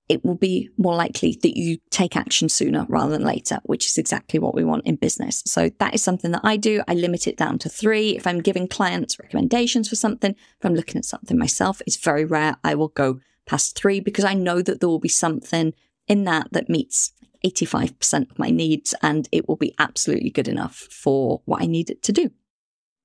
it 0.08 0.24
will 0.24 0.36
be 0.36 0.68
more 0.76 0.94
likely 0.94 1.38
that 1.42 1.56
you 1.56 1.78
take 1.90 2.16
action 2.16 2.48
sooner 2.48 2.86
rather 2.88 3.12
than 3.12 3.24
later, 3.24 3.58
which 3.64 3.86
is 3.86 3.98
exactly 3.98 4.38
what 4.38 4.54
we 4.54 4.64
want 4.64 4.86
in 4.86 4.96
business. 4.96 5.42
So 5.46 5.70
that 5.80 5.94
is 5.94 6.02
something 6.02 6.30
that 6.30 6.42
I 6.44 6.56
do. 6.56 6.82
I 6.86 6.94
limit 6.94 7.26
it 7.26 7.36
down 7.36 7.58
to 7.60 7.68
three. 7.68 8.16
If 8.16 8.26
I'm 8.26 8.40
giving 8.40 8.68
clients 8.68 9.18
recommendations 9.18 9.88
for 9.88 9.96
something, 9.96 10.32
if 10.32 10.64
I'm 10.64 10.74
looking 10.74 10.98
at 10.98 11.04
something 11.04 11.36
myself, 11.36 11.82
it's 11.86 11.96
very 11.96 12.24
rare 12.24 12.56
I 12.62 12.76
will 12.76 12.88
go 12.88 13.20
past 13.46 13.76
three 13.76 14.00
because 14.00 14.24
I 14.24 14.34
know 14.34 14.62
that 14.62 14.80
there 14.80 14.88
will 14.88 14.98
be 14.98 15.08
something 15.08 15.72
in 16.06 16.24
that 16.24 16.48
that 16.52 16.68
meets 16.68 17.12
85% 17.44 18.30
of 18.30 18.38
my 18.38 18.50
needs 18.50 18.94
and 19.02 19.28
it 19.32 19.48
will 19.48 19.56
be 19.56 19.74
absolutely 19.78 20.30
good 20.30 20.48
enough 20.48 20.76
for 20.90 21.42
what 21.44 21.62
I 21.62 21.66
need 21.66 21.90
it 21.90 22.02
to 22.04 22.12
do. 22.12 22.30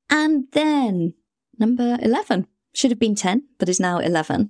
And 0.09 0.45
then 0.51 1.13
number 1.57 1.97
11 2.01 2.47
should 2.73 2.91
have 2.91 2.99
been 2.99 3.15
10, 3.15 3.43
but 3.59 3.69
is 3.69 3.79
now 3.79 3.99
11. 3.99 4.49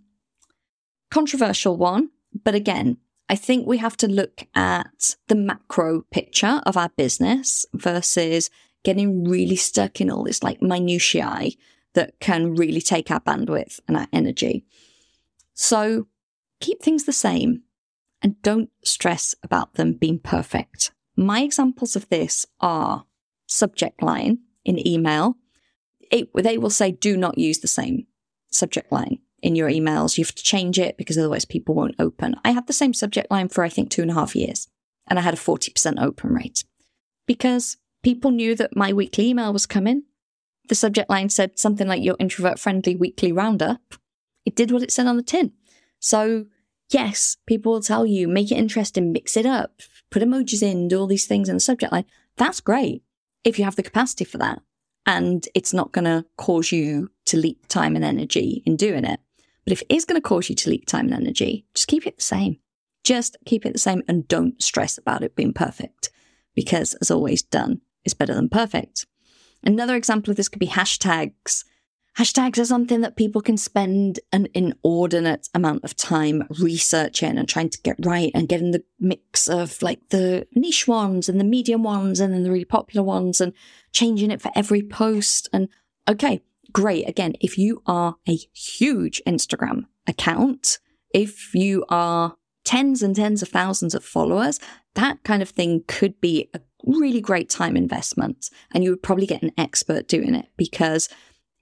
Controversial 1.10 1.78
one 1.78 2.10
but 2.44 2.56
again, 2.56 2.98
I 3.30 3.36
think 3.36 3.68
we 3.68 3.78
have 3.78 3.98
to 3.98 4.08
look 4.08 4.44
at 4.56 5.16
the 5.28 5.36
macro 5.36 6.02
picture 6.12 6.62
of 6.66 6.78
our 6.78 6.90
business 6.90 7.66
versus 7.74 8.50
getting 8.84 9.24
really 9.24 9.56
stuck 9.56 10.02
in 10.02 10.10
all 10.10 10.24
this 10.24 10.44
like 10.44 10.62
minutiae 10.62 11.52
that 11.94 12.20
can 12.20 12.56
really 12.56 12.82
take 12.82 13.12
our 13.12 13.20
bandwidth 13.20 13.80
and 13.88 13.98
our 13.98 14.08
energy. 14.12 14.66
So 15.62 16.08
keep 16.60 16.82
things 16.82 17.04
the 17.04 17.14
same 17.14 17.62
and 18.24 18.42
don't 18.42 18.72
stress 18.84 19.36
about 19.44 19.76
them 19.76 19.94
being 19.94 20.18
perfect. 20.18 20.90
My 21.16 21.42
examples 21.42 21.96
of 21.96 22.10
this 22.10 22.48
are 22.62 23.06
subject 23.46 24.02
line 24.02 24.40
in 24.66 24.86
email. 24.86 25.38
It, 26.12 26.30
they 26.34 26.58
will 26.58 26.72
say, 26.72 26.92
do 26.92 27.16
not 27.16 27.38
use 27.38 27.60
the 27.60 27.68
same 27.68 28.08
subject 28.50 28.92
line 28.92 29.20
in 29.44 29.56
your 29.56 29.70
emails. 29.70 30.18
You 30.18 30.24
have 30.24 30.34
to 30.34 30.44
change 30.44 30.80
it 30.80 30.98
because 30.98 31.16
otherwise 31.16 31.46
people 31.46 31.76
won't 31.76 31.94
open. 32.00 32.38
I 32.44 32.54
had 32.54 32.66
the 32.66 32.74
same 32.74 32.96
subject 32.96 33.30
line 33.30 33.48
for, 33.48 33.64
I 33.64 33.70
think, 33.70 33.92
two 33.92 34.02
and 34.02 34.10
a 34.10 34.16
half 34.16 34.36
years, 34.36 34.68
and 35.06 35.20
I 35.20 35.22
had 35.22 35.36
a 35.36 35.38
40% 35.38 36.02
open 36.02 36.32
rate 36.32 36.64
because 37.28 37.78
people 38.02 38.32
knew 38.32 38.56
that 38.56 38.76
my 38.76 38.92
weekly 38.94 39.28
email 39.28 39.54
was 39.54 39.68
coming. 39.68 40.06
The 40.70 40.76
subject 40.76 41.08
line 41.08 41.30
said 41.30 41.60
something 41.60 41.88
like 41.88 42.04
your 42.04 42.16
introvert 42.20 42.58
friendly 42.58 42.96
weekly 42.96 43.32
roundup. 43.32 44.01
It 44.46 44.56
did 44.56 44.72
what 44.72 44.84
it 44.84 44.92
said 44.92 45.08
on 45.08 45.18
the 45.18 45.24
tin. 45.24 45.52
So, 46.00 46.46
yes, 46.90 47.38
people 47.46 47.74
will 47.74 47.82
tell 47.82 48.06
you, 48.06 48.28
make 48.28 48.52
it 48.52 48.58
interesting, 48.58 49.12
mix 49.12 49.38
it 49.38 49.46
up, 49.46 49.82
put 50.10 50.24
emojis 50.24 50.64
in, 50.64 50.88
do 50.88 51.00
all 51.00 51.08
these 51.08 51.28
things 51.28 51.50
in 51.50 51.56
the 51.56 51.60
subject 51.60 51.92
line. 51.92 52.06
That's 52.38 52.62
great 52.62 53.04
if 53.44 53.58
you 53.60 53.66
have 53.66 53.76
the 53.76 53.84
capacity 53.84 54.26
for 54.26 54.38
that 54.40 54.62
and 55.06 55.48
it's 55.56 55.74
not 55.74 55.92
going 55.92 56.06
to 56.06 56.26
cause 56.38 56.72
you 56.72 57.12
to 57.26 57.38
leak 57.38 57.68
time 57.68 57.96
and 57.96 58.06
energy 58.06 58.62
in 58.66 58.76
doing 58.76 59.06
it. 59.06 59.20
But 59.66 59.74
if 59.74 59.82
it 59.82 59.94
is 59.94 60.06
going 60.06 60.20
to 60.20 60.28
cause 60.28 60.50
you 60.50 60.56
to 60.56 60.70
leak 60.70 60.86
time 60.86 61.06
and 61.06 61.14
energy, 61.14 61.66
just 61.74 61.88
keep 61.88 62.06
it 62.08 62.18
the 62.18 62.24
same. 62.24 62.58
Just 63.04 63.38
keep 63.46 63.66
it 63.66 63.74
the 63.74 63.80
same 63.80 64.04
and 64.08 64.28
don't 64.28 64.62
stress 64.62 64.98
about 64.98 65.24
it 65.24 65.36
being 65.36 65.54
perfect 65.54 66.12
because, 66.56 66.94
as 66.96 67.10
always, 67.10 67.42
done 67.42 67.82
is 68.06 68.14
better 68.14 68.34
than 68.34 68.50
perfect. 68.50 69.06
Another 69.64 69.96
example 69.96 70.32
of 70.32 70.38
this 70.38 70.50
could 70.50 70.60
be 70.60 70.68
hashtags. 70.68 71.64
Hashtags 72.18 72.60
are 72.60 72.66
something 72.66 73.02
that 73.02 73.16
people 73.16 73.42
can 73.42 73.56
spend 73.56 74.20
an 74.34 74.48
inordinate 74.54 75.48
amount 75.54 75.86
of 75.86 75.96
time 75.96 76.44
researching 76.60 77.38
and 77.38 77.48
trying 77.48 77.70
to 77.70 77.82
get 77.82 77.96
right 78.04 78.32
and 78.36 78.50
getting 78.50 78.72
the 78.72 78.84
mix 79.00 79.48
of 79.48 79.82
like 79.82 80.10
the 80.10 80.46
niche 80.54 80.88
ones 80.88 81.30
and 81.30 81.40
the 81.40 81.46
medium 81.46 81.84
ones 81.84 82.20
and 82.20 82.34
then 82.34 82.44
the 82.44 82.52
really 82.52 82.66
popular 82.66 83.06
ones 83.06 83.40
and 83.40 83.54
changing 83.94 84.30
it 84.30 84.42
for 84.42 84.52
every 84.56 84.82
post. 84.82 85.48
And 85.54 85.70
okay, 86.08 86.42
great. 86.74 87.08
Again, 87.08 87.34
if 87.40 87.58
you 87.58 87.82
are 87.86 88.16
a 88.28 88.38
huge 88.54 89.22
Instagram 89.26 89.86
account, 90.06 90.80
if 91.14 91.56
you 91.56 91.86
are 91.88 92.36
tens 92.66 93.02
and 93.02 93.16
tens 93.16 93.42
of 93.42 93.48
thousands 93.48 93.96
of 93.96 94.04
followers, 94.04 94.60
that 94.96 95.24
kind 95.24 95.42
of 95.42 95.50
thing 95.50 95.84
could 95.88 96.20
be 96.20 96.50
a 96.54 96.60
really 96.84 97.22
great 97.22 97.50
time 97.50 97.78
investment. 97.78 98.50
And 98.74 98.84
you 98.84 98.90
would 98.90 99.04
probably 99.04 99.26
get 99.26 99.44
an 99.44 99.54
expert 99.58 100.08
doing 100.10 100.36
it 100.36 100.48
because 100.58 101.08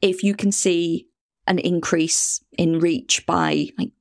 if 0.01 0.23
you 0.23 0.33
can 0.35 0.51
see 0.51 1.07
an 1.47 1.59
increase 1.59 2.43
in 2.57 2.79
reach 2.79 3.25
by 3.25 3.69
like 3.77 3.91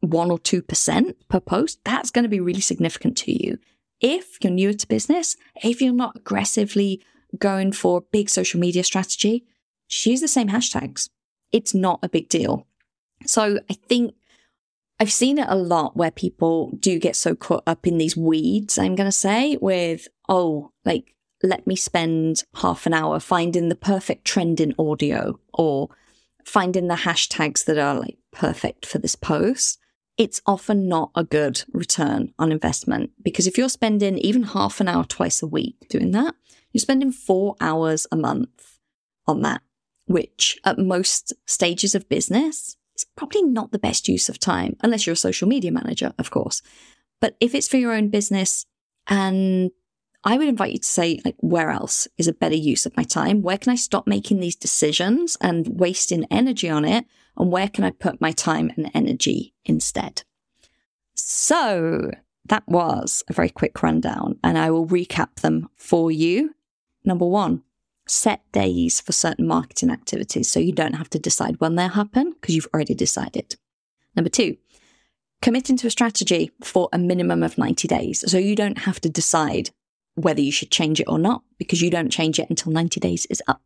one 0.00 0.30
or 0.30 0.38
2% 0.38 1.14
per 1.28 1.40
post, 1.40 1.80
that's 1.84 2.10
going 2.10 2.24
to 2.24 2.28
be 2.28 2.40
really 2.40 2.60
significant 2.60 3.16
to 3.18 3.32
you. 3.32 3.58
If 4.00 4.42
you're 4.42 4.52
newer 4.52 4.72
to 4.72 4.88
business, 4.88 5.36
if 5.62 5.80
you're 5.80 5.92
not 5.92 6.16
aggressively 6.16 7.02
going 7.38 7.72
for 7.72 8.02
big 8.12 8.28
social 8.28 8.60
media 8.60 8.82
strategy, 8.82 9.44
just 9.88 10.06
use 10.06 10.20
the 10.20 10.28
same 10.28 10.48
hashtags. 10.48 11.10
It's 11.52 11.74
not 11.74 12.00
a 12.02 12.08
big 12.08 12.28
deal. 12.28 12.66
So 13.26 13.60
I 13.68 13.74
think 13.74 14.14
I've 14.98 15.12
seen 15.12 15.38
it 15.38 15.46
a 15.48 15.56
lot 15.56 15.96
where 15.96 16.10
people 16.10 16.72
do 16.78 16.98
get 16.98 17.16
so 17.16 17.34
caught 17.34 17.62
up 17.66 17.86
in 17.86 17.98
these 17.98 18.16
weeds, 18.16 18.78
I'm 18.78 18.94
going 18.94 19.08
to 19.08 19.12
say, 19.12 19.56
with, 19.60 20.08
oh, 20.28 20.72
like 20.84 21.14
let 21.42 21.66
me 21.66 21.76
spend 21.76 22.44
half 22.56 22.86
an 22.86 22.94
hour 22.94 23.18
finding 23.20 23.68
the 23.68 23.74
perfect 23.74 24.24
trend 24.24 24.60
in 24.60 24.74
audio 24.78 25.38
or 25.54 25.88
finding 26.44 26.88
the 26.88 26.96
hashtags 26.96 27.64
that 27.64 27.78
are 27.78 27.94
like 27.94 28.18
perfect 28.32 28.86
for 28.86 28.98
this 28.98 29.16
post, 29.16 29.78
it's 30.18 30.42
often 30.46 30.88
not 30.88 31.10
a 31.14 31.24
good 31.24 31.62
return 31.72 32.34
on 32.38 32.52
investment 32.52 33.10
because 33.22 33.46
if 33.46 33.56
you're 33.56 33.68
spending 33.68 34.18
even 34.18 34.42
half 34.42 34.80
an 34.80 34.88
hour 34.88 35.04
twice 35.04 35.42
a 35.42 35.46
week 35.46 35.76
doing 35.88 36.10
that, 36.10 36.34
you're 36.72 36.80
spending 36.80 37.12
four 37.12 37.56
hours 37.60 38.06
a 38.12 38.16
month 38.16 38.78
on 39.26 39.42
that, 39.42 39.62
which 40.06 40.58
at 40.64 40.78
most 40.78 41.32
stages 41.46 41.94
of 41.94 42.08
business 42.08 42.76
is 42.94 43.06
probably 43.16 43.42
not 43.42 43.72
the 43.72 43.78
best 43.78 44.08
use 44.08 44.28
of 44.28 44.38
time, 44.38 44.76
unless 44.82 45.06
you're 45.06 45.14
a 45.14 45.16
social 45.16 45.48
media 45.48 45.72
manager, 45.72 46.12
of 46.18 46.30
course. 46.30 46.62
But 47.20 47.36
if 47.40 47.54
it's 47.54 47.68
for 47.68 47.76
your 47.76 47.92
own 47.92 48.08
business 48.08 48.66
and 49.06 49.70
I 50.22 50.36
would 50.36 50.48
invite 50.48 50.72
you 50.72 50.78
to 50.78 50.86
say, 50.86 51.20
like, 51.24 51.36
where 51.38 51.70
else 51.70 52.06
is 52.18 52.28
a 52.28 52.32
better 52.32 52.56
use 52.56 52.84
of 52.84 52.96
my 52.96 53.04
time? 53.04 53.40
Where 53.42 53.56
can 53.56 53.72
I 53.72 53.76
stop 53.76 54.06
making 54.06 54.40
these 54.40 54.56
decisions 54.56 55.36
and 55.40 55.80
wasting 55.80 56.26
energy 56.30 56.68
on 56.68 56.84
it? 56.84 57.06
And 57.36 57.50
where 57.50 57.68
can 57.68 57.84
I 57.84 57.90
put 57.90 58.20
my 58.20 58.32
time 58.32 58.70
and 58.76 58.90
energy 58.92 59.54
instead? 59.64 60.24
So 61.14 62.10
that 62.46 62.64
was 62.66 63.22
a 63.28 63.32
very 63.32 63.48
quick 63.48 63.82
rundown, 63.82 64.38
and 64.44 64.58
I 64.58 64.70
will 64.70 64.86
recap 64.86 65.36
them 65.36 65.68
for 65.76 66.10
you. 66.10 66.54
Number 67.04 67.26
one, 67.26 67.62
set 68.06 68.42
days 68.52 69.00
for 69.00 69.12
certain 69.12 69.46
marketing 69.46 69.90
activities 69.90 70.50
so 70.50 70.60
you 70.60 70.72
don't 70.72 70.94
have 70.94 71.08
to 71.10 71.18
decide 71.18 71.60
when 71.60 71.76
they'll 71.76 71.88
happen 71.88 72.32
because 72.32 72.54
you've 72.54 72.68
already 72.74 72.94
decided. 72.94 73.56
Number 74.16 74.28
two, 74.28 74.56
committing 75.40 75.76
to 75.78 75.86
a 75.86 75.90
strategy 75.90 76.50
for 76.62 76.88
a 76.92 76.98
minimum 76.98 77.42
of 77.42 77.56
90 77.56 77.88
days 77.88 78.24
so 78.30 78.36
you 78.36 78.56
don't 78.56 78.78
have 78.78 79.00
to 79.00 79.08
decide 79.08 79.70
whether 80.14 80.40
you 80.40 80.52
should 80.52 80.70
change 80.70 81.00
it 81.00 81.08
or 81.08 81.18
not, 81.18 81.42
because 81.58 81.82
you 81.82 81.90
don't 81.90 82.10
change 82.10 82.38
it 82.38 82.50
until 82.50 82.72
90 82.72 83.00
days 83.00 83.26
is 83.26 83.42
up. 83.46 83.62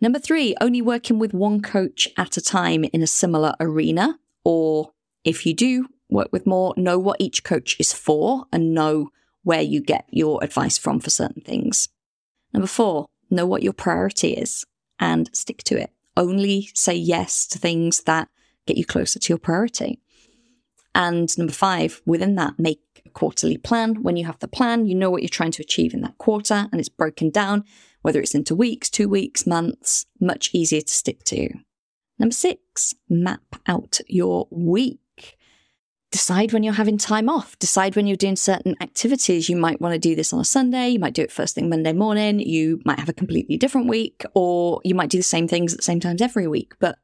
Number 0.00 0.18
three, 0.18 0.54
only 0.60 0.82
working 0.82 1.18
with 1.18 1.32
one 1.32 1.62
coach 1.62 2.08
at 2.16 2.36
a 2.36 2.40
time 2.40 2.84
in 2.84 3.02
a 3.02 3.06
similar 3.06 3.54
arena. 3.60 4.18
Or 4.44 4.92
if 5.24 5.46
you 5.46 5.54
do 5.54 5.88
work 6.10 6.28
with 6.32 6.46
more, 6.46 6.74
know 6.76 6.98
what 6.98 7.20
each 7.20 7.44
coach 7.44 7.76
is 7.78 7.92
for 7.92 8.44
and 8.52 8.74
know 8.74 9.10
where 9.42 9.62
you 9.62 9.80
get 9.80 10.06
your 10.10 10.42
advice 10.42 10.78
from 10.78 11.00
for 11.00 11.10
certain 11.10 11.42
things. 11.42 11.88
Number 12.52 12.66
four, 12.66 13.06
know 13.30 13.46
what 13.46 13.62
your 13.62 13.72
priority 13.72 14.32
is 14.32 14.64
and 14.98 15.34
stick 15.34 15.62
to 15.64 15.80
it. 15.80 15.90
Only 16.16 16.70
say 16.74 16.94
yes 16.94 17.46
to 17.48 17.58
things 17.58 18.02
that 18.02 18.28
get 18.66 18.76
you 18.76 18.84
closer 18.84 19.18
to 19.18 19.32
your 19.32 19.38
priority. 19.38 20.00
And 20.94 21.36
number 21.36 21.52
five, 21.52 22.00
within 22.06 22.36
that, 22.36 22.58
make 22.58 22.93
quarterly 23.14 23.56
plan. 23.56 24.02
When 24.02 24.16
you 24.16 24.26
have 24.26 24.38
the 24.40 24.48
plan, 24.48 24.86
you 24.86 24.94
know 24.94 25.10
what 25.10 25.22
you're 25.22 25.28
trying 25.28 25.52
to 25.52 25.62
achieve 25.62 25.94
in 25.94 26.02
that 26.02 26.18
quarter 26.18 26.68
and 26.70 26.80
it's 26.80 26.88
broken 26.88 27.30
down, 27.30 27.64
whether 28.02 28.20
it's 28.20 28.34
into 28.34 28.54
weeks, 28.54 28.90
two 28.90 29.08
weeks, 29.08 29.46
months, 29.46 30.06
much 30.20 30.50
easier 30.52 30.82
to 30.82 30.92
stick 30.92 31.24
to. 31.24 31.48
Number 32.18 32.34
six, 32.34 32.94
map 33.08 33.56
out 33.66 34.00
your 34.06 34.46
week. 34.50 35.00
Decide 36.12 36.52
when 36.52 36.62
you're 36.62 36.74
having 36.74 36.96
time 36.96 37.28
off. 37.28 37.58
Decide 37.58 37.96
when 37.96 38.06
you're 38.06 38.16
doing 38.16 38.36
certain 38.36 38.76
activities. 38.80 39.48
You 39.48 39.56
might 39.56 39.80
want 39.80 39.94
to 39.94 39.98
do 39.98 40.14
this 40.14 40.32
on 40.32 40.38
a 40.38 40.44
Sunday. 40.44 40.90
You 40.90 41.00
might 41.00 41.14
do 41.14 41.22
it 41.22 41.32
first 41.32 41.56
thing 41.56 41.68
Monday 41.68 41.92
morning. 41.92 42.38
You 42.38 42.80
might 42.84 43.00
have 43.00 43.08
a 43.08 43.14
completely 43.14 43.56
different 43.56 43.88
week, 43.88 44.24
or 44.32 44.80
you 44.84 44.94
might 44.94 45.10
do 45.10 45.18
the 45.18 45.24
same 45.24 45.48
things 45.48 45.72
at 45.72 45.78
the 45.78 45.84
same 45.84 45.98
times 45.98 46.22
every 46.22 46.46
week. 46.46 46.74
But 46.78 46.98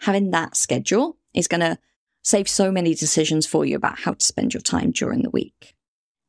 having 0.00 0.30
that 0.30 0.56
schedule 0.56 1.16
is 1.34 1.48
going 1.48 1.62
to 1.62 1.78
save 2.24 2.48
so 2.48 2.72
many 2.72 2.94
decisions 2.94 3.46
for 3.46 3.64
you 3.64 3.76
about 3.76 4.00
how 4.00 4.14
to 4.14 4.24
spend 4.24 4.54
your 4.54 4.62
time 4.62 4.90
during 4.90 5.22
the 5.22 5.30
week. 5.30 5.74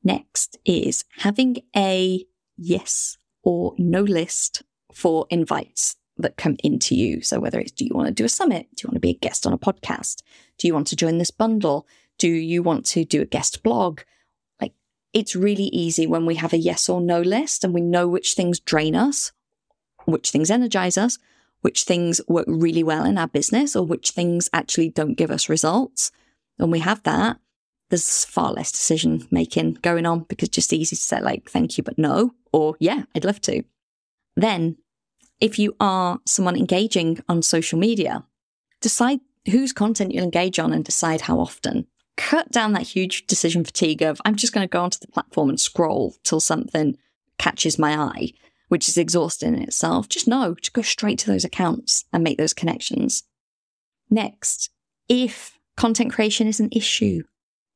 Next 0.03 0.57
is 0.65 1.05
having 1.17 1.57
a 1.75 2.23
yes 2.57 3.17
or 3.41 3.73
no 3.77 4.01
list 4.01 4.61
for 4.93 5.25
invites 5.29 5.95
that 6.17 6.37
come 6.37 6.57
into 6.63 6.95
you. 6.95 7.21
So 7.21 7.39
whether 7.39 7.59
it's 7.59 7.71
do 7.71 7.85
you 7.85 7.91
want 7.93 8.07
to 8.07 8.13
do 8.13 8.25
a 8.25 8.29
summit? 8.29 8.67
Do 8.75 8.83
you 8.83 8.87
want 8.89 8.95
to 8.95 8.99
be 8.99 9.11
a 9.11 9.17
guest 9.17 9.47
on 9.47 9.53
a 9.53 9.57
podcast? 9.57 10.21
Do 10.57 10.67
you 10.67 10.73
want 10.73 10.87
to 10.87 10.95
join 10.95 11.17
this 11.17 11.31
bundle? 11.31 11.87
Do 12.17 12.29
you 12.29 12.61
want 12.61 12.85
to 12.87 13.03
do 13.03 13.21
a 13.21 13.25
guest 13.25 13.63
blog? 13.63 14.01
Like 14.61 14.73
it's 15.13 15.35
really 15.35 15.65
easy 15.65 16.07
when 16.07 16.25
we 16.25 16.35
have 16.35 16.53
a 16.53 16.57
yes 16.57 16.87
or 16.89 17.01
no 17.01 17.21
list 17.21 17.63
and 17.63 17.73
we 17.73 17.81
know 17.81 18.07
which 18.07 18.33
things 18.33 18.59
drain 18.59 18.95
us, 18.95 19.31
which 20.05 20.31
things 20.31 20.51
energize 20.51 20.97
us, 20.97 21.17
which 21.65 21.81
things 21.81 22.21
work 22.27 22.45
really 22.47 22.83
well 22.83 23.03
in 23.03 23.17
our 23.17 23.27
business 23.27 23.75
or 23.75 23.83
which 23.83 24.11
things 24.11 24.51
actually 24.53 24.87
don't 24.87 25.15
give 25.15 25.31
us 25.31 25.49
results. 25.49 26.11
When 26.57 26.69
we 26.69 26.77
have 26.77 27.01
that, 27.03 27.39
there's 27.89 28.23
far 28.23 28.53
less 28.53 28.71
decision 28.71 29.27
making 29.31 29.79
going 29.81 30.05
on 30.05 30.19
because 30.29 30.49
it's 30.49 30.55
just 30.57 30.73
easy 30.73 30.95
to 30.95 31.01
say 31.01 31.19
like 31.19 31.49
thank 31.49 31.75
you 31.75 31.83
but 31.83 31.97
no 31.97 32.33
or 32.51 32.75
yeah 32.79 33.03
i'd 33.15 33.25
love 33.25 33.39
to 33.39 33.63
then 34.35 34.75
if 35.39 35.57
you 35.59 35.75
are 35.79 36.19
someone 36.25 36.55
engaging 36.55 37.19
on 37.29 37.41
social 37.41 37.77
media 37.77 38.23
decide 38.81 39.19
whose 39.51 39.71
content 39.71 40.11
you'll 40.11 40.23
engage 40.23 40.57
on 40.57 40.73
and 40.73 40.83
decide 40.83 41.21
how 41.21 41.39
often 41.39 41.85
cut 42.17 42.51
down 42.51 42.73
that 42.73 42.81
huge 42.95 43.27
decision 43.27 43.63
fatigue 43.63 44.01
of 44.01 44.19
i'm 44.25 44.35
just 44.35 44.53
going 44.53 44.67
to 44.67 44.71
go 44.71 44.81
onto 44.81 44.99
the 44.99 45.07
platform 45.07 45.49
and 45.49 45.59
scroll 45.59 46.15
till 46.23 46.39
something 46.39 46.97
catches 47.37 47.77
my 47.77 47.95
eye 47.95 48.31
which 48.67 48.89
is 48.89 48.97
exhausting 48.97 49.55
in 49.55 49.61
itself. 49.61 50.09
Just 50.09 50.27
know, 50.27 50.55
just 50.55 50.73
go 50.73 50.81
straight 50.81 51.19
to 51.19 51.27
those 51.27 51.45
accounts 51.45 52.05
and 52.11 52.23
make 52.23 52.37
those 52.37 52.53
connections. 52.53 53.23
Next, 54.09 54.69
if 55.09 55.57
content 55.77 56.11
creation 56.11 56.47
is 56.47 56.59
an 56.59 56.69
issue, 56.71 57.23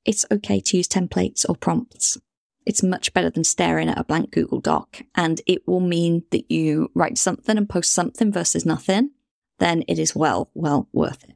it's 0.05 0.25
okay 0.31 0.59
to 0.59 0.77
use 0.77 0.87
templates 0.87 1.47
or 1.47 1.55
prompts. 1.55 2.17
It's 2.65 2.83
much 2.83 3.13
better 3.13 3.29
than 3.29 3.43
staring 3.43 3.89
at 3.89 3.97
a 3.97 4.03
blank 4.03 4.31
Google 4.31 4.59
Doc, 4.59 5.01
and 5.15 5.41
it 5.47 5.67
will 5.67 5.79
mean 5.79 6.23
that 6.31 6.51
you 6.51 6.91
write 6.93 7.17
something 7.17 7.57
and 7.57 7.67
post 7.67 7.91
something 7.91 8.31
versus 8.31 8.65
nothing. 8.65 9.11
Then 9.59 9.83
it 9.87 9.99
is 9.99 10.15
well, 10.15 10.49
well 10.53 10.87
worth 10.93 11.23
it. 11.23 11.35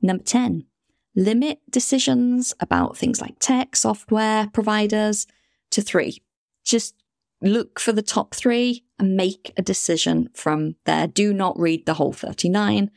Number 0.00 0.24
10, 0.24 0.64
limit 1.14 1.60
decisions 1.70 2.54
about 2.58 2.96
things 2.96 3.20
like 3.20 3.38
tech, 3.38 3.76
software 3.76 4.48
providers 4.52 5.26
to 5.70 5.82
three. 5.82 6.22
Just 6.64 6.94
look 7.42 7.80
for 7.80 7.92
the 7.92 8.02
top 8.02 8.34
three 8.34 8.84
and 8.98 9.16
make 9.16 9.52
a 9.56 9.62
decision 9.62 10.28
from 10.34 10.76
there. 10.84 11.06
Do 11.06 11.34
not 11.34 11.58
read 11.58 11.86
the 11.86 11.94
whole 11.94 12.12
39 12.12 12.90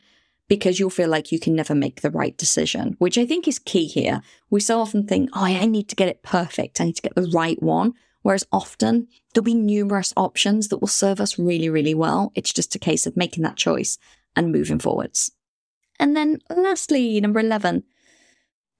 because 0.48 0.78
you'll 0.78 0.90
feel 0.90 1.08
like 1.08 1.32
you 1.32 1.40
can 1.40 1.54
never 1.54 1.74
make 1.74 2.00
the 2.00 2.10
right 2.10 2.36
decision, 2.38 2.94
which 2.98 3.18
I 3.18 3.26
think 3.26 3.48
is 3.48 3.58
key 3.58 3.86
here. 3.86 4.22
We 4.48 4.60
so 4.60 4.80
often 4.80 5.06
think, 5.06 5.30
oh, 5.32 5.44
I 5.44 5.64
need 5.66 5.88
to 5.88 5.96
get 5.96 6.08
it 6.08 6.22
perfect. 6.22 6.80
I 6.80 6.84
need 6.84 6.96
to 6.96 7.02
get 7.02 7.14
the 7.16 7.30
right 7.34 7.60
one. 7.62 7.94
Whereas 8.22 8.46
often 8.50 9.08
there'll 9.34 9.44
be 9.44 9.54
numerous 9.54 10.12
options 10.16 10.68
that 10.68 10.78
will 10.78 10.88
serve 10.88 11.20
us 11.20 11.38
really, 11.38 11.68
really 11.68 11.94
well. 11.94 12.32
It's 12.34 12.52
just 12.52 12.74
a 12.74 12.78
case 12.80 13.06
of 13.06 13.16
making 13.16 13.44
that 13.44 13.56
choice 13.56 13.98
and 14.34 14.52
moving 14.52 14.78
forwards. 14.78 15.30
And 15.98 16.16
then 16.16 16.38
lastly, 16.50 17.20
number 17.20 17.40
11, 17.40 17.84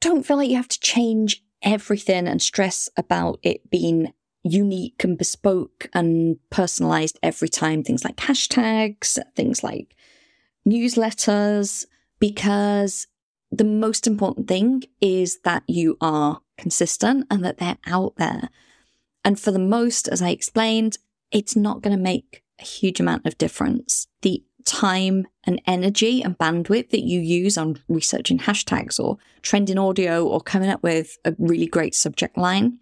don't 0.00 0.26
feel 0.26 0.36
like 0.36 0.50
you 0.50 0.56
have 0.56 0.68
to 0.68 0.80
change 0.80 1.42
everything 1.62 2.28
and 2.28 2.42
stress 2.42 2.88
about 2.96 3.38
it 3.42 3.70
being 3.70 4.12
unique 4.50 5.02
and 5.04 5.18
bespoke 5.18 5.88
and 5.92 6.38
personalized 6.50 7.18
every 7.22 7.48
time. 7.48 7.82
Things 7.82 8.04
like 8.04 8.16
hashtags, 8.16 9.18
things 9.34 9.62
like 9.62 9.94
newsletters, 10.66 11.84
because 12.18 13.06
the 13.50 13.64
most 13.64 14.06
important 14.06 14.48
thing 14.48 14.82
is 15.00 15.40
that 15.44 15.62
you 15.66 15.96
are 16.00 16.40
consistent 16.58 17.26
and 17.30 17.44
that 17.44 17.58
they're 17.58 17.78
out 17.86 18.14
there. 18.16 18.50
And 19.24 19.38
for 19.38 19.50
the 19.50 19.58
most, 19.58 20.08
as 20.08 20.22
I 20.22 20.30
explained, 20.30 20.98
it's 21.30 21.56
not 21.56 21.82
going 21.82 21.96
to 21.96 22.02
make 22.02 22.42
a 22.60 22.64
huge 22.64 23.00
amount 23.00 23.26
of 23.26 23.38
difference. 23.38 24.06
The 24.22 24.42
time 24.64 25.26
and 25.44 25.62
energy 25.66 26.22
and 26.22 26.36
bandwidth 26.38 26.90
that 26.90 27.04
you 27.04 27.20
use 27.20 27.56
on 27.56 27.80
researching 27.88 28.38
hashtags 28.38 28.98
or 28.98 29.16
trending 29.42 29.78
audio 29.78 30.26
or 30.26 30.40
coming 30.40 30.68
up 30.68 30.82
with 30.82 31.16
a 31.24 31.34
really 31.38 31.66
great 31.66 31.94
subject 31.94 32.36
line 32.36 32.78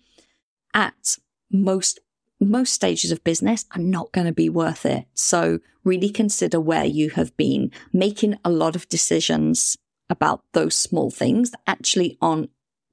at 0.72 1.18
most 1.50 2.00
most 2.40 2.72
stages 2.72 3.10
of 3.10 3.24
business 3.24 3.64
are 3.72 3.80
not 3.80 4.12
going 4.12 4.26
to 4.26 4.32
be 4.32 4.48
worth 4.48 4.84
it. 4.84 5.06
So 5.14 5.60
really 5.84 6.10
consider 6.10 6.60
where 6.60 6.84
you 6.84 7.10
have 7.10 7.36
been 7.36 7.70
making 7.92 8.38
a 8.44 8.50
lot 8.50 8.76
of 8.76 8.88
decisions 8.88 9.76
about 10.10 10.42
those 10.52 10.76
small 10.76 11.10
things 11.10 11.52
that 11.52 11.60
actually 11.66 12.18
aren't 12.20 12.50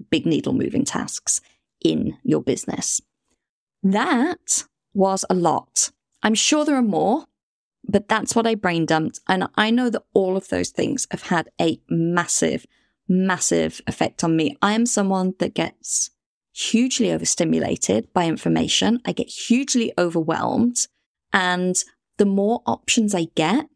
big 0.10 0.26
needle 0.26 0.54
moving 0.54 0.86
tasks 0.86 1.42
in 1.84 2.18
your 2.24 2.42
business. 2.42 3.02
That 3.84 4.64
was 4.94 5.26
a 5.30 5.34
lot. 5.34 5.92
I'm 6.24 6.36
sure 6.36 6.64
there 6.64 6.76
are 6.76 6.82
more, 6.82 7.26
but 7.88 8.08
that's 8.08 8.36
what 8.36 8.48
I 8.48 8.56
brain 8.56 8.86
dumped. 8.86 9.20
And 9.28 9.48
I 9.56 9.72
know 9.72 9.90
that 9.90 10.04
all 10.14 10.38
of 10.38 10.50
those 10.50 10.70
things 10.70 11.08
have 11.12 11.24
had 11.24 11.50
a 11.60 11.82
massive, 11.90 12.66
massive 13.08 13.82
effect 13.88 14.24
on 14.24 14.36
me. 14.36 14.58
I 14.62 14.74
am 14.74 14.86
someone 14.86 15.34
that 15.40 15.56
gets 15.56 16.12
hugely 16.54 17.12
overstimulated 17.12 18.12
by 18.14 18.26
information. 18.26 19.00
I 19.06 19.12
get 19.12 19.28
hugely 19.28 19.94
overwhelmed. 19.98 20.88
And 21.34 21.76
the 22.18 22.26
more 22.26 22.62
options 22.66 23.16
I 23.16 23.28
get, 23.36 23.68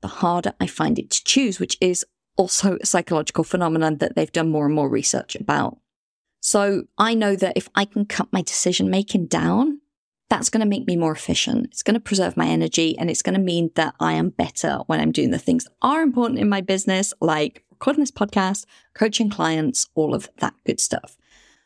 the 0.00 0.08
harder 0.08 0.52
I 0.60 0.66
find 0.66 0.98
it 0.98 1.10
to 1.10 1.24
choose, 1.24 1.58
which 1.58 1.76
is 1.80 2.04
also 2.36 2.76
a 2.76 2.86
psychological 2.86 3.44
phenomenon 3.44 3.98
that 3.98 4.14
they've 4.14 4.30
done 4.32 4.50
more 4.50 4.66
and 4.66 4.74
more 4.74 4.88
research 4.88 5.34
about. 5.34 5.78
So 6.40 6.84
I 6.96 7.14
know 7.14 7.34
that 7.34 7.56
if 7.56 7.68
I 7.74 7.84
can 7.84 8.06
cut 8.06 8.32
my 8.32 8.42
decision 8.42 8.90
making 8.90 9.26
down, 9.26 9.80
that's 10.30 10.50
going 10.50 10.60
to 10.60 10.66
make 10.66 10.86
me 10.86 10.96
more 10.96 11.12
efficient. 11.12 11.66
It's 11.66 11.82
going 11.82 11.94
to 11.94 12.00
preserve 12.00 12.36
my 12.36 12.46
energy 12.46 12.96
and 12.98 13.10
it's 13.10 13.22
going 13.22 13.34
to 13.34 13.40
mean 13.40 13.70
that 13.74 13.94
I 13.98 14.12
am 14.12 14.28
better 14.28 14.80
when 14.86 15.00
I'm 15.00 15.10
doing 15.10 15.30
the 15.30 15.38
things 15.38 15.64
that 15.64 15.72
are 15.82 16.02
important 16.02 16.38
in 16.38 16.48
my 16.48 16.60
business, 16.60 17.12
like 17.20 17.64
recording 17.70 18.00
this 18.00 18.10
podcast, 18.10 18.66
coaching 18.94 19.30
clients, 19.30 19.88
all 19.94 20.14
of 20.14 20.28
that 20.38 20.54
good 20.66 20.80
stuff. 20.80 21.16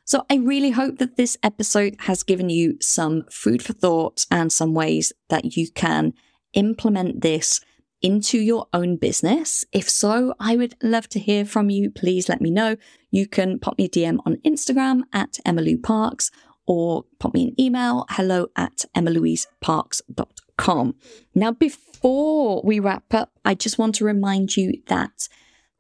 So 0.05 0.25
I 0.29 0.37
really 0.37 0.71
hope 0.71 0.99
that 0.99 1.17
this 1.17 1.37
episode 1.43 1.97
has 2.01 2.23
given 2.23 2.51
you 2.51 2.77
some 2.81 3.25
food 3.31 3.62
for 3.62 3.73
thought 3.73 4.27
and 4.31 4.53
some 4.53 4.75
ways 4.75 5.12
that 5.29 5.57
you 5.57 5.71
can 5.71 6.12
implement 6.55 7.23
this 7.23 7.61
into 8.03 8.38
your 8.38 8.67
own 8.73 8.97
business? 8.97 9.65
If 9.73 9.88
so, 9.88 10.35
I 10.41 10.57
would 10.57 10.75
love 10.83 11.09
to 11.11 11.21
hear 11.21 11.45
from 11.45 11.71
you. 11.71 11.91
Please 11.91 12.29
let 12.29 12.41
me 12.41 12.51
know. 12.51 12.77
You 13.11 13.27
can 13.27 13.59
pop 13.59 13.79
me 13.79 13.85
a 13.85 13.88
DM 13.88 14.19
on 14.27 14.37
Instagram 14.45 15.03
at 15.12 15.38
Emmalou 15.47 15.83
Parkes 15.83 16.31
or 16.67 17.05
pop 17.19 17.35
me 17.35 17.49
an 17.49 17.61
email 17.61 18.07
hello 18.11 18.49
at 18.57 18.85
emmalouiseparkes.com. 18.97 20.95
Now, 21.35 21.53
before 21.53 22.62
we 22.65 22.81
wrap 22.81 23.15
up, 23.15 23.33
I 23.45 23.55
just 23.55 23.79
want 23.79 23.95
to 23.97 24.05
remind 24.05 24.57
you 24.57 24.83
that 24.88 25.29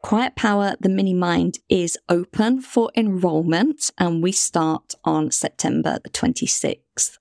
Quiet 0.02 0.34
Power, 0.34 0.74
the 0.80 0.88
Minimind, 0.88 1.60
is 1.68 1.96
open 2.08 2.60
for 2.60 2.90
enrollment 2.96 3.90
and 3.96 4.20
we 4.20 4.32
start 4.32 4.94
on 5.04 5.30
September 5.30 6.00
the 6.02 6.10
26th. 6.10 7.18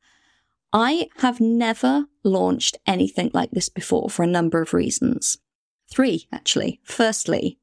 I 0.74 1.10
have 1.18 1.40
never 1.40 2.06
launched 2.24 2.78
anything 2.88 3.30
like 3.34 3.52
this 3.52 3.70
before 3.70 4.10
for 4.10 4.24
a 4.24 4.28
number 4.28 4.62
of 4.62 4.74
reasons. 4.74 5.38
Three, 5.92 6.28
actually. 6.32 6.80
Firstly, 6.84 7.60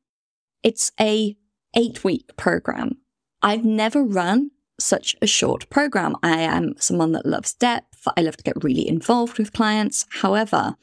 it's 0.62 0.92
a 1.00 1.36
eight 1.74 2.04
week 2.04 2.36
program. 2.36 2.98
I've 3.42 3.64
never 3.64 4.04
run 4.04 4.52
such 4.78 5.16
a 5.20 5.26
short 5.26 5.68
program. 5.68 6.14
I 6.22 6.38
am 6.40 6.74
someone 6.78 7.12
that 7.12 7.26
loves 7.26 7.54
depth. 7.54 8.06
I 8.16 8.20
love 8.20 8.36
to 8.36 8.44
get 8.44 8.62
really 8.62 8.88
involved 8.88 9.38
with 9.38 9.52
clients. 9.52 10.06
However, 10.20 10.76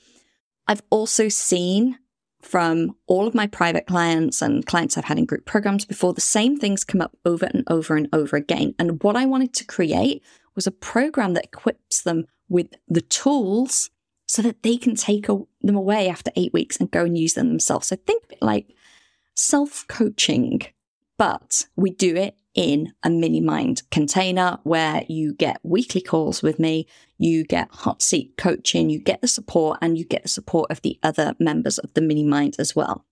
I've 0.67 0.84
also 0.89 1.30
seen 1.30 2.00
from 2.45 2.95
all 3.08 3.25
of 3.25 3.34
my 3.34 3.47
private 3.47 3.88
clients 3.88 4.39
and 4.39 4.67
clients 4.67 4.97
I've 4.97 5.05
had 5.05 5.17
in 5.17 5.25
group 5.25 5.45
programs 5.45 5.84
before, 5.84 6.13
the 6.13 6.21
same 6.21 6.58
things 6.58 6.84
come 6.84 7.01
up 7.01 7.17
over 7.25 7.47
and 7.47 7.63
over 7.67 7.95
and 7.95 8.08
over 8.13 8.38
again. 8.38 8.75
And 8.77 9.01
what 9.01 9.15
I 9.15 9.25
wanted 9.25 9.51
to 9.55 9.65
create 9.65 10.21
was 10.53 10.67
a 10.67 10.71
program 10.71 11.34
that 11.34 11.45
equips 11.45 12.03
them 12.03 12.25
with 12.47 12.67
the 12.88 13.01
tools 13.01 13.89
so 14.27 14.43
that 14.43 14.62
they 14.62 14.77
can 14.77 14.95
take 14.95 15.27
a, 15.27 15.39
them 15.62 15.75
away 15.75 16.08
after 16.08 16.31
eight 16.36 16.53
weeks 16.53 16.77
and 16.77 16.91
go 16.91 17.03
and 17.03 17.17
use 17.17 17.34
them 17.34 17.49
themselves. 17.49 17.88
So 17.88 17.95
think 17.95 18.23
of 18.25 18.31
it 18.34 18.41
like 18.43 18.75
self 19.34 19.84
coaching, 19.88 20.62
but 21.17 21.65
we 21.75 21.89
do 21.89 22.15
it 22.15 22.38
in 22.56 22.94
a 23.04 23.10
Minimind 23.10 23.84
container 23.91 24.58
where 24.63 25.04
you 25.08 25.34
get 25.34 25.60
weekly 25.62 26.02
calls 26.02 26.41
with 26.41 26.58
me, 26.58 26.88
you 27.18 27.44
get 27.44 27.70
hot 27.70 28.02
seat 28.02 28.38
coaching, 28.38 28.89
you 28.89 29.00
get 29.00 29.22
the 29.22 29.28
support, 29.28 29.78
and 29.82 29.98
you 29.98 30.06
get 30.06 30.24
the 30.24 30.30
support 30.30 30.72
of 30.72 30.82
the 30.82 30.98
other 31.04 31.36
members 31.38 31.78
of 31.78 31.94
the 31.94 32.02
Minimind 32.02 32.56
as 32.58 32.76
well. 32.76 33.06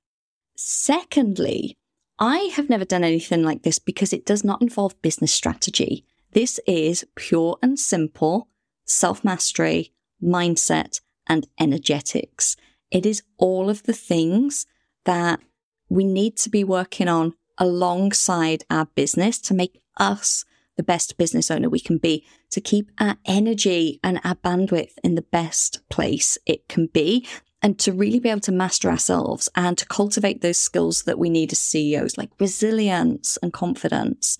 Secondly, 0.56 1.77
I 2.17 2.51
have 2.56 2.69
never 2.69 2.86
done 2.86 3.03
anything 3.03 3.43
like 3.43 3.63
this 3.63 3.79
because 3.79 4.13
it 4.13 4.25
does 4.25 4.43
not 4.43 4.62
involve 4.62 5.01
business 5.01 5.34
strategy. 5.34 6.06
This 6.32 6.60
is 6.65 7.06
pure 7.15 7.58
and 7.62 7.77
simple 7.77 8.47
self 8.86 9.23
mastery, 9.23 9.93
mindset, 10.23 11.01
and 11.27 11.47
energetics. 11.60 12.56
It 12.91 13.06
is 13.06 13.23
all 13.38 13.69
of 13.69 13.84
the 13.84 13.93
things 13.93 14.65
that 15.06 15.39
we 15.89 16.03
need 16.06 16.38
to 16.38 16.49
be 16.49 16.63
working 16.63 17.08
on 17.08 17.34
alongside 17.57 18.63
our 18.69 18.85
business 18.95 19.39
to 19.39 19.53
make 19.53 19.81
us 19.97 20.45
the 20.75 20.83
best 20.83 21.17
business 21.17 21.51
owner 21.51 21.69
we 21.69 21.79
can 21.79 21.97
be, 21.97 22.25
to 22.49 22.61
keep 22.61 22.89
our 22.99 23.17
energy 23.25 23.99
and 24.03 24.19
our 24.23 24.35
bandwidth 24.35 24.93
in 25.03 25.15
the 25.15 25.21
best 25.21 25.87
place 25.89 26.37
it 26.45 26.67
can 26.67 26.87
be, 26.87 27.27
and 27.61 27.79
to 27.79 27.93
really 27.93 28.19
be 28.19 28.29
able 28.29 28.41
to 28.41 28.51
master 28.51 28.89
ourselves 28.89 29.47
and 29.55 29.77
to 29.77 29.85
cultivate 29.85 30.41
those 30.41 30.57
skills 30.57 31.03
that 31.03 31.19
we 31.19 31.29
need 31.29 31.51
as 31.51 31.59
CEOs, 31.59 32.17
like 32.17 32.29
resilience 32.39 33.37
and 33.41 33.53
confidence. 33.53 34.37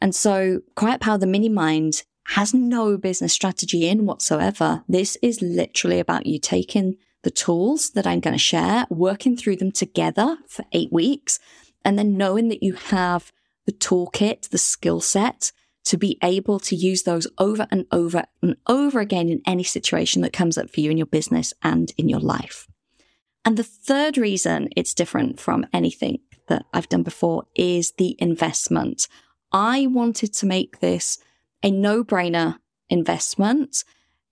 And 0.00 0.14
so, 0.14 0.60
Quiet 0.76 1.00
Power, 1.00 1.18
the 1.18 1.26
Minimind, 1.26 2.04
has 2.28 2.54
no 2.54 2.96
business 2.96 3.32
strategy 3.32 3.88
in 3.88 4.06
whatsoever. 4.06 4.84
This 4.88 5.16
is 5.22 5.42
literally 5.42 5.98
about 5.98 6.26
you 6.26 6.38
taking 6.38 6.96
the 7.22 7.30
tools 7.30 7.90
that 7.90 8.06
I'm 8.06 8.20
going 8.20 8.34
to 8.34 8.38
share, 8.38 8.86
working 8.90 9.36
through 9.36 9.56
them 9.56 9.72
together 9.72 10.38
for 10.48 10.64
eight 10.72 10.92
weeks, 10.92 11.38
and 11.84 11.98
then 11.98 12.16
knowing 12.16 12.48
that 12.48 12.62
you 12.62 12.74
have 12.74 13.32
the 13.66 13.72
toolkit, 13.72 14.48
the 14.50 14.58
skill 14.58 15.00
set 15.00 15.52
to 15.84 15.96
be 15.96 16.18
able 16.22 16.60
to 16.60 16.76
use 16.76 17.02
those 17.02 17.26
over 17.38 17.66
and 17.70 17.86
over 17.90 18.24
and 18.40 18.56
over 18.66 19.00
again 19.00 19.28
in 19.28 19.42
any 19.46 19.64
situation 19.64 20.22
that 20.22 20.32
comes 20.32 20.56
up 20.56 20.70
for 20.70 20.80
you 20.80 20.90
in 20.90 20.96
your 20.96 21.06
business 21.06 21.52
and 21.62 21.92
in 21.98 22.08
your 22.08 22.20
life. 22.20 22.68
And 23.44 23.56
the 23.56 23.64
third 23.64 24.16
reason 24.16 24.68
it's 24.76 24.94
different 24.94 25.40
from 25.40 25.66
anything 25.72 26.20
that 26.48 26.64
I've 26.72 26.88
done 26.88 27.02
before 27.02 27.44
is 27.56 27.92
the 27.98 28.16
investment. 28.18 29.08
I 29.50 29.86
wanted 29.86 30.32
to 30.34 30.46
make 30.46 30.80
this 30.80 31.18
a 31.62 31.70
no 31.70 32.04
brainer 32.04 32.58
investment. 32.88 33.84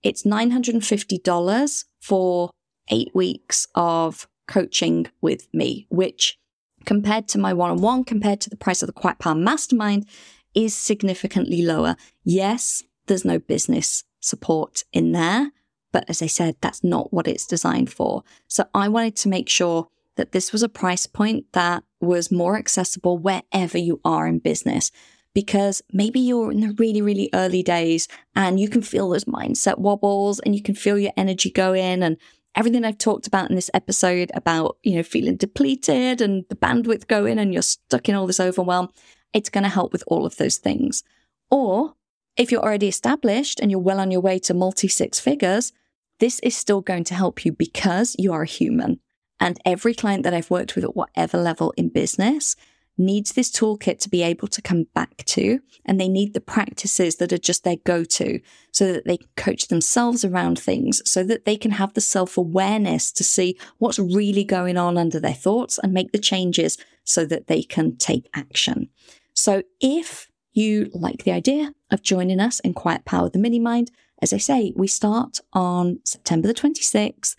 It's 0.03 0.23
$950 0.23 1.85
for 1.99 2.51
eight 2.89 3.13
weeks 3.13 3.67
of 3.75 4.27
coaching 4.47 5.07
with 5.21 5.47
me, 5.53 5.87
which 5.89 6.37
compared 6.85 7.27
to 7.29 7.39
my 7.39 7.53
one 7.53 7.71
on 7.71 7.81
one, 7.81 8.03
compared 8.03 8.41
to 8.41 8.49
the 8.49 8.57
price 8.57 8.81
of 8.81 8.87
the 8.87 8.93
Quiet 8.93 9.19
Power 9.19 9.35
Mastermind, 9.35 10.07
is 10.53 10.75
significantly 10.75 11.61
lower. 11.61 11.95
Yes, 12.23 12.83
there's 13.07 13.25
no 13.25 13.39
business 13.39 14.03
support 14.19 14.83
in 14.91 15.11
there, 15.11 15.51
but 15.91 16.05
as 16.09 16.21
I 16.21 16.27
said, 16.27 16.55
that's 16.61 16.83
not 16.83 17.13
what 17.13 17.27
it's 17.27 17.47
designed 17.47 17.91
for. 17.91 18.23
So 18.47 18.65
I 18.73 18.87
wanted 18.87 19.15
to 19.17 19.29
make 19.29 19.49
sure 19.49 19.87
that 20.15 20.31
this 20.31 20.51
was 20.51 20.63
a 20.63 20.69
price 20.69 21.07
point 21.07 21.45
that 21.53 21.83
was 21.99 22.31
more 22.31 22.57
accessible 22.57 23.17
wherever 23.17 23.77
you 23.77 24.01
are 24.03 24.27
in 24.27 24.39
business 24.39 24.91
because 25.33 25.81
maybe 25.93 26.19
you're 26.19 26.51
in 26.51 26.59
the 26.59 26.75
really, 26.77 27.01
really 27.01 27.29
early 27.33 27.63
days 27.63 28.07
and 28.35 28.59
you 28.59 28.67
can 28.67 28.81
feel 28.81 29.09
those 29.09 29.25
mindset 29.25 29.77
wobbles 29.77 30.39
and 30.39 30.55
you 30.55 30.61
can 30.61 30.75
feel 30.75 30.97
your 30.97 31.13
energy 31.15 31.49
go 31.49 31.73
in 31.73 32.03
and 32.03 32.17
everything 32.55 32.83
I've 32.83 32.97
talked 32.97 33.27
about 33.27 33.49
in 33.49 33.55
this 33.55 33.69
episode 33.73 34.31
about, 34.33 34.77
you 34.83 34.95
know, 34.95 35.03
feeling 35.03 35.37
depleted 35.37 36.21
and 36.21 36.45
the 36.49 36.55
bandwidth 36.55 37.07
going 37.07 37.39
and 37.39 37.53
you're 37.53 37.61
stuck 37.61 38.09
in 38.09 38.15
all 38.15 38.27
this 38.27 38.39
overwhelm, 38.39 38.89
it's 39.33 39.49
going 39.49 39.63
to 39.63 39.69
help 39.69 39.93
with 39.93 40.03
all 40.07 40.25
of 40.25 40.37
those 40.37 40.57
things. 40.57 41.03
Or 41.49 41.95
if 42.37 42.51
you're 42.51 42.63
already 42.63 42.87
established 42.87 43.59
and 43.59 43.71
you're 43.71 43.79
well 43.79 43.99
on 43.99 44.11
your 44.11 44.21
way 44.21 44.39
to 44.39 44.53
multi 44.53 44.87
six 44.87 45.19
figures, 45.19 45.71
this 46.19 46.39
is 46.41 46.55
still 46.55 46.81
going 46.81 47.03
to 47.05 47.15
help 47.15 47.45
you 47.45 47.51
because 47.51 48.15
you 48.19 48.33
are 48.33 48.43
a 48.43 48.47
human. 48.47 48.99
And 49.39 49.59
every 49.65 49.93
client 49.93 50.23
that 50.23 50.33
I've 50.33 50.51
worked 50.51 50.75
with 50.75 50.83
at 50.83 50.95
whatever 50.95 51.37
level 51.37 51.73
in 51.77 51.89
business 51.89 52.55
needs 52.97 53.33
this 53.33 53.51
toolkit 53.51 53.99
to 53.99 54.09
be 54.09 54.21
able 54.21 54.47
to 54.47 54.61
come 54.61 54.85
back 54.93 55.17
to, 55.25 55.59
and 55.85 55.99
they 55.99 56.07
need 56.07 56.33
the 56.33 56.41
practices 56.41 57.15
that 57.17 57.33
are 57.33 57.37
just 57.37 57.63
their 57.63 57.77
go 57.77 58.03
to 58.03 58.39
so 58.71 58.93
that 58.93 59.05
they 59.05 59.17
can 59.17 59.29
coach 59.35 59.67
themselves 59.67 60.23
around 60.23 60.59
things, 60.59 61.01
so 61.09 61.23
that 61.23 61.45
they 61.45 61.57
can 61.57 61.71
have 61.71 61.93
the 61.93 62.01
self 62.01 62.37
awareness 62.37 63.11
to 63.11 63.23
see 63.23 63.57
what's 63.77 63.99
really 63.99 64.43
going 64.43 64.77
on 64.77 64.97
under 64.97 65.19
their 65.19 65.33
thoughts 65.33 65.79
and 65.79 65.93
make 65.93 66.11
the 66.11 66.19
changes 66.19 66.77
so 67.03 67.25
that 67.25 67.47
they 67.47 67.63
can 67.63 67.97
take 67.97 68.29
action. 68.33 68.89
So 69.33 69.63
if 69.79 70.29
you 70.53 70.89
like 70.93 71.23
the 71.23 71.31
idea 71.31 71.73
of 71.89 72.03
joining 72.03 72.39
us 72.39 72.59
in 72.59 72.73
Quiet 72.73 73.05
Power, 73.05 73.29
the 73.29 73.39
Minimind, 73.39 73.89
as 74.21 74.33
I 74.33 74.37
say, 74.37 74.73
we 74.75 74.87
start 74.87 75.39
on 75.53 75.99
September 76.03 76.47
the 76.47 76.53
26th. 76.53 77.35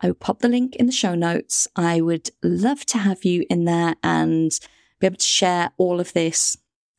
I 0.00 0.06
will 0.06 0.14
pop 0.14 0.40
the 0.40 0.48
link 0.48 0.76
in 0.76 0.86
the 0.86 0.92
show 0.92 1.14
notes. 1.14 1.66
I 1.76 2.00
would 2.00 2.30
love 2.42 2.86
to 2.86 2.98
have 2.98 3.24
you 3.24 3.44
in 3.50 3.64
there 3.64 3.96
and 4.02 4.52
be 5.00 5.06
able 5.06 5.16
to 5.16 5.24
share 5.24 5.72
all 5.76 5.98
of 5.98 6.12
this, 6.12 6.56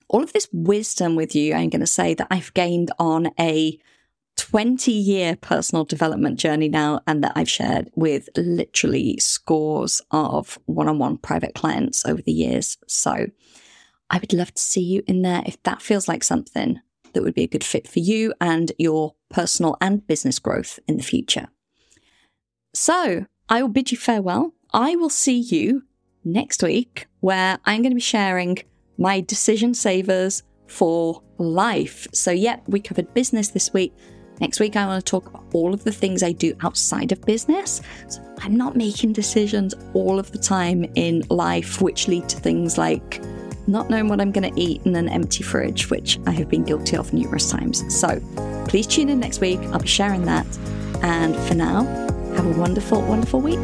all 0.10 0.24
of 0.24 0.34
this 0.34 0.50
wisdom 0.52 1.16
with 1.16 1.36
you. 1.36 1.54
I'm 1.54 1.70
going 1.70 1.82
to 1.82 1.88
say 1.88 2.14
that 2.16 2.28
I've 2.30 2.54
gained 2.54 2.92
on 3.00 3.30
a 3.40 3.80
20 4.38 4.92
year 4.92 5.36
personal 5.36 5.86
development 5.86 6.40
journey 6.40 6.68
now, 6.68 7.02
and 7.06 7.24
that 7.24 7.34
I've 7.36 7.50
shared 7.50 7.92
with 7.96 8.30
literally 8.36 9.18
scores 9.20 10.02
of 10.12 10.58
one 10.66 10.90
on 10.90 11.00
one 11.00 11.18
private 11.18 11.54
clients 11.54 12.06
over 12.06 12.22
the 12.22 12.32
years. 12.32 12.78
So 12.88 13.28
I 14.10 14.18
would 14.18 14.34
love 14.34 14.54
to 14.54 14.62
see 14.62 14.82
you 14.82 15.04
in 15.08 15.22
there 15.22 15.44
if 15.46 15.62
that 15.64 15.82
feels 15.82 16.08
like 16.08 16.24
something 16.24 16.82
that 17.14 17.24
would 17.24 17.34
be 17.34 17.44
a 17.44 17.48
good 17.48 17.64
fit 17.64 17.88
for 17.88 18.00
you 18.00 18.34
and 18.42 18.72
your 18.78 19.16
personal 19.30 19.78
and 19.80 20.06
business 20.08 20.40
growth 20.40 20.80
in 20.88 20.98
the 20.98 21.04
future. 21.04 21.48
So 22.74 23.26
I 23.50 23.62
will 23.62 23.70
bid 23.70 23.92
you 23.92 23.98
farewell. 23.98 24.54
I 24.74 24.96
will 24.96 25.10
see 25.10 25.38
you 25.38 25.84
next 26.24 26.64
week 26.64 27.08
where 27.20 27.60
I'm 27.66 27.82
going 27.82 27.92
to 27.92 27.96
be 27.96 28.02
sharing 28.02 28.58
my 28.98 29.22
decision 29.22 29.74
savers 29.74 30.44
for 30.68 31.22
life. 31.38 32.08
So, 32.14 32.32
yeah, 32.32 32.60
we 32.68 32.80
covered 32.80 33.14
business 33.14 33.50
this 33.50 33.74
week. 33.74 33.94
Next 34.40 34.60
week, 34.60 34.76
I 34.76 34.88
want 34.88 35.06
to 35.06 35.10
talk 35.10 35.28
about 35.28 35.44
all 35.54 35.74
of 35.74 35.84
the 35.84 35.92
things 35.92 36.24
I 36.24 36.32
do 36.32 36.56
outside 36.62 37.12
of 37.12 37.22
business. 37.22 37.82
So 38.08 38.22
I'm 38.40 38.56
not 38.56 38.76
making 38.76 39.14
decisions 39.14 39.76
all 39.94 40.18
of 40.18 40.32
the 40.32 40.40
time 40.40 40.84
in 40.96 41.24
life, 41.30 41.80
which 41.80 42.08
lead 42.08 42.28
to 42.30 42.38
things 42.40 42.78
like 42.78 43.22
not 43.68 43.90
knowing 43.90 44.08
what 44.08 44.20
I'm 44.20 44.32
going 44.32 44.52
to 44.52 44.60
eat 44.60 44.82
in 44.86 44.96
an 44.96 45.10
empty 45.10 45.44
fridge, 45.44 45.92
which 45.92 46.20
I 46.26 46.32
have 46.32 46.50
been 46.50 46.64
guilty 46.64 46.98
of 46.98 47.14
numerous 47.14 47.52
times. 47.52 47.84
So 47.96 48.20
please 48.68 48.88
tune 48.88 49.10
in 49.10 49.20
next 49.20 49.42
week. 49.42 49.60
I'll 49.72 49.80
be 49.80 49.88
sharing 49.88 50.26
that. 50.26 50.48
And 51.04 51.36
for 51.48 51.54
now, 51.54 51.84
have 52.36 52.46
a 52.46 52.60
wonderful, 52.60 53.02
wonderful 53.04 53.42
week. 53.42 53.60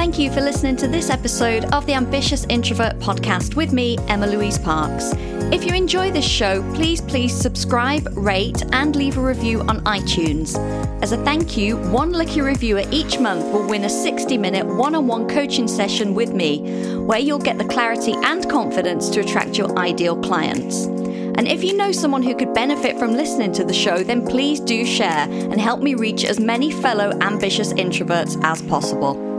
Thank 0.00 0.18
you 0.18 0.32
for 0.32 0.40
listening 0.40 0.76
to 0.76 0.88
this 0.88 1.10
episode 1.10 1.66
of 1.74 1.84
the 1.84 1.92
Ambitious 1.92 2.46
Introvert 2.48 2.98
podcast 3.00 3.54
with 3.54 3.74
me, 3.74 3.98
Emma 4.08 4.26
Louise 4.26 4.56
Parkes. 4.56 5.12
If 5.52 5.66
you 5.66 5.74
enjoy 5.74 6.10
this 6.10 6.26
show, 6.26 6.62
please, 6.72 7.02
please 7.02 7.38
subscribe, 7.38 8.08
rate, 8.16 8.62
and 8.72 8.96
leave 8.96 9.18
a 9.18 9.20
review 9.20 9.60
on 9.60 9.84
iTunes. 9.84 10.56
As 11.02 11.12
a 11.12 11.18
thank 11.18 11.58
you, 11.58 11.76
one 11.90 12.12
lucky 12.12 12.40
reviewer 12.40 12.82
each 12.90 13.20
month 13.20 13.44
will 13.52 13.68
win 13.68 13.84
a 13.84 13.90
60 13.90 14.38
minute 14.38 14.64
one 14.64 14.94
on 14.94 15.06
one 15.06 15.28
coaching 15.28 15.68
session 15.68 16.14
with 16.14 16.32
me, 16.32 16.96
where 17.00 17.18
you'll 17.18 17.38
get 17.38 17.58
the 17.58 17.66
clarity 17.66 18.14
and 18.24 18.48
confidence 18.48 19.10
to 19.10 19.20
attract 19.20 19.58
your 19.58 19.78
ideal 19.78 20.16
clients. 20.22 20.86
And 20.86 21.46
if 21.46 21.62
you 21.62 21.76
know 21.76 21.92
someone 21.92 22.22
who 22.22 22.34
could 22.34 22.54
benefit 22.54 22.98
from 22.98 23.12
listening 23.12 23.52
to 23.52 23.64
the 23.64 23.74
show, 23.74 24.02
then 24.02 24.26
please 24.26 24.60
do 24.60 24.86
share 24.86 25.28
and 25.28 25.60
help 25.60 25.82
me 25.82 25.94
reach 25.94 26.24
as 26.24 26.40
many 26.40 26.72
fellow 26.72 27.10
ambitious 27.20 27.74
introverts 27.74 28.42
as 28.42 28.62
possible. 28.62 29.29